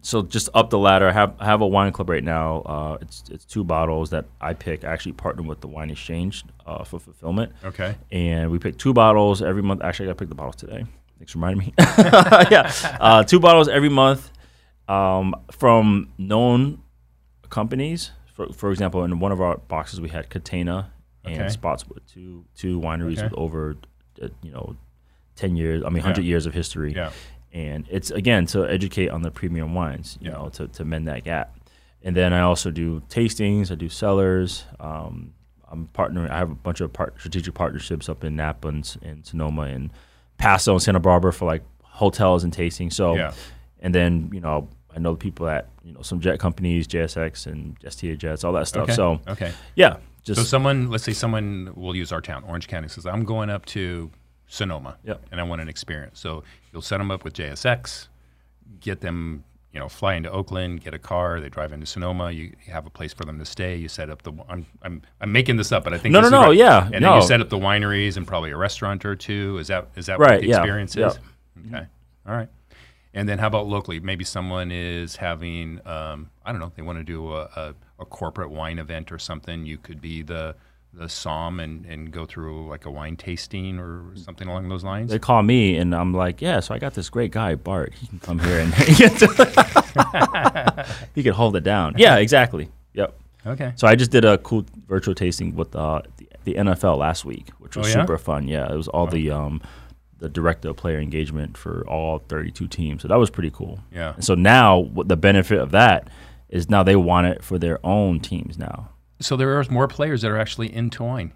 so 0.00 0.22
just 0.22 0.48
up 0.54 0.70
the 0.70 0.78
ladder. 0.78 1.08
I 1.08 1.12
have 1.12 1.34
I 1.40 1.44
have 1.46 1.60
a 1.60 1.66
wine 1.66 1.90
club 1.92 2.08
right 2.08 2.22
now. 2.22 2.60
Uh, 2.62 2.98
it's 3.00 3.24
it's 3.30 3.44
two 3.44 3.64
bottles 3.64 4.10
that 4.10 4.26
I 4.40 4.54
pick. 4.54 4.84
I 4.84 4.92
actually 4.92 5.12
partner 5.14 5.42
with 5.42 5.60
the 5.60 5.68
Wine 5.68 5.90
Exchange 5.90 6.44
uh, 6.64 6.84
for 6.84 7.00
fulfillment 7.00 7.52
Okay. 7.64 7.96
and 8.12 8.50
we 8.50 8.58
pick 8.60 8.78
two 8.78 8.92
bottles 8.92 9.42
every 9.42 9.62
month. 9.62 9.82
Actually, 9.82 10.06
I 10.06 10.08
got 10.10 10.18
to 10.18 10.22
pick 10.22 10.28
the 10.28 10.34
bottles 10.36 10.56
today. 10.56 10.84
Thanks 11.18 11.32
for 11.32 11.38
reminding 11.38 11.66
me. 11.66 11.74
yeah, 11.78 12.72
uh, 13.00 13.24
two 13.24 13.40
bottles 13.40 13.68
every 13.68 13.88
month 13.88 14.30
um, 14.88 15.34
from 15.50 16.12
known 16.18 16.80
companies. 17.48 18.10
For, 18.48 18.52
for 18.52 18.70
example, 18.70 19.04
in 19.04 19.18
one 19.20 19.32
of 19.32 19.40
our 19.40 19.56
boxes, 19.58 20.00
we 20.00 20.08
had 20.08 20.30
Catena 20.30 20.90
and 21.24 21.34
Okay. 21.42 21.46
Spottswoode, 21.46 22.00
two 22.06 22.44
two 22.54 22.80
wineries 22.80 23.18
Okay. 23.18 23.24
with 23.24 23.34
over 23.34 23.76
uh, 24.22 24.28
you 24.42 24.50
know 24.52 24.76
ten 25.36 25.56
years. 25.56 25.82
I 25.84 25.88
mean, 25.90 26.02
hundred 26.02 26.24
Yeah. 26.24 26.30
years 26.30 26.46
of 26.46 26.54
history. 26.54 26.92
Yeah. 26.94 27.10
And 27.52 27.86
it's 27.90 28.10
again 28.10 28.46
to 28.46 28.64
educate 28.68 29.08
on 29.10 29.22
the 29.22 29.30
premium 29.30 29.74
wines, 29.74 30.16
you 30.20 30.30
Yeah. 30.30 30.36
know, 30.38 30.48
to, 30.50 30.68
to 30.68 30.84
mend 30.84 31.06
that 31.08 31.24
gap. 31.24 31.54
And 32.02 32.16
then 32.16 32.32
I 32.32 32.40
also 32.40 32.70
do 32.70 33.00
tastings. 33.08 33.70
I 33.70 33.74
do 33.76 33.88
cellars. 33.88 34.64
Um, 34.80 35.34
I'm 35.70 35.88
partnering. 35.94 36.30
I 36.30 36.38
have 36.38 36.50
a 36.50 36.54
bunch 36.54 36.80
of 36.80 36.92
part, 36.92 37.14
strategic 37.18 37.54
partnerships 37.54 38.08
up 38.08 38.24
in 38.24 38.36
Napa 38.36 38.68
and, 38.68 38.96
and 39.02 39.24
Sonoma 39.24 39.62
and 39.62 39.90
Paso 40.38 40.72
and 40.72 40.82
Santa 40.82 40.98
Barbara 41.00 41.32
for 41.32 41.44
like 41.46 41.62
hotels 41.82 42.42
and 42.42 42.52
tasting. 42.52 42.90
So, 42.90 43.14
Yeah. 43.14 43.32
and 43.80 43.94
then 43.94 44.30
you 44.32 44.40
know 44.40 44.68
I 44.94 44.98
know 44.98 45.14
people 45.16 45.48
at 45.48 45.68
you 45.84 45.92
know 45.92 46.02
some 46.02 46.20
jet 46.20 46.38
companies, 46.38 46.86
JSX 46.86 47.46
and 47.46 47.76
STA 47.84 48.16
Jets, 48.16 48.44
all 48.44 48.52
that 48.52 48.68
stuff. 48.68 48.84
Okay. 48.84 48.94
So 48.94 49.20
okay. 49.28 49.52
yeah, 49.74 49.96
just 50.22 50.40
So 50.40 50.44
someone, 50.46 50.90
let's 50.90 51.04
say 51.04 51.12
someone 51.12 51.72
will 51.74 51.96
use 51.96 52.12
our 52.12 52.20
town, 52.20 52.44
Orange 52.46 52.68
County, 52.68 52.88
says, 52.88 53.06
I'm 53.06 53.24
going 53.24 53.50
up 53.50 53.66
to 53.66 54.10
Sonoma 54.46 54.96
Yep. 55.04 55.26
and 55.32 55.40
I 55.40 55.44
want 55.44 55.60
an 55.60 55.68
experience. 55.68 56.20
So 56.20 56.44
you'll 56.72 56.82
set 56.82 56.98
them 56.98 57.10
up 57.10 57.24
with 57.24 57.34
JSX, 57.34 58.08
get 58.80 59.00
them, 59.00 59.42
you 59.72 59.80
know, 59.80 59.88
fly 59.88 60.14
into 60.14 60.30
Oakland, 60.30 60.82
get 60.84 60.94
a 60.94 60.98
car, 60.98 61.40
they 61.40 61.48
drive 61.48 61.72
into 61.72 61.86
Sonoma, 61.86 62.30
you, 62.30 62.52
have 62.68 62.86
a 62.86 62.90
place 62.90 63.12
for 63.12 63.24
them 63.24 63.38
to 63.38 63.44
stay, 63.44 63.74
you 63.76 63.88
set 63.88 64.10
up 64.10 64.22
the, 64.22 64.32
I'm, 64.48 64.66
I'm, 64.82 65.02
I'm 65.20 65.32
making 65.32 65.56
this 65.56 65.72
up, 65.72 65.82
but 65.84 65.92
I 65.94 65.98
think 65.98 66.12
No, 66.12 66.20
no, 66.20 66.28
no, 66.28 66.42
right. 66.48 66.56
yeah, 66.56 66.84
And 66.92 67.04
then 67.04 67.14
you 67.14 67.22
set 67.22 67.40
up 67.40 67.48
the 67.48 67.58
wineries 67.58 68.16
and 68.16 68.26
probably 68.26 68.50
a 68.52 68.56
restaurant 68.56 69.04
or 69.04 69.16
two. 69.16 69.58
Is 69.58 69.68
that, 69.68 69.88
is 69.96 70.06
that 70.06 70.18
what 70.18 70.28
Right, 70.30 70.40
the 70.42 70.48
yeah, 70.48 70.58
experience 70.58 70.94
yeah. 70.94 71.08
is? 71.08 71.18
Okay. 71.68 71.86
All 72.28 72.34
right. 72.36 72.48
And 73.14 73.28
then 73.28 73.38
how 73.38 73.46
about 73.48 73.66
locally? 73.66 74.00
Maybe 74.00 74.24
someone 74.24 74.70
is 74.72 75.16
having, 75.16 75.80
um, 75.86 76.30
I 76.46 76.52
don't 76.52 76.60
know, 76.60 76.72
they 76.74 76.82
want 76.82 76.98
to 76.98 77.04
do 77.04 77.32
a, 77.32 77.42
a, 77.42 77.74
a 78.00 78.04
corporate 78.06 78.50
wine 78.50 78.78
event 78.78 79.12
or 79.12 79.18
something. 79.18 79.66
You 79.66 79.76
could 79.78 80.00
be 80.00 80.22
the 80.22 80.54
the 80.94 81.06
somm 81.06 81.62
and, 81.62 81.86
and 81.86 82.10
go 82.12 82.26
through 82.26 82.68
like 82.68 82.84
a 82.84 82.90
wine 82.90 83.16
tasting 83.16 83.78
or 83.78 84.04
something 84.14 84.46
along 84.46 84.68
those 84.68 84.84
lines. 84.84 85.10
they 85.10 85.18
call 85.18 85.42
me 85.42 85.74
and 85.78 85.94
I'm 85.94 86.12
like, 86.12 86.42
yeah, 86.42 86.60
so 86.60 86.74
I 86.74 86.78
got 86.78 86.92
this 86.92 87.08
great 87.08 87.30
guy, 87.30 87.54
Bart. 87.54 87.94
He 87.94 88.06
can 88.08 88.18
come 88.18 88.38
here 88.38 88.58
and 88.60 88.74
he 91.14 91.22
can 91.22 91.32
hold 91.32 91.56
it 91.56 91.64
down. 91.64 91.94
Yeah, 91.96 92.16
exactly. 92.16 92.68
Yep. 92.94 93.14
Okay. 93.46 93.72
So 93.76 93.86
I 93.86 93.96
just 93.96 94.10
did 94.10 94.24
a 94.24 94.38
cool 94.38 94.64
virtual 94.86 95.14
tasting 95.14 95.54
with 95.54 95.74
uh, 95.74 96.02
the, 96.18 96.28
the 96.44 96.54
NFL 96.54 96.98
last 96.98 97.24
week, 97.24 97.48
which 97.58 97.76
was 97.76 97.86
Oh, 97.86 97.88
yeah? 97.88 98.02
super 98.04 98.18
fun. 98.18 98.48
Yeah, 98.48 98.70
it 98.70 98.76
was 98.76 98.88
all 98.88 99.06
the 99.06 99.30
um, 99.30 99.60
the 100.22 100.28
director 100.28 100.70
of 100.70 100.76
player 100.76 101.00
engagement 101.00 101.56
for 101.56 101.84
all 101.88 102.20
32 102.28 102.68
teams. 102.68 103.02
So 103.02 103.08
that 103.08 103.18
was 103.18 103.28
pretty 103.28 103.50
cool. 103.50 103.80
Yeah. 103.90 104.14
And 104.14 104.24
so 104.24 104.36
now 104.36 104.78
what 104.78 105.08
the 105.08 105.16
benefit 105.16 105.58
of 105.58 105.72
that 105.72 106.08
is 106.48 106.70
now 106.70 106.84
they 106.84 106.94
want 106.94 107.26
it 107.26 107.42
for 107.42 107.58
their 107.58 107.84
own 107.84 108.20
teams 108.20 108.56
now. 108.56 108.90
So 109.18 109.36
there 109.36 109.58
are 109.58 109.64
more 109.68 109.88
players 109.88 110.22
that 110.22 110.30
are 110.30 110.38
actually 110.38 110.72
in 110.72 110.90
Twine. 110.90 111.32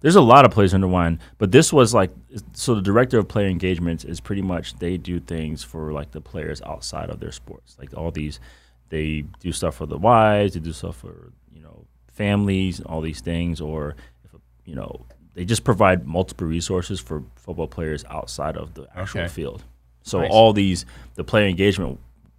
There's 0.00 0.16
a 0.16 0.20
lot 0.20 0.44
of 0.44 0.50
players 0.50 0.74
under 0.74 0.88
wine, 0.88 1.20
but 1.38 1.52
this 1.52 1.72
was 1.72 1.94
like 1.94 2.10
so 2.52 2.74
the 2.74 2.82
director 2.82 3.18
of 3.18 3.28
player 3.28 3.46
engagements 3.46 4.04
is 4.04 4.20
pretty 4.20 4.42
much 4.42 4.78
they 4.78 4.98
do 4.98 5.18
things 5.20 5.62
for 5.62 5.92
like 5.92 6.10
the 6.10 6.20
players 6.20 6.60
outside 6.62 7.10
of 7.10 7.20
their 7.20 7.32
sports. 7.32 7.76
Like 7.78 7.96
all 7.96 8.10
these 8.10 8.40
they 8.90 9.24
do 9.38 9.52
stuff 9.52 9.76
for 9.76 9.86
the 9.86 9.96
wives, 9.96 10.54
they 10.54 10.60
do 10.60 10.72
stuff 10.72 10.96
for, 10.96 11.32
you 11.52 11.62
know, 11.62 11.86
families, 12.12 12.80
all 12.80 13.00
these 13.00 13.20
things, 13.20 13.60
or 13.60 13.94
if 14.24 14.32
you 14.66 14.74
know 14.74 15.06
they 15.34 15.44
just 15.44 15.64
provide 15.64 16.06
multiple 16.06 16.46
resources 16.46 17.00
for 17.00 17.22
football 17.36 17.66
players 17.68 18.04
outside 18.10 18.56
of 18.56 18.74
the 18.74 18.86
actual 18.94 19.20
Okay. 19.22 19.28
field. 19.28 19.64
So 20.02 20.20
Nice. 20.20 20.30
all 20.32 20.52
these 20.52 20.86
the 21.14 21.24
player 21.24 21.46
engagement 21.46 21.98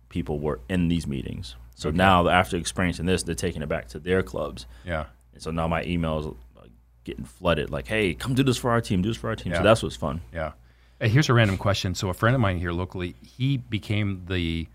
people 0.09 0.39
were 0.39 0.59
in 0.69 0.87
these 0.87 1.05
meetings. 1.07 1.55
So 1.75 1.89
Okay. 1.89 1.97
now 1.97 2.27
after 2.29 2.55
experiencing 2.57 3.05
this, 3.05 3.23
they're 3.23 3.35
taking 3.35 3.61
it 3.61 3.67
back 3.69 3.87
to 3.89 3.99
their 3.99 4.23
clubs. 4.23 4.65
Yeah. 4.85 5.05
And 5.33 5.41
so 5.41 5.51
now 5.51 5.67
my 5.67 5.83
emails 5.83 6.35
getting 7.03 7.25
flooded 7.25 7.69
like, 7.69 7.87
"Hey, 7.87 8.13
come 8.15 8.33
do 8.33 8.41
this 8.43 8.57
for 8.57 8.71
our 8.71 8.81
team, 8.81 9.01
do 9.03 9.09
this 9.09 9.17
for 9.17 9.29
our 9.29 9.35
team." 9.35 9.51
Yeah. 9.51 9.59
So 9.59 9.63
that's 9.63 9.83
what's 9.83 9.95
fun. 9.95 10.21
Yeah. 10.33 10.53
Hey, 10.99 11.09
here's 11.09 11.27
a 11.29 11.33
random 11.33 11.57
question. 11.57 11.93
So 11.93 12.09
a 12.09 12.13
friend 12.13 12.33
of 12.33 12.41
mine 12.41 12.57
here 12.57 12.71
locally, 12.71 13.15
he 13.21 13.57
became 13.57 14.23
the, 14.27 14.67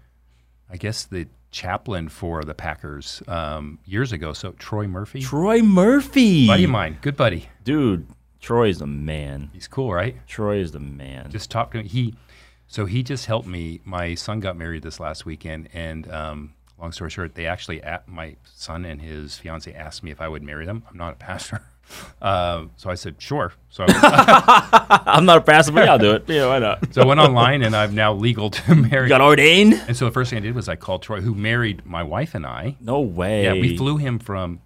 I 0.68 0.76
guess 0.76 1.04
the 1.04 1.26
chaplain 1.50 2.08
for 2.08 2.42
the 2.44 2.54
Packers 2.54 3.22
um, 3.28 3.78
years 3.84 4.12
ago. 4.12 4.32
So 4.32 4.52
Troy 4.52 4.86
Murphy, 4.86 5.20
Troy 5.20 5.62
Murphy, 5.62 6.46
buddy 6.46 6.64
of 6.64 6.70
mine, 6.70 6.98
good 7.00 7.16
buddy. 7.16 7.48
dude. 7.64 8.06
Troy 8.40 8.68
is 8.70 8.78
the 8.78 8.86
man. 8.86 9.50
He's 9.52 9.68
cool, 9.68 9.92
right? 9.92 10.16
Troy 10.26 10.56
is 10.60 10.72
the 10.72 10.80
man. 10.80 11.30
Just 11.30 11.50
talk 11.50 11.72
to 11.72 11.82
me. 11.82 11.86
He, 11.86 12.14
so 12.68 12.86
he 12.86 13.02
just 13.02 13.26
helped 13.26 13.46
me. 13.46 13.82
My 13.84 14.14
son 14.14 14.40
got 14.40 14.56
married 14.56 14.82
this 14.82 14.98
last 14.98 15.26
weekend, 15.26 15.68
and 15.74 16.10
um, 16.10 16.54
long 16.80 16.92
story 16.92 17.10
short, 17.10 17.34
they 17.34 17.44
actually 17.44 17.82
my 18.06 18.36
son 18.44 18.86
and 18.86 19.02
his 19.02 19.36
fiance 19.36 19.72
asked 19.74 20.02
me 20.02 20.10
if 20.10 20.22
I 20.22 20.28
would 20.28 20.42
marry 20.42 20.64
them. 20.64 20.84
I'm 20.90 20.96
not 20.96 21.12
a 21.12 21.16
pastor. 21.16 21.60
Um, 22.22 22.70
so 22.76 22.90
I 22.90 22.94
said, 22.94 23.16
sure. 23.18 23.52
So 23.68 23.84
I'm 23.88 25.24
not 25.24 25.38
a 25.38 25.40
pastor, 25.40 25.72
but 25.72 25.84
yeah, 25.84 25.92
I'll 25.92 25.98
do 25.98 26.12
it. 26.12 26.24
Yeah, 26.28 26.46
why 26.46 26.58
not? 26.58 26.78
so 26.94 27.02
I 27.02 27.06
went 27.06 27.20
online 27.20 27.62
and 27.62 27.74
I'm 27.74 27.94
now 27.94 28.12
legal 28.12 28.50
to 28.50 28.74
marry. 28.74 29.04
You 29.04 29.08
got 29.08 29.20
ordained? 29.20 29.74
And 29.86 29.96
so 29.96 30.04
the 30.04 30.10
first 30.10 30.30
thing 30.30 30.38
I 30.38 30.40
did 30.40 30.54
was 30.54 30.68
I 30.68 30.76
called 30.76 31.02
Troy, 31.02 31.20
who 31.20 31.34
married 31.34 31.84
my 31.86 32.02
wife 32.02 32.34
and 32.34 32.46
I. 32.46 32.76
No 32.80 33.00
way. 33.00 33.44
Yeah, 33.44 33.52
we 33.54 33.76
flew 33.76 33.96
him 33.96 34.18
from. 34.18 34.60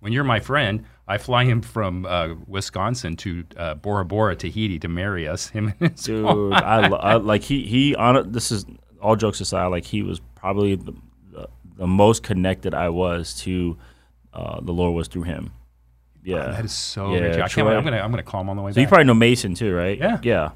When 0.00 0.12
you're 0.12 0.24
my 0.24 0.38
friend, 0.40 0.84
I 1.08 1.18
fly 1.18 1.44
him 1.44 1.62
from 1.62 2.04
uh, 2.04 2.34
Wisconsin 2.46 3.16
to 3.16 3.44
uh, 3.56 3.74
Bora 3.74 4.04
Bora, 4.04 4.36
Tahiti, 4.36 4.78
to 4.80 4.88
marry 4.88 5.26
us. 5.26 5.48
Him 5.48 5.72
and 5.80 5.90
his 5.92 6.02
dude. 6.02 6.26
I, 6.52 6.86
lo- 6.88 6.98
I 6.98 7.14
like 7.16 7.42
he 7.42 7.64
he 7.64 7.94
on 7.96 8.30
this 8.30 8.52
is 8.52 8.66
all 9.00 9.16
jokes 9.16 9.40
aside. 9.40 9.66
Like 9.68 9.84
he 9.84 10.02
was 10.02 10.20
probably 10.34 10.76
the, 10.76 10.92
the, 11.32 11.48
the 11.78 11.86
most 11.86 12.22
connected 12.22 12.74
I 12.74 12.90
was 12.90 13.34
to 13.40 13.78
uh, 14.34 14.60
the 14.60 14.72
Lord 14.72 14.94
was 14.94 15.08
through 15.08 15.22
him. 15.22 15.52
Yeah, 16.26 16.46
That 16.48 16.64
is 16.64 16.72
so. 16.72 17.12
Yeah, 17.14 17.20
rich. 17.20 17.36
I 17.38 17.48
can't 17.48 17.66
wait. 17.66 17.76
I'm 17.76 17.84
gonna 17.84 17.98
I'm 18.00 18.10
gonna 18.10 18.22
call 18.22 18.40
him 18.40 18.50
on 18.50 18.56
the 18.56 18.62
way 18.62 18.72
so 18.72 18.80
you 18.80 18.86
probably 18.88 19.04
know 19.04 19.14
Mason 19.14 19.54
too, 19.54 19.74
right? 19.74 19.96
Yeah. 19.98 20.18
yeah. 20.22 20.50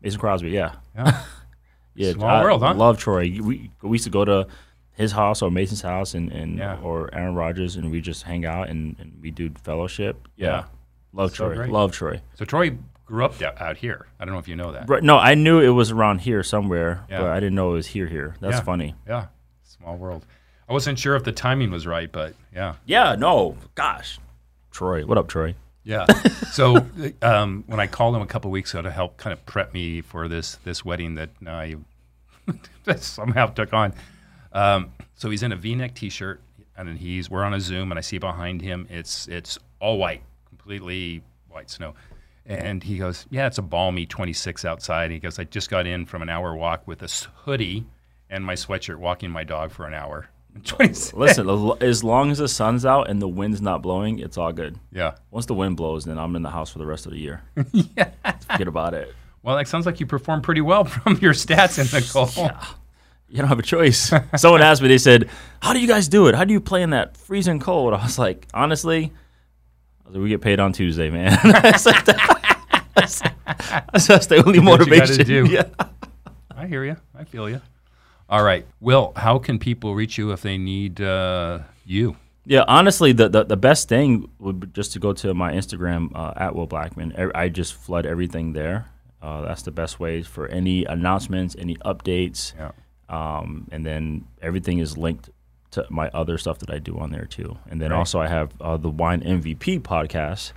Mason 0.00 0.20
Crosby, 0.20 0.50
yeah, 0.50 0.72
Yeah. 0.94 1.22
yeah. 1.96 2.12
Small 2.12 2.28
I 2.28 2.42
world, 2.42 2.62
huh? 2.62 2.74
Love 2.74 2.98
Troy. 2.98 3.22
We 3.42 3.70
we 3.82 3.90
used 3.96 4.04
to 4.04 4.10
go 4.10 4.24
to 4.24 4.46
his 4.92 5.12
house 5.12 5.42
or 5.42 5.50
Mason's 5.50 5.82
house 5.82 6.14
and, 6.14 6.30
and 6.32 6.58
Yeah. 6.58 6.78
or 6.80 7.12
Aaron 7.12 7.34
Rodgers 7.34 7.76
and 7.76 7.90
we 7.90 8.00
just 8.00 8.22
hang 8.22 8.46
out 8.46 8.68
and, 8.68 8.96
and 9.00 9.18
we 9.20 9.30
do 9.30 9.50
fellowship. 9.62 10.28
Yeah. 10.36 10.64
love 11.12 11.30
So 11.34 11.46
Troy. 11.46 11.54
great. 11.56 11.70
Love 11.70 11.92
Troy. 11.92 12.20
So 12.34 12.44
Troy 12.44 12.78
grew 13.04 13.24
up 13.24 13.34
out 13.42 13.76
here. 13.78 14.06
I 14.20 14.24
don't 14.24 14.32
know 14.34 14.38
if 14.40 14.48
you 14.48 14.56
know 14.56 14.72
that. 14.72 14.88
Right, 14.88 15.02
no, 15.02 15.18
I 15.18 15.34
knew 15.34 15.60
it 15.60 15.68
was 15.70 15.90
around 15.90 16.20
here 16.20 16.42
somewhere, 16.42 17.04
Yeah. 17.10 17.20
but 17.20 17.30
I 17.30 17.40
didn't 17.40 17.54
know 17.56 17.70
it 17.70 17.74
was 17.74 17.86
here. 17.88 18.06
Here, 18.06 18.36
that's 18.40 18.56
Yeah. 18.58 18.62
funny. 18.62 18.94
Yeah. 19.06 19.26
Small 19.64 19.96
world. 19.96 20.24
I 20.68 20.72
wasn't 20.72 20.98
sure 20.98 21.14
if 21.16 21.22
the 21.24 21.30
timing 21.32 21.70
was 21.70 21.86
right, 21.86 22.10
but 22.10 22.34
yeah. 22.54 22.74
Yeah, 22.86 23.14
no, 23.16 23.56
gosh, 23.76 24.18
Troy, 24.76 25.06
what 25.06 25.16
up, 25.16 25.26
Troy? 25.26 25.54
Yeah. 25.84 26.04
So 26.52 26.86
um, 27.22 27.64
when 27.66 27.80
I 27.80 27.86
called 27.86 28.14
him 28.14 28.20
a 28.20 28.26
couple 28.26 28.50
weeks 28.50 28.74
ago 28.74 28.82
to 28.82 28.90
help 28.90 29.16
kind 29.16 29.32
of 29.32 29.46
prep 29.46 29.72
me 29.72 30.02
for 30.02 30.28
this 30.28 30.56
this 30.64 30.84
wedding 30.84 31.14
that 31.14 31.30
I 31.46 31.76
somehow 32.96 33.46
took 33.46 33.72
on, 33.72 33.94
um, 34.52 34.92
so 35.14 35.30
he's 35.30 35.42
in 35.42 35.52
a 35.52 35.56
V-neck 35.56 35.94
T-shirt 35.94 36.42
and 36.76 36.86
then 36.86 36.96
he's 36.96 37.30
we're 37.30 37.42
on 37.42 37.54
a 37.54 37.60
Zoom 37.60 37.90
and 37.90 37.96
I 37.96 38.02
see 38.02 38.18
behind 38.18 38.60
him 38.60 38.86
it's 38.90 39.28
it's 39.28 39.58
all 39.80 39.96
white, 39.96 40.20
completely 40.46 41.22
white 41.48 41.70
snow. 41.70 41.94
And 42.44 42.82
he 42.82 42.98
goes, 42.98 43.24
"Yeah, 43.30 43.46
it's 43.46 43.56
a 43.56 43.62
balmy 43.62 44.04
26 44.04 44.66
outside." 44.66 45.10
He 45.10 45.18
goes, 45.18 45.38
"I 45.38 45.44
just 45.44 45.70
got 45.70 45.86
in 45.86 46.04
from 46.04 46.20
an 46.20 46.28
hour 46.28 46.54
walk 46.54 46.86
with 46.86 47.02
a 47.02 47.08
hoodie 47.44 47.86
and 48.28 48.44
my 48.44 48.54
sweatshirt, 48.54 48.96
walking 48.96 49.30
my 49.30 49.42
dog 49.42 49.70
for 49.70 49.86
an 49.86 49.94
hour." 49.94 50.28
26. 50.64 51.14
Listen, 51.14 51.76
as 51.80 52.02
long 52.04 52.30
as 52.30 52.38
the 52.38 52.48
sun's 52.48 52.84
out 52.86 53.08
and 53.10 53.20
the 53.20 53.28
wind's 53.28 53.60
not 53.60 53.82
blowing, 53.82 54.18
it's 54.18 54.36
all 54.38 54.52
good. 54.52 54.78
Yeah. 54.92 55.14
Once 55.30 55.46
the 55.46 55.54
wind 55.54 55.76
blows, 55.76 56.04
then 56.04 56.18
I'm 56.18 56.34
in 56.36 56.42
the 56.42 56.50
house 56.50 56.70
for 56.70 56.78
the 56.78 56.86
rest 56.86 57.06
of 57.06 57.12
the 57.12 57.18
year. 57.18 57.42
yeah, 57.72 58.10
forget 58.50 58.68
about 58.68 58.94
it. 58.94 59.14
Well, 59.42 59.56
that 59.56 59.68
sounds 59.68 59.86
like 59.86 60.00
you 60.00 60.06
performed 60.06 60.42
pretty 60.42 60.60
well 60.60 60.84
from 60.84 61.18
your 61.18 61.32
stats 61.32 61.78
in 61.78 61.86
the 61.86 62.06
cold. 62.12 62.50
You 63.28 63.38
don't 63.38 63.48
have 63.48 63.58
a 63.58 63.62
choice. 63.62 64.12
Someone 64.36 64.62
asked 64.62 64.82
me, 64.82 64.88
they 64.88 64.98
said, 64.98 65.28
"How 65.60 65.72
do 65.72 65.80
you 65.80 65.88
guys 65.88 66.08
do 66.08 66.28
it? 66.28 66.34
How 66.34 66.44
do 66.44 66.52
you 66.52 66.60
play 66.60 66.82
in 66.82 66.90
that 66.90 67.16
freezing 67.16 67.58
cold?" 67.60 67.92
I 67.94 68.02
was 68.02 68.18
like, 68.18 68.46
honestly, 68.54 69.12
I 70.04 70.08
was 70.08 70.14
like, 70.16 70.22
we 70.22 70.28
get 70.28 70.40
paid 70.40 70.60
on 70.60 70.72
Tuesday, 70.72 71.10
man. 71.10 71.36
that's, 71.42 71.84
the- 71.84 71.92
that's- 72.94 73.22
that's 74.06 74.26
the 74.26 74.36
only 74.44 74.58
what 74.60 74.80
you 74.80 74.86
gotta 74.86 75.00
motivation. 75.00 75.26
do. 75.26 75.46
Yeah. 75.46 75.64
I 76.56 76.66
hear 76.66 76.84
you. 76.84 76.96
I 77.14 77.24
feel 77.24 77.48
you. 77.50 77.60
All 78.28 78.42
right. 78.42 78.66
Will, 78.80 79.12
how 79.16 79.38
can 79.38 79.58
people 79.58 79.94
reach 79.94 80.18
you 80.18 80.32
if 80.32 80.42
they 80.42 80.58
need 80.58 81.00
uh, 81.00 81.60
you? 81.84 82.16
Yeah, 82.44 82.64
honestly, 82.68 83.12
the, 83.12 83.28
the 83.28 83.44
the 83.44 83.56
best 83.56 83.88
thing 83.88 84.28
would 84.38 84.60
be 84.60 84.66
just 84.68 84.92
to 84.92 85.00
go 85.00 85.12
to 85.14 85.34
my 85.34 85.52
Instagram 85.52 86.10
uh, 86.14 86.32
at 86.36 86.54
Will 86.54 86.68
Blackmon. 86.68 87.30
I 87.34 87.48
just 87.48 87.74
flood 87.74 88.06
everything 88.06 88.52
there. 88.52 88.86
Uh, 89.20 89.42
that's 89.42 89.62
the 89.62 89.72
best 89.72 89.98
way 89.98 90.22
for 90.22 90.46
any 90.48 90.84
announcements, 90.84 91.56
any 91.58 91.74
updates, 91.78 92.52
Yeah. 92.56 92.70
um, 93.08 93.66
and 93.72 93.84
then 93.84 94.26
everything 94.40 94.78
is 94.78 94.96
linked 94.96 95.30
to 95.72 95.84
my 95.90 96.08
other 96.14 96.38
stuff 96.38 96.58
that 96.60 96.70
I 96.70 96.78
do 96.78 96.96
on 96.98 97.10
there 97.10 97.24
too. 97.24 97.58
And 97.68 97.80
then 97.80 97.90
Right. 97.90 97.98
also 97.98 98.20
I 98.20 98.28
have 98.28 98.52
uh, 98.60 98.76
the 98.76 98.90
Wine 98.90 99.22
MVP 99.22 99.80
podcast. 99.80 100.52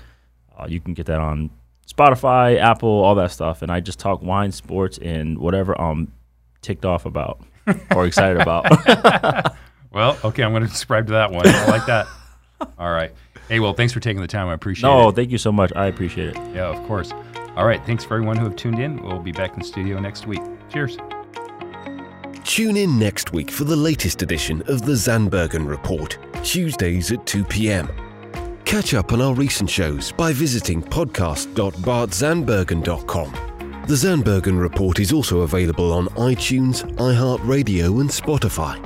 Uh, 0.55 0.67
you 0.69 0.79
can 0.79 0.93
get 0.93 1.07
that 1.07 1.19
on 1.19 1.49
Spotify, 1.87 2.59
Apple, 2.59 2.89
all 2.89 3.15
that 3.15 3.31
stuff. 3.31 3.63
And 3.63 3.71
I 3.71 3.79
just 3.79 3.97
talk 3.97 4.21
wine, 4.21 4.51
sports, 4.51 4.99
and 4.99 5.39
whatever 5.39 5.79
I'm 5.81 6.11
ticked 6.61 6.85
off 6.85 7.05
about 7.07 7.41
or 7.95 8.05
excited 8.05 8.41
about. 8.41 9.55
Well, 9.91 10.17
okay. 10.23 10.43
I'm 10.43 10.51
going 10.51 10.61
to 10.63 10.69
subscribe 10.69 11.07
to 11.07 11.13
that 11.13 11.31
one. 11.31 11.47
I 11.47 11.65
like 11.67 11.85
that. 11.87 12.05
All 12.77 12.91
right. 12.91 13.11
Hey, 13.47 13.59
well, 13.59 13.73
thanks 13.73 13.91
for 13.93 13.99
taking 13.99 14.21
the 14.21 14.27
time. 14.27 14.47
I 14.47 14.53
appreciate 14.53 14.87
no, 14.89 15.09
it. 15.09 15.15
thank 15.15 15.31
you 15.31 15.39
so 15.39 15.51
much. 15.51 15.73
I 15.75 15.87
appreciate 15.87 16.29
it. 16.29 16.35
Yeah, 16.53 16.67
of 16.67 16.85
course. 16.87 17.11
All 17.55 17.65
right. 17.65 17.83
Thanks 17.85 18.05
for 18.05 18.13
everyone 18.15 18.37
who 18.37 18.45
have 18.45 18.55
tuned 18.55 18.79
in. 18.79 19.01
We'll 19.01 19.19
be 19.19 19.31
back 19.31 19.53
in 19.53 19.59
the 19.59 19.65
studio 19.65 19.99
next 19.99 20.27
week. 20.27 20.41
Cheers. 20.71 20.97
Tune 22.43 22.77
in 22.77 22.99
next 22.99 23.33
week 23.33 23.49
for 23.51 23.63
the 23.63 23.75
latest 23.75 24.21
edition 24.21 24.61
of 24.67 24.85
the 24.85 24.93
Zandbergen 24.93 25.67
Report, 25.67 26.19
Tuesdays 26.43 27.11
at 27.11 27.25
2 27.25 27.43
p.m. 27.45 27.89
Catch 28.65 28.93
up 28.93 29.11
on 29.13 29.21
our 29.21 29.33
recent 29.33 29.67
shows 29.69 30.11
by 30.11 30.31
visiting 30.31 30.83
podcast.bartzandbergen.com. 30.83 33.48
The 33.89 33.95
Zandbergen 33.95 34.61
Report 34.61 34.99
is 34.99 35.11
also 35.11 35.39
available 35.39 35.91
on 35.91 36.09
iTunes, 36.09 36.83
iHeartRadio, 36.97 38.01
and 38.01 38.07
Spotify. 38.07 38.77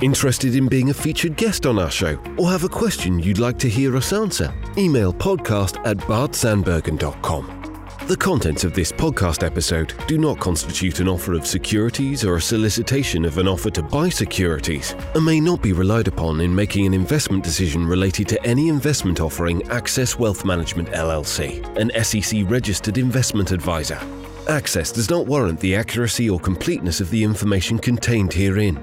Interested 0.00 0.54
in 0.54 0.68
being 0.68 0.90
a 0.90 0.94
featured 0.94 1.36
guest 1.36 1.66
on 1.66 1.76
our 1.76 1.90
show 1.90 2.16
or 2.38 2.50
have 2.50 2.62
a 2.62 2.68
question 2.68 3.18
you'd 3.18 3.40
like 3.40 3.58
to 3.58 3.68
hear 3.68 3.96
us 3.96 4.12
answer? 4.12 4.54
Email 4.78 5.12
podcast 5.12 5.84
at 5.84 5.96
bartzandbergen.com. 5.96 8.06
The 8.06 8.16
contents 8.16 8.62
of 8.62 8.74
this 8.74 8.92
podcast 8.92 9.44
episode 9.44 9.92
do 10.06 10.18
not 10.18 10.38
constitute 10.38 11.00
an 11.00 11.08
offer 11.08 11.32
of 11.32 11.48
securities 11.48 12.24
or 12.24 12.36
a 12.36 12.40
solicitation 12.40 13.24
of 13.24 13.38
an 13.38 13.48
offer 13.48 13.70
to 13.70 13.82
buy 13.82 14.08
securities 14.08 14.94
and 15.16 15.24
may 15.24 15.40
not 15.40 15.62
be 15.62 15.72
relied 15.72 16.06
upon 16.06 16.40
in 16.40 16.54
making 16.54 16.86
an 16.86 16.94
investment 16.94 17.42
decision 17.42 17.84
related 17.84 18.28
to 18.28 18.46
any 18.46 18.68
investment 18.68 19.20
offering 19.20 19.62
Axxcess 19.62 20.16
Wealth 20.16 20.44
Management 20.44 20.90
LLC, 20.90 21.60
an 21.76 21.90
SEC 22.04 22.48
registered 22.48 22.98
investment 22.98 23.50
advisor. 23.50 23.98
Axxcess 24.46 24.92
does 24.92 25.08
not 25.08 25.26
warrant 25.26 25.58
the 25.60 25.74
accuracy 25.74 26.28
or 26.28 26.38
completeness 26.38 27.00
of 27.00 27.08
the 27.08 27.24
information 27.24 27.78
contained 27.78 28.30
herein. 28.30 28.76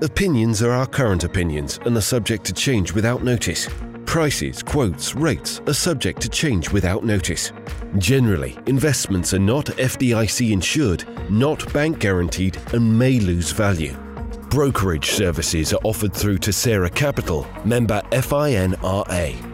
Opinions 0.00 0.62
are 0.62 0.70
our 0.70 0.86
current 0.86 1.22
opinions 1.22 1.78
and 1.84 1.94
are 1.98 2.00
subject 2.00 2.46
to 2.46 2.54
change 2.54 2.94
without 2.94 3.22
notice. 3.22 3.68
Prices, 4.06 4.62
quotes, 4.62 5.14
rates 5.14 5.60
are 5.66 5.74
subject 5.74 6.22
to 6.22 6.30
change 6.30 6.70
without 6.70 7.04
notice. 7.04 7.52
Generally, 7.98 8.58
investments 8.66 9.34
are 9.34 9.38
not 9.38 9.66
FDIC 9.66 10.50
insured, 10.50 11.04
not 11.30 11.70
bank 11.74 11.98
guaranteed, 11.98 12.56
and 12.72 12.98
may 12.98 13.20
lose 13.20 13.52
value. 13.52 13.94
Brokerage 14.48 15.10
services 15.10 15.74
are 15.74 15.80
offered 15.84 16.14
through 16.14 16.38
Tessera 16.38 16.88
Capital, 16.88 17.46
member 17.66 18.00
FINRA. 18.12 19.51